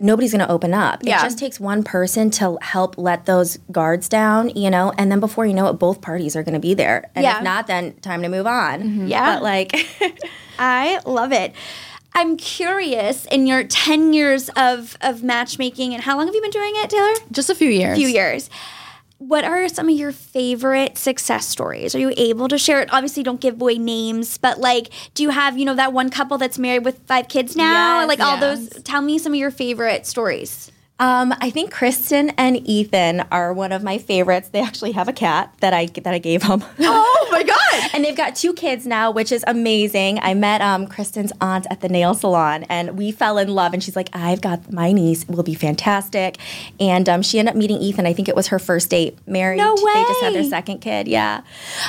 nobody's 0.00 0.32
going 0.32 0.44
to 0.44 0.50
open 0.50 0.74
up. 0.74 1.00
Yeah. 1.02 1.20
It 1.20 1.24
just 1.24 1.38
takes 1.38 1.58
one 1.60 1.82
person 1.84 2.30
to 2.32 2.58
help 2.60 2.98
let 2.98 3.26
those 3.26 3.58
guards 3.70 4.08
down, 4.08 4.50
you 4.50 4.68
know, 4.70 4.92
and 4.98 5.10
then 5.10 5.20
before 5.20 5.46
you 5.46 5.54
know 5.54 5.68
it, 5.68 5.74
both 5.74 6.00
parties 6.00 6.34
are 6.36 6.42
going 6.42 6.54
to 6.54 6.60
be 6.60 6.74
there. 6.74 7.10
And 7.14 7.22
Yeah. 7.22 7.38
if 7.38 7.44
not, 7.44 7.66
then 7.68 7.94
time 8.00 8.22
to 8.22 8.28
move 8.28 8.46
on. 8.46 8.82
Mm-hmm. 8.82 9.06
Yeah. 9.06 9.34
but 9.36 9.42
like, 9.42 9.86
I 10.58 11.00
love 11.06 11.32
it. 11.32 11.54
I'm 12.16 12.36
curious 12.36 13.24
in 13.26 13.46
your 13.46 13.64
10 13.64 14.12
years 14.12 14.48
of, 14.56 14.96
of 15.00 15.22
matchmaking, 15.24 15.94
and 15.94 16.02
how 16.02 16.16
long 16.16 16.26
have 16.26 16.34
you 16.34 16.40
been 16.42 16.50
doing 16.52 16.72
it, 16.76 16.88
Taylor? 16.90 17.12
Just 17.32 17.50
a 17.50 17.54
few 17.56 17.68
years. 17.68 17.98
A 17.98 18.00
few 18.00 18.06
years. 18.08 18.50
What 19.26 19.44
are 19.44 19.68
some 19.68 19.88
of 19.88 19.94
your 19.94 20.12
favorite 20.12 20.98
success 20.98 21.48
stories? 21.48 21.94
Are 21.94 21.98
you 21.98 22.12
able 22.16 22.46
to 22.48 22.58
share 22.58 22.82
it? 22.82 22.92
Obviously, 22.92 23.22
don't 23.22 23.40
give 23.40 23.58
away 23.58 23.78
names, 23.78 24.36
but 24.36 24.60
like, 24.60 24.90
do 25.14 25.22
you 25.22 25.30
have 25.30 25.56
you 25.56 25.64
know 25.64 25.74
that 25.74 25.94
one 25.94 26.10
couple 26.10 26.36
that's 26.36 26.58
married 26.58 26.84
with 26.84 26.98
five 27.06 27.28
kids 27.28 27.56
now? 27.56 28.00
Yes, 28.00 28.08
like 28.08 28.20
all 28.20 28.36
those. 28.38 28.68
Tell 28.82 29.00
me 29.00 29.16
some 29.18 29.32
of 29.32 29.38
your 29.38 29.50
favorite 29.50 30.06
stories. 30.06 30.70
Um, 31.00 31.34
I 31.40 31.50
think 31.50 31.72
Kristen 31.72 32.30
and 32.30 32.56
Ethan 32.68 33.24
are 33.32 33.52
one 33.52 33.72
of 33.72 33.82
my 33.82 33.98
favorites. 33.98 34.50
They 34.50 34.60
actually 34.60 34.92
have 34.92 35.08
a 35.08 35.12
cat 35.12 35.52
that 35.58 35.74
I 35.74 35.86
that 35.86 36.14
I 36.14 36.18
gave 36.18 36.42
them. 36.42 36.64
Oh 36.86 37.28
my 37.32 37.42
god! 37.42 37.90
and 37.94 38.04
they've 38.04 38.16
got 38.16 38.36
two 38.36 38.52
kids 38.52 38.86
now, 38.86 39.10
which 39.10 39.32
is 39.32 39.42
amazing. 39.48 40.20
I 40.20 40.34
met 40.34 40.60
um, 40.60 40.86
Kristen's 40.86 41.32
aunt 41.40 41.66
at 41.68 41.80
the 41.80 41.88
nail 41.88 42.14
salon, 42.14 42.64
and 42.64 42.96
we 42.96 43.10
fell 43.10 43.38
in 43.38 43.48
love. 43.48 43.72
And 43.72 43.82
she's 43.82 43.96
like, 43.96 44.08
"I've 44.12 44.40
got 44.40 44.72
my 44.72 44.92
niece 44.92 45.26
will 45.26 45.42
be 45.42 45.54
fantastic." 45.54 46.38
And 46.78 47.08
um, 47.08 47.22
she 47.22 47.40
ended 47.40 47.54
up 47.54 47.58
meeting 47.58 47.78
Ethan. 47.78 48.06
I 48.06 48.12
think 48.12 48.28
it 48.28 48.36
was 48.36 48.48
her 48.48 48.60
first 48.60 48.90
date. 48.90 49.18
Married. 49.26 49.56
No 49.56 49.74
way. 49.74 49.94
They 49.94 50.02
just 50.02 50.22
had 50.22 50.34
their 50.34 50.44
second 50.44 50.78
kid. 50.78 51.08
Yeah. 51.08 51.42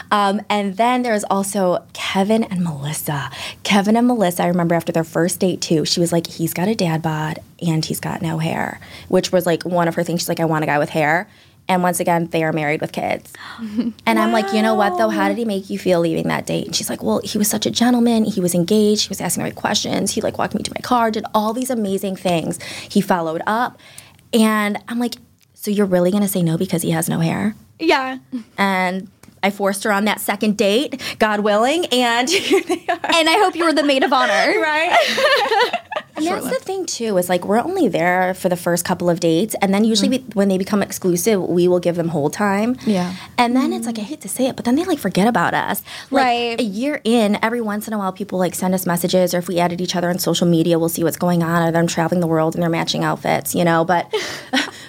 Um, 0.10 0.41
and 0.49 0.78
then 0.78 1.03
there's 1.03 1.24
also 1.26 1.86
Kevin 1.93 2.43
and 2.43 2.64
Melissa. 2.64 3.30
Kevin 3.64 3.95
and 3.95 4.08
Melissa. 4.08 4.43
I 4.43 4.47
remember 4.47 4.74
after 4.74 4.91
their 4.91 5.03
first 5.03 5.39
date 5.39 5.62
too. 5.62 5.86
She 5.86 5.99
was 5.99 6.12
like, 6.12 6.26
"He's 6.26 6.53
got 6.53 6.68
a 6.68 6.76
dad 6.76 7.03
bod 7.03 7.39
and 7.62 7.84
he's 7.84 7.99
got 7.99 8.22
no 8.22 8.38
hair," 8.39 8.80
which 9.08 9.32
was 9.32 9.45
like 9.45 9.64
one 9.64 9.88
of 9.88 9.95
her 9.95 10.03
things. 10.03 10.22
She's 10.22 10.30
like, 10.30 10.39
"I 10.39 10.45
want 10.45 10.64
a 10.64 10.68
guy 10.68 10.80
with 10.80 10.89
hair." 10.89 11.28
And 11.68 11.82
once 11.82 11.99
again, 11.99 12.28
they 12.28 12.43
are 12.43 12.53
married 12.53 12.82
with 12.82 12.91
kids. 12.91 13.34
And 14.08 14.20
I'm 14.20 14.32
like, 14.32 14.53
you 14.53 14.62
know 14.62 14.76
what 14.76 14.97
though? 14.99 15.10
How 15.10 15.28
did 15.28 15.38
he 15.38 15.45
make 15.45 15.70
you 15.70 15.80
feel 15.80 15.99
leaving 15.99 16.28
that 16.28 16.45
date? 16.45 16.68
And 16.68 16.76
she's 16.76 16.91
like, 16.91 17.01
well, 17.01 17.22
he 17.24 17.39
was 17.39 17.49
such 17.49 17.66
a 17.66 17.72
gentleman. 17.72 18.24
He 18.24 18.39
was 18.39 18.53
engaged. 18.53 19.03
He 19.03 19.10
was 19.10 19.20
asking 19.20 19.41
the 19.41 19.49
right 19.49 19.56
questions. 19.56 20.12
He 20.12 20.22
like 20.22 20.38
walked 20.38 20.53
me 20.53 20.62
to 20.62 20.72
my 20.72 20.82
car, 20.82 21.10
did 21.10 21.26
all 21.34 21.53
these 21.53 21.72
amazing 21.72 22.18
things. 22.18 22.62
He 22.88 23.01
followed 23.01 23.41
up. 23.47 23.80
And 24.32 24.78
I'm 24.88 24.99
like, 24.99 25.16
so 25.53 25.72
you're 25.72 25.88
really 25.88 26.12
gonna 26.12 26.28
say 26.28 26.43
no 26.43 26.56
because 26.56 26.84
he 26.84 26.91
has 26.91 27.10
no 27.10 27.20
hair? 27.20 27.56
Yeah, 27.80 28.20
And 28.58 29.10
I 29.46 29.52
forced 29.52 29.84
her 29.84 29.91
on 29.91 30.06
that 30.06 30.20
second 30.20 30.58
date, 30.58 31.00
God 31.20 31.41
willing, 31.41 31.86
and 31.88 32.28
here 32.50 32.62
they 32.62 32.84
are. 32.89 33.00
and 33.14 33.30
I 33.30 33.38
hope 33.43 33.56
you 33.56 33.64
were 33.64 33.74
the 33.74 33.84
maid 33.84 34.04
of 34.04 34.12
honor. 34.12 34.34
Right? 34.66 34.98
And 36.18 36.26
that's 36.26 36.50
the 36.50 36.64
thing 36.64 36.86
too 36.86 37.18
is 37.18 37.28
like 37.28 37.43
we're 37.43 37.60
only 37.60 37.89
there 37.89 38.34
for 38.36 38.48
the 38.48 38.56
first 38.56 38.86
couple 38.86 39.10
of 39.10 39.20
dates, 39.20 39.54
and 39.62 39.74
then 39.74 39.84
usually 39.84 40.18
mm-hmm. 40.18 40.28
we, 40.30 40.34
when 40.34 40.48
they 40.48 40.58
become 40.58 40.82
exclusive, 40.82 41.41
we 41.41 41.68
will 41.68 41.82
give 41.82 41.98
them 41.98 42.08
whole 42.08 42.30
time. 42.30 42.78
Yeah. 42.86 43.14
and 43.38 43.54
then 43.54 43.74
it's 43.74 43.86
like 43.86 44.00
I 44.00 44.04
hate 44.04 44.22
to 44.22 44.30
say 44.30 44.48
it, 44.48 44.56
but 44.56 44.64
then 44.64 44.76
they 44.76 44.86
like 44.86 44.98
forget 44.98 45.28
about 45.28 45.54
us. 45.54 45.84
Like, 46.12 46.24
Right. 46.24 46.62
A 46.62 46.64
year 46.64 47.02
in, 47.04 47.38
every 47.43 47.60
once 47.60 47.88
in 47.88 47.93
a 47.93 47.98
while, 47.98 48.14
people 48.14 48.39
like 48.39 48.56
send 48.56 48.74
us 48.74 48.86
messages, 48.86 49.34
or 49.34 49.39
if 49.39 49.50
we 49.50 49.60
added 49.60 49.82
each 49.82 49.93
other 49.93 50.10
on 50.10 50.18
social 50.18 50.48
media, 50.48 50.80
we'll 50.80 50.88
see 50.88 51.04
what's 51.04 51.18
going 51.18 51.43
on, 51.43 51.68
or 51.68 51.72
them 51.72 51.86
traveling 51.86 52.22
the 52.22 52.28
world 52.28 52.56
in 52.56 52.62
their 52.62 52.70
matching 52.70 53.04
outfits, 53.04 53.54
you 53.54 53.66
know. 53.66 53.84
But 53.84 54.10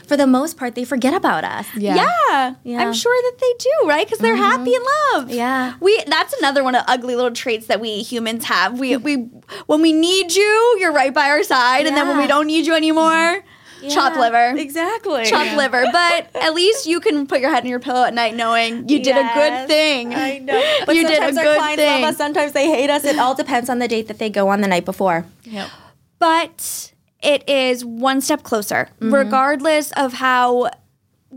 for 0.07 0.17
the 0.17 0.27
most 0.27 0.57
part, 0.57 0.75
they 0.75 0.85
forget 0.85 1.15
about 1.15 1.45
us. 1.45 1.67
Yeah. 1.77 1.97
Yeah, 1.97 2.55
Yeah. 2.65 2.81
I'm 2.81 2.93
sure 2.93 3.17
that 3.23 3.39
they 3.41 3.53
do, 3.59 3.89
right? 3.89 4.07
Because 4.07 4.21
they're 4.21 4.37
happy 4.37 4.75
in 4.75 4.81
mm-hmm. 4.81 5.19
love. 5.19 5.31
Yeah. 5.31 5.75
we. 5.81 6.03
That's 6.07 6.33
another 6.35 6.63
one 6.63 6.75
of 6.75 6.85
the 6.85 6.91
ugly 6.91 7.17
little 7.17 7.33
traits 7.33 7.67
that 7.67 7.81
we 7.81 8.03
humans 8.03 8.45
have. 8.45 8.79
We 8.79 8.97
we 8.97 9.17
when 9.67 9.83
we 9.83 9.93
need 9.93 10.33
you, 10.35 10.77
you're 10.81 10.93
right 10.93 11.13
by 11.13 11.29
our 11.29 11.43
side, 11.43 11.87
and 11.87 11.97
then 11.97 12.07
when 12.09 12.19
we 12.19 12.27
don't 12.27 12.47
need 12.47 12.67
you 12.67 12.75
anymore, 12.75 13.11
mm-hmm. 13.11 13.89
chop 13.89 14.15
Yeah, 14.15 14.21
liver. 14.21 14.59
Exactly. 14.61 15.27
Chop 15.27 15.57
liver, 15.57 15.87
but 15.93 16.31
at 16.35 16.55
least 16.55 16.87
you 16.87 17.01
can 17.01 17.27
put 17.27 17.41
your 17.41 17.51
head 17.51 17.65
in 17.65 17.71
your 17.71 17.81
pillow 17.81 18.05
at 18.05 18.15
night 18.15 18.35
knowing 18.35 18.89
you 18.89 19.03
did 19.03 19.17
a 19.17 19.31
good 19.35 19.67
thing. 19.67 20.15
I 20.15 20.39
know. 20.39 20.63
But 20.87 20.97
you 20.97 21.07
did 21.07 21.23
a 21.23 21.33
good 21.33 21.57
clients 21.57 21.83
thing. 21.83 22.03
love 22.03 22.11
us, 22.11 22.17
sometimes 22.17 22.53
they 22.53 22.67
hate 22.67 22.91
us. 22.91 23.05
It 23.05 23.19
all 23.19 23.35
depends 23.35 23.69
on 23.69 23.79
the 23.79 23.89
date 23.89 24.09
that 24.09 24.19
they 24.19 24.31
go 24.31 24.49
on 24.49 24.61
the 24.61 24.69
night 24.69 24.85
before. 24.85 25.27
Yep. 25.45 25.69
but 26.19 26.93
it 27.23 27.49
is 27.49 27.85
one 27.85 28.21
step 28.21 28.43
closer, 28.43 28.89
mm-hmm. 29.01 29.15
regardless 29.15 29.93
of 29.93 30.15
how 30.15 30.71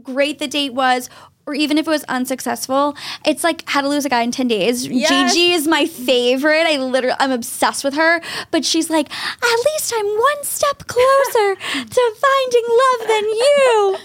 great 0.04 0.40
the 0.40 0.48
date 0.48 0.74
was. 0.74 1.10
Or 1.46 1.56
even 1.56 1.80
if 1.80 1.88
it 1.88 1.90
was 1.90 2.04
unsuccessful, 2.04 2.96
it's 3.26 3.44
like 3.44 3.68
how 3.68 3.82
to 3.82 3.90
lose 3.90 4.06
a 4.06 4.10
guy 4.10 4.22
in 4.22 4.30
10 4.30 4.48
days. 4.50 4.86
Yes. 4.86 5.34
Gigi 5.34 5.52
is 5.54 5.68
my 5.68 5.88
favorite. 5.88 6.68
I 6.68 6.78
literally, 6.78 7.16
I'm 7.20 7.32
obsessed 7.32 7.84
with 7.84 7.96
her. 7.96 8.22
But 8.52 8.64
she's 8.64 8.92
like, 8.92 9.10
at 9.12 9.58
least 9.66 9.92
I'm 9.98 10.06
one 10.06 10.44
step 10.44 10.86
closer 10.86 11.56
to 11.90 12.16
finding 12.22 12.66
love 12.70 13.08
than 13.08 13.24
you. 13.24 13.98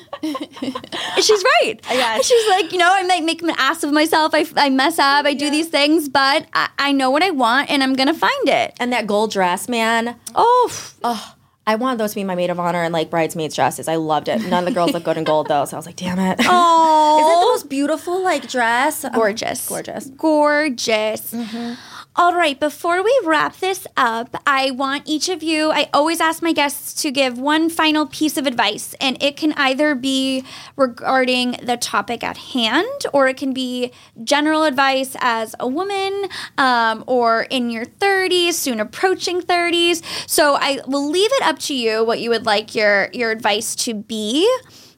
She's 1.21 1.45
right. 1.45 1.81
Yes. 1.91 2.25
She's 2.25 2.49
like, 2.49 2.73
you 2.73 2.79
know, 2.79 2.91
I 2.91 3.03
might 3.03 3.25
make 3.25 3.43
an 3.43 3.51
ass 3.59 3.85
of 3.85 3.93
myself. 3.93 4.33
I, 4.35 4.47
I 4.57 4.71
mess 4.71 4.99
up. 4.99 5.27
I 5.27 5.35
do 5.35 5.51
these 5.51 5.69
things, 5.69 6.09
but 6.09 6.47
I, 6.55 6.71
I 6.79 6.93
know 6.93 7.11
what 7.11 7.23
I 7.23 7.31
want 7.31 7.71
and 7.71 7.83
I'm 7.83 7.93
going 7.93 8.09
to 8.09 8.15
find 8.15 8.49
it. 8.49 8.75
And 8.81 8.91
that 8.95 9.07
gold 9.07 9.33
dress, 9.33 9.69
man. 9.69 10.17
Oh, 10.35 10.95
Oh, 11.07 11.34
I 11.67 11.77
wanted 11.77 11.99
those 11.99 12.11
to 12.11 12.17
be 12.17 12.25
my 12.25 12.35
maid 12.35 12.51
of 12.51 12.61
honor 12.61 12.83
and 12.83 12.93
like 12.93 13.09
bridesmaids 13.11 13.55
dresses. 13.55 13.89
I 13.89 13.97
loved 13.97 14.29
it. 14.29 14.43
None 14.43 14.65
of 14.65 14.65
the 14.67 14.73
girls 14.73 14.93
look 14.93 15.05
good 15.05 15.17
in 15.17 15.25
gold 15.25 15.49
though, 15.49 15.65
so 15.65 15.77
I 15.77 15.79
was 15.79 15.87
like, 15.87 15.97
damn 15.97 16.19
it. 16.19 16.39
oh. 16.41 17.19
Is 17.21 17.27
it 17.27 17.41
the 17.41 17.47
most 17.47 17.69
beautiful 17.71 18.23
like 18.23 18.49
dress? 18.49 19.05
Um, 19.05 19.13
gorgeous. 19.13 19.67
gorgeous. 19.69 20.07
Gorgeous. 20.11 21.33
Mm-hmm. 21.33 21.75
All 22.17 22.33
right, 22.33 22.61
before 22.61 23.03
we 23.03 23.21
wrap 23.25 23.57
this 23.57 23.89
up, 23.97 24.41
I 24.47 24.71
want 24.71 25.03
each 25.09 25.29
of 25.29 25.43
you, 25.43 25.73
I 25.73 25.89
always 25.93 26.21
ask 26.21 26.45
my 26.45 26.53
guests 26.53 27.03
to 27.03 27.11
give 27.11 27.41
one 27.41 27.69
final 27.69 28.07
piece 28.07 28.37
of 28.37 28.47
advice, 28.47 28.95
and 29.01 29.21
it 29.21 29.37
can 29.37 29.53
either 29.55 29.97
be 29.97 30.45
regarding 30.77 31.57
the 31.61 31.77
topic 31.77 32.23
at 32.23 32.37
hand, 32.37 32.87
or 33.13 33.27
it 33.27 33.37
can 33.37 33.53
be 33.53 33.91
general 34.23 34.63
advice 34.63 35.17
as 35.19 35.57
a 35.59 35.67
woman, 35.67 36.27
um, 36.57 37.03
or 37.09 37.49
in 37.51 37.69
your 37.69 37.85
30s, 37.85 38.53
soon 38.53 38.79
approaching 38.79 39.41
30s. 39.41 40.01
So 40.31 40.55
I 40.55 40.79
will 40.87 41.11
leave 41.11 41.33
it 41.33 41.43
up 41.43 41.59
to 41.61 41.75
you 41.75 42.05
what 42.05 42.21
you 42.21 42.31
would 42.31 42.47
like 42.47 42.77
your, 42.77 43.09
your 43.13 43.33
advice 43.33 43.75
to 43.87 43.93
be, 43.93 44.49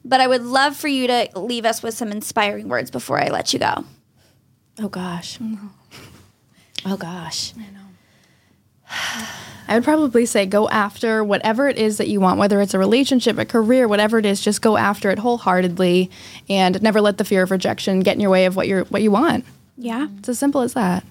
but 0.05 0.21
I 0.21 0.27
would 0.27 0.43
love 0.43 0.77
for 0.77 0.89
you 0.89 1.07
to 1.07 1.31
leave 1.35 1.65
us 1.65 1.83
with 1.83 1.95
some 1.95 2.13
inspiring 2.13 2.69
words 2.69 2.91
before 2.91 3.19
I 3.19 3.29
let 3.29 3.55
you 3.55 3.59
go. 3.59 3.87
Oh 4.79 4.91
gosh. 4.91 5.39
Oh 6.93 6.97
gosh. 6.97 7.53
I 7.57 7.63
know. 7.73 9.27
I 9.69 9.75
would 9.75 9.83
probably 9.83 10.27
say 10.27 10.47
go 10.47 10.69
after 10.69 11.25
whatever 11.25 11.69
it 11.69 11.77
is 11.77 11.99
that 11.99 12.07
you 12.07 12.21
want, 12.21 12.39
whether 12.39 12.61
it's 12.61 12.75
a 12.75 12.79
relationship, 12.79 13.37
a 13.39 13.45
career, 13.45 13.89
whatever 13.89 14.19
it 14.19 14.25
is, 14.27 14.41
just 14.41 14.63
go 14.63 14.77
after 14.77 15.11
it 15.11 15.19
wholeheartedly 15.19 16.11
and 16.49 16.81
never 16.81 17.01
let 17.01 17.19
the 17.19 17.25
fear 17.25 17.43
of 17.43 17.51
rejection 17.51 18.01
get 18.01 18.15
in 18.15 18.21
your 18.21 18.31
way 18.31 18.45
of 18.47 18.55
what 18.55 18.69
you're 18.69 18.85
what 18.85 19.03
you 19.03 19.11
want. 19.11 19.45
Yeah. 19.77 20.07
It's 20.19 20.29
as 20.29 20.39
simple 20.39 20.61
as 20.61 20.75
that. 20.75 21.05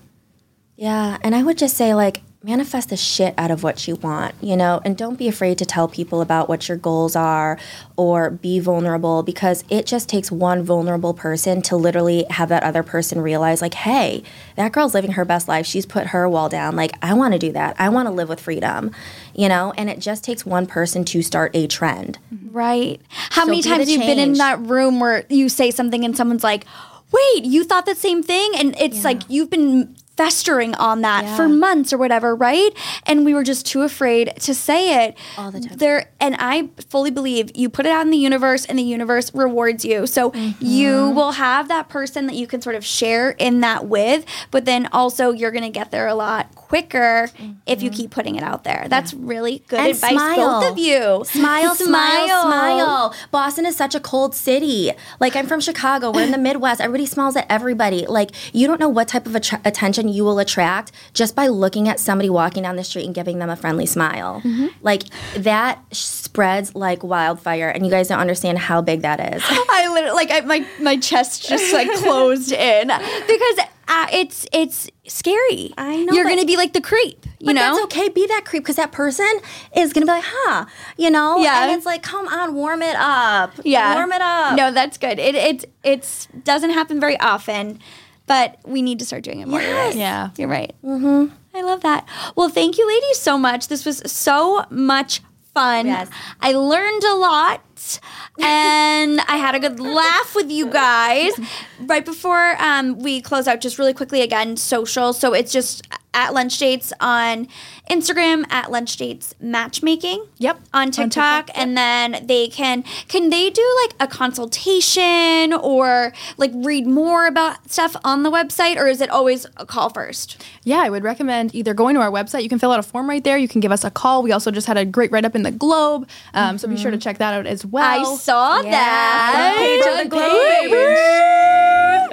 Yeah, 0.78 1.17
and 1.21 1.36
I 1.36 1.43
would 1.43 1.57
just 1.57 1.76
say 1.78 1.93
like 1.93 2.21
manifest 2.46 2.89
the 2.89 2.96
shit 2.98 3.34
out 3.39 3.50
of 3.50 3.64
what 3.64 3.88
you 3.88 3.96
want, 3.96 4.36
you 4.39 4.56
know, 4.56 4.80
and 4.86 4.96
don't 4.96 5.18
be 5.18 5.28
afraid 5.28 5.58
to 5.58 5.66
tell 5.66 5.88
people 5.88 6.22
about 6.22 6.48
what 6.48 6.70
your 6.70 6.78
goals 6.78 7.16
are 7.16 7.58
or 7.98 8.30
be 8.30 8.60
vulnerable 8.60 9.24
because 9.24 9.64
it 9.68 9.88
just 9.88 10.08
takes 10.08 10.32
one 10.32 10.62
vulnerable 10.62 11.14
person 11.14 11.60
to 11.64 11.76
literally 11.76 12.24
have 12.30 12.50
that 12.50 12.62
other 12.62 12.84
person 12.84 13.20
realize 13.20 13.64
like, 13.64 13.74
hey, 13.74 14.22
that 14.58 14.72
girl's 14.72 14.93
living 14.93 15.14
her 15.14 15.26
best 15.26 15.48
life. 15.48 15.66
She's 15.66 15.88
put 15.88 16.08
her 16.08 16.30
wall 16.30 16.48
down. 16.48 16.76
Like, 16.76 16.91
I 17.02 17.16
want 17.16 17.34
to 17.34 17.39
do 17.39 17.52
that. 17.54 17.76
I 17.80 17.89
want 17.89 18.08
to 18.08 18.12
live 18.12 18.30
with 18.30 18.39
freedom, 18.39 18.91
you 19.34 19.50
know, 19.50 19.74
and 19.76 19.89
it 19.89 20.00
just 20.00 20.24
takes 20.24 20.46
one 20.46 20.68
person 20.68 21.04
to 21.06 21.24
start 21.24 21.56
a 21.56 21.66
trend. 21.66 22.20
Right. 22.52 23.02
How 23.10 23.46
So 23.46 23.48
many 23.48 23.64
times 23.64 23.89
you've 23.89 24.02
been 24.02 24.20
in 24.20 24.34
that 24.34 24.60
room 24.60 25.00
where 25.00 25.26
you 25.30 25.50
say 25.50 25.72
something 25.72 26.06
and 26.06 26.16
someone's 26.16 26.43
like, 26.43 26.66
"Wait, 27.12 27.43
you 27.43 27.64
thought 27.64 27.86
the 27.88 27.96
same 27.96 28.22
thing?" 28.22 28.52
And 28.56 28.76
it's 28.80 29.04
like 29.04 29.24
you've 29.30 29.50
been 29.50 29.96
festering 30.18 30.74
on 30.76 31.01
that 31.01 31.36
for 31.36 31.47
months 31.49 31.91
or 31.91 31.97
whatever, 31.97 32.36
right? 32.36 32.72
And 33.05 33.26
we 33.26 33.34
were 33.34 33.43
just 33.43 33.66
too 33.66 33.82
afraid 33.82 34.34
to 34.41 34.53
say 34.53 35.05
it 35.05 35.18
All 35.38 35.51
the 35.51 35.59
time. 35.59 35.78
There 35.78 36.09
and 36.20 36.36
I 36.39 36.70
fully 36.89 37.11
believe 37.11 37.51
you 37.55 37.70
put 37.70 37.86
it 37.86 37.91
out 37.91 38.01
in 38.05 38.11
the 38.11 38.18
universe 38.18 38.66
and 38.66 38.80
the 38.80 38.84
universe 38.84 39.34
rewards 39.34 39.84
you. 39.86 40.07
So 40.07 40.34
you 40.59 40.86
Mm-hmm. 40.95 41.16
will 41.16 41.34
have 41.34 41.68
that 41.68 41.89
person 41.89 42.28
that 42.28 42.36
you 42.36 42.47
can 42.47 42.61
sort 42.61 42.76
of 42.76 42.86
share 42.86 43.32
in 43.32 43.59
that 43.61 43.88
with, 43.88 44.26
but 44.51 44.66
then 44.66 44.88
also 44.91 45.32
you're 45.32 45.51
going 45.51 45.63
to 45.63 45.70
get 45.70 45.91
there 45.91 46.07
a 46.07 46.16
lot 46.16 46.53
quicker 46.55 47.30
if 47.66 47.82
you 47.84 47.89
keep 47.89 48.11
putting 48.11 48.36
it 48.36 48.43
out 48.43 48.63
there. 48.63 48.86
That's 48.89 49.13
really 49.13 49.63
good 49.68 49.76
Mm-hmm. 49.80 49.86
And 49.86 49.95
advice 49.95 50.11
smile. 50.13 50.61
both 50.61 50.72
of 50.72 50.78
you. 50.78 51.24
Smile, 51.26 51.76
smile, 51.76 52.41
smile. 52.43 53.16
Boston 53.32 53.66
is 53.66 53.76
such 53.76 53.93
a 53.95 53.99
cold 53.99 54.34
city. 54.34 54.91
Like, 55.20 55.36
I'm 55.36 55.47
from 55.47 55.59
Chicago. 55.59 56.11
We're 56.11 56.24
in 56.24 56.32
the 56.32 56.38
Midwest. 56.49 56.80
Everybody 56.82 57.05
smiles 57.05 57.36
at 57.36 57.45
everybody. 57.49 58.05
Like, 58.07 58.32
you 58.53 58.68
don't 58.68 58.80
know 58.80 58.89
what 58.89 59.07
type 59.09 59.26
of 59.26 59.36
attra- 59.36 59.61
attention 59.66 60.05
you 60.10 60.24
will 60.24 60.39
attract 60.39 60.91
just 61.14 61.36
by 61.36 61.47
looking 61.47 61.88
at 61.89 61.99
somebody 61.99 62.30
walking 62.30 62.64
down 62.64 62.76
the 62.76 62.84
street 62.84 63.06
and 63.06 63.14
giving 63.16 63.39
them 63.39 63.49
a 63.49 63.56
friendly 63.56 63.86
smile. 63.86 64.41
Like, 64.82 65.03
that 65.38 65.80
spreads 65.95 66.76
like 66.76 67.03
wildfire, 67.03 67.70
and 67.70 67.86
you 67.86 67.91
guys 67.91 68.08
don't 68.08 68.20
understand 68.20 68.60
how 68.60 68.82
big 68.82 69.01
that 69.01 69.20
is. 69.36 69.43
I 69.49 69.88
literally 69.93 70.16
like 70.16 70.32
I, 70.32 70.41
my 70.41 70.66
my 70.82 70.97
chest 70.97 71.47
just 71.47 71.74
like 71.74 71.91
closed 72.03 72.51
in 72.51 72.88
because 72.88 73.58
uh, 73.88 74.08
it's 74.12 74.47
it's 74.51 74.89
scary. 75.08 75.74
I 75.78 76.03
know, 76.03 76.14
you're 76.14 76.26
gonna 76.26 76.45
be 76.45 76.58
like 76.58 76.74
the 76.74 76.82
creep. 76.82 77.26
You 77.39 77.47
But 77.47 77.53
know, 77.53 77.62
that's 77.62 77.84
okay. 77.86 78.10
Be 78.10 78.26
that 78.28 78.43
creep 78.45 78.64
because 78.64 78.78
that 78.78 78.91
person 78.91 79.30
is 79.76 79.93
gonna 79.93 80.06
be 80.08 80.12
like, 80.14 80.24
huh, 80.26 80.66
you 80.97 81.12
know? 81.12 81.38
Yeah. 81.38 81.64
And 81.64 81.72
it's 81.78 81.86
like, 81.86 82.01
come 82.01 82.28
on, 82.28 82.56
warm 82.56 82.82
it 82.82 82.95
up. 82.97 83.51
yeah, 83.64 83.95
Warm 83.95 84.12
it 84.12 84.22
up. 84.22 84.56
No, 84.58 84.72
that's 84.72 84.97
good. 84.97 85.20
It 85.20 85.36
it 85.36 85.66
it's 85.84 86.28
doesn't 86.43 86.72
happen 86.72 86.99
very 86.99 87.20
often, 87.20 87.80
but 88.28 88.57
we 88.65 88.82
need 88.82 88.99
to 88.99 89.05
start 89.05 89.23
doing 89.23 89.41
it 89.41 89.47
more. 89.47 89.61
You're 89.61 89.76
right. 89.76 89.95
Yes. 89.95 89.95
Yeah. 89.95 90.30
You're 90.38 90.49
right. 90.49 90.73
Mm-hmm. 90.84 91.34
I 91.53 91.61
love 91.61 91.82
that. 91.82 92.07
Well, 92.36 92.49
thank 92.49 92.78
you, 92.78 92.88
ladies, 92.88 93.19
so 93.19 93.38
much. 93.38 93.67
This 93.67 93.86
was 93.86 94.01
so 94.11 94.65
much 94.69 95.21
fun. 95.53 95.88
Yes. 95.88 96.09
I 96.41 96.51
learned 96.53 97.03
a 97.03 97.15
lot. 97.15 97.99
And 98.41 99.21
I 99.28 99.38
had 99.38 99.55
a 99.55 99.59
good 99.59 99.80
laugh 99.80 100.36
with 100.36 100.51
you 100.51 100.67
guys. 100.67 101.34
Right 101.80 102.03
before 102.05 102.61
um, 102.61 102.99
we 102.99 103.21
close 103.21 103.47
out, 103.47 103.61
just 103.61 103.80
really 103.80 103.93
quickly 103.93 104.21
again, 104.21 104.57
social. 104.57 105.13
So 105.13 105.34
it's 105.34 105.51
just 105.51 105.88
at 106.16 106.34
lunch 106.34 106.57
dates 106.57 106.91
on 106.99 107.47
Instagram, 107.91 108.43
at 108.49 108.72
lunch 108.72 108.97
dates 108.97 109.36
matchmaking. 109.39 110.26
Yep. 110.39 110.59
On 110.74 110.88
On 110.88 110.91
TikTok. 110.91 111.45
TikTok, 111.47 111.61
And 111.61 111.78
then 111.78 112.24
they 112.26 112.47
can, 112.47 112.82
can 113.07 113.30
they 113.30 113.49
do 113.51 113.61
like 113.84 113.93
a 113.99 114.07
consultation 114.07 115.53
or 115.53 116.11
like 116.38 116.51
read 116.55 116.88
more 116.88 117.28
about 117.28 117.70
stuff 117.72 117.95
on 118.03 118.24
the 118.24 118.32
website 118.32 118.78
or 118.78 118.88
is 118.88 118.99
it 119.01 119.09
always 119.11 119.45
a 119.57 119.66
call 119.66 119.89
first? 119.89 120.41
Yeah, 120.63 120.80
I 120.80 120.89
would 120.89 121.03
recommend 121.03 121.53
either 121.53 121.74
going 121.76 121.93
to 121.95 122.01
our 122.01 122.09
website. 122.09 122.41
You 122.43 122.49
can 122.49 122.57
fill 122.59 122.72
out 122.72 122.80
a 122.80 122.84
form 122.84 123.07
right 123.09 123.24
there. 123.24 123.38
You 123.38 123.47
can 123.47 123.61
give 123.61 123.72
us 123.72 123.84
a 123.84 123.91
call. 123.91 124.24
We 124.24 124.32
also 124.32 124.49
just 124.49 124.66
had 124.68 124.78
a 124.78 124.86
great 124.86 125.11
write 125.11 125.26
up 125.26 125.36
in 125.36 125.43
the 125.43 125.51
Globe, 125.51 126.07
um, 126.34 126.57
so 126.57 126.68
be 126.68 126.78
sure 126.78 126.89
to 126.91 126.97
check 126.97 127.18
that 127.20 127.34
out 127.34 127.45
as 127.45 127.66
well. 127.66 127.84
I 127.84 128.03
saw 128.16 128.61
Yeah. 128.61 128.72
that. 128.72 129.55
Page 129.57 129.86
of 129.86 129.97
the 130.03 130.09
Globe. 130.09 130.72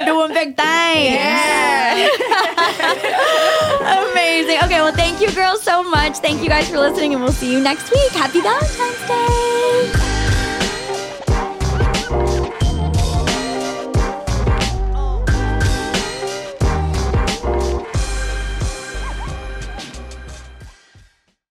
Doing 0.07 0.33
big 0.35 0.57
things. 0.57 0.63
Amazing. 3.93 4.59
Okay, 4.65 4.81
well, 4.81 4.93
thank 4.95 5.21
you, 5.21 5.31
girls, 5.33 5.63
so 5.63 5.83
much. 5.83 6.19
Thank 6.19 6.43
you 6.43 6.49
guys 6.49 6.69
for 6.69 6.79
listening, 6.79 7.15
and 7.15 7.23
we'll 7.23 7.33
see 7.33 7.53
you 7.53 7.61
next 7.61 7.91
week. 7.91 8.13
Happy 8.13 8.41
Valentine's 8.41 9.07
Day. 9.07 10.02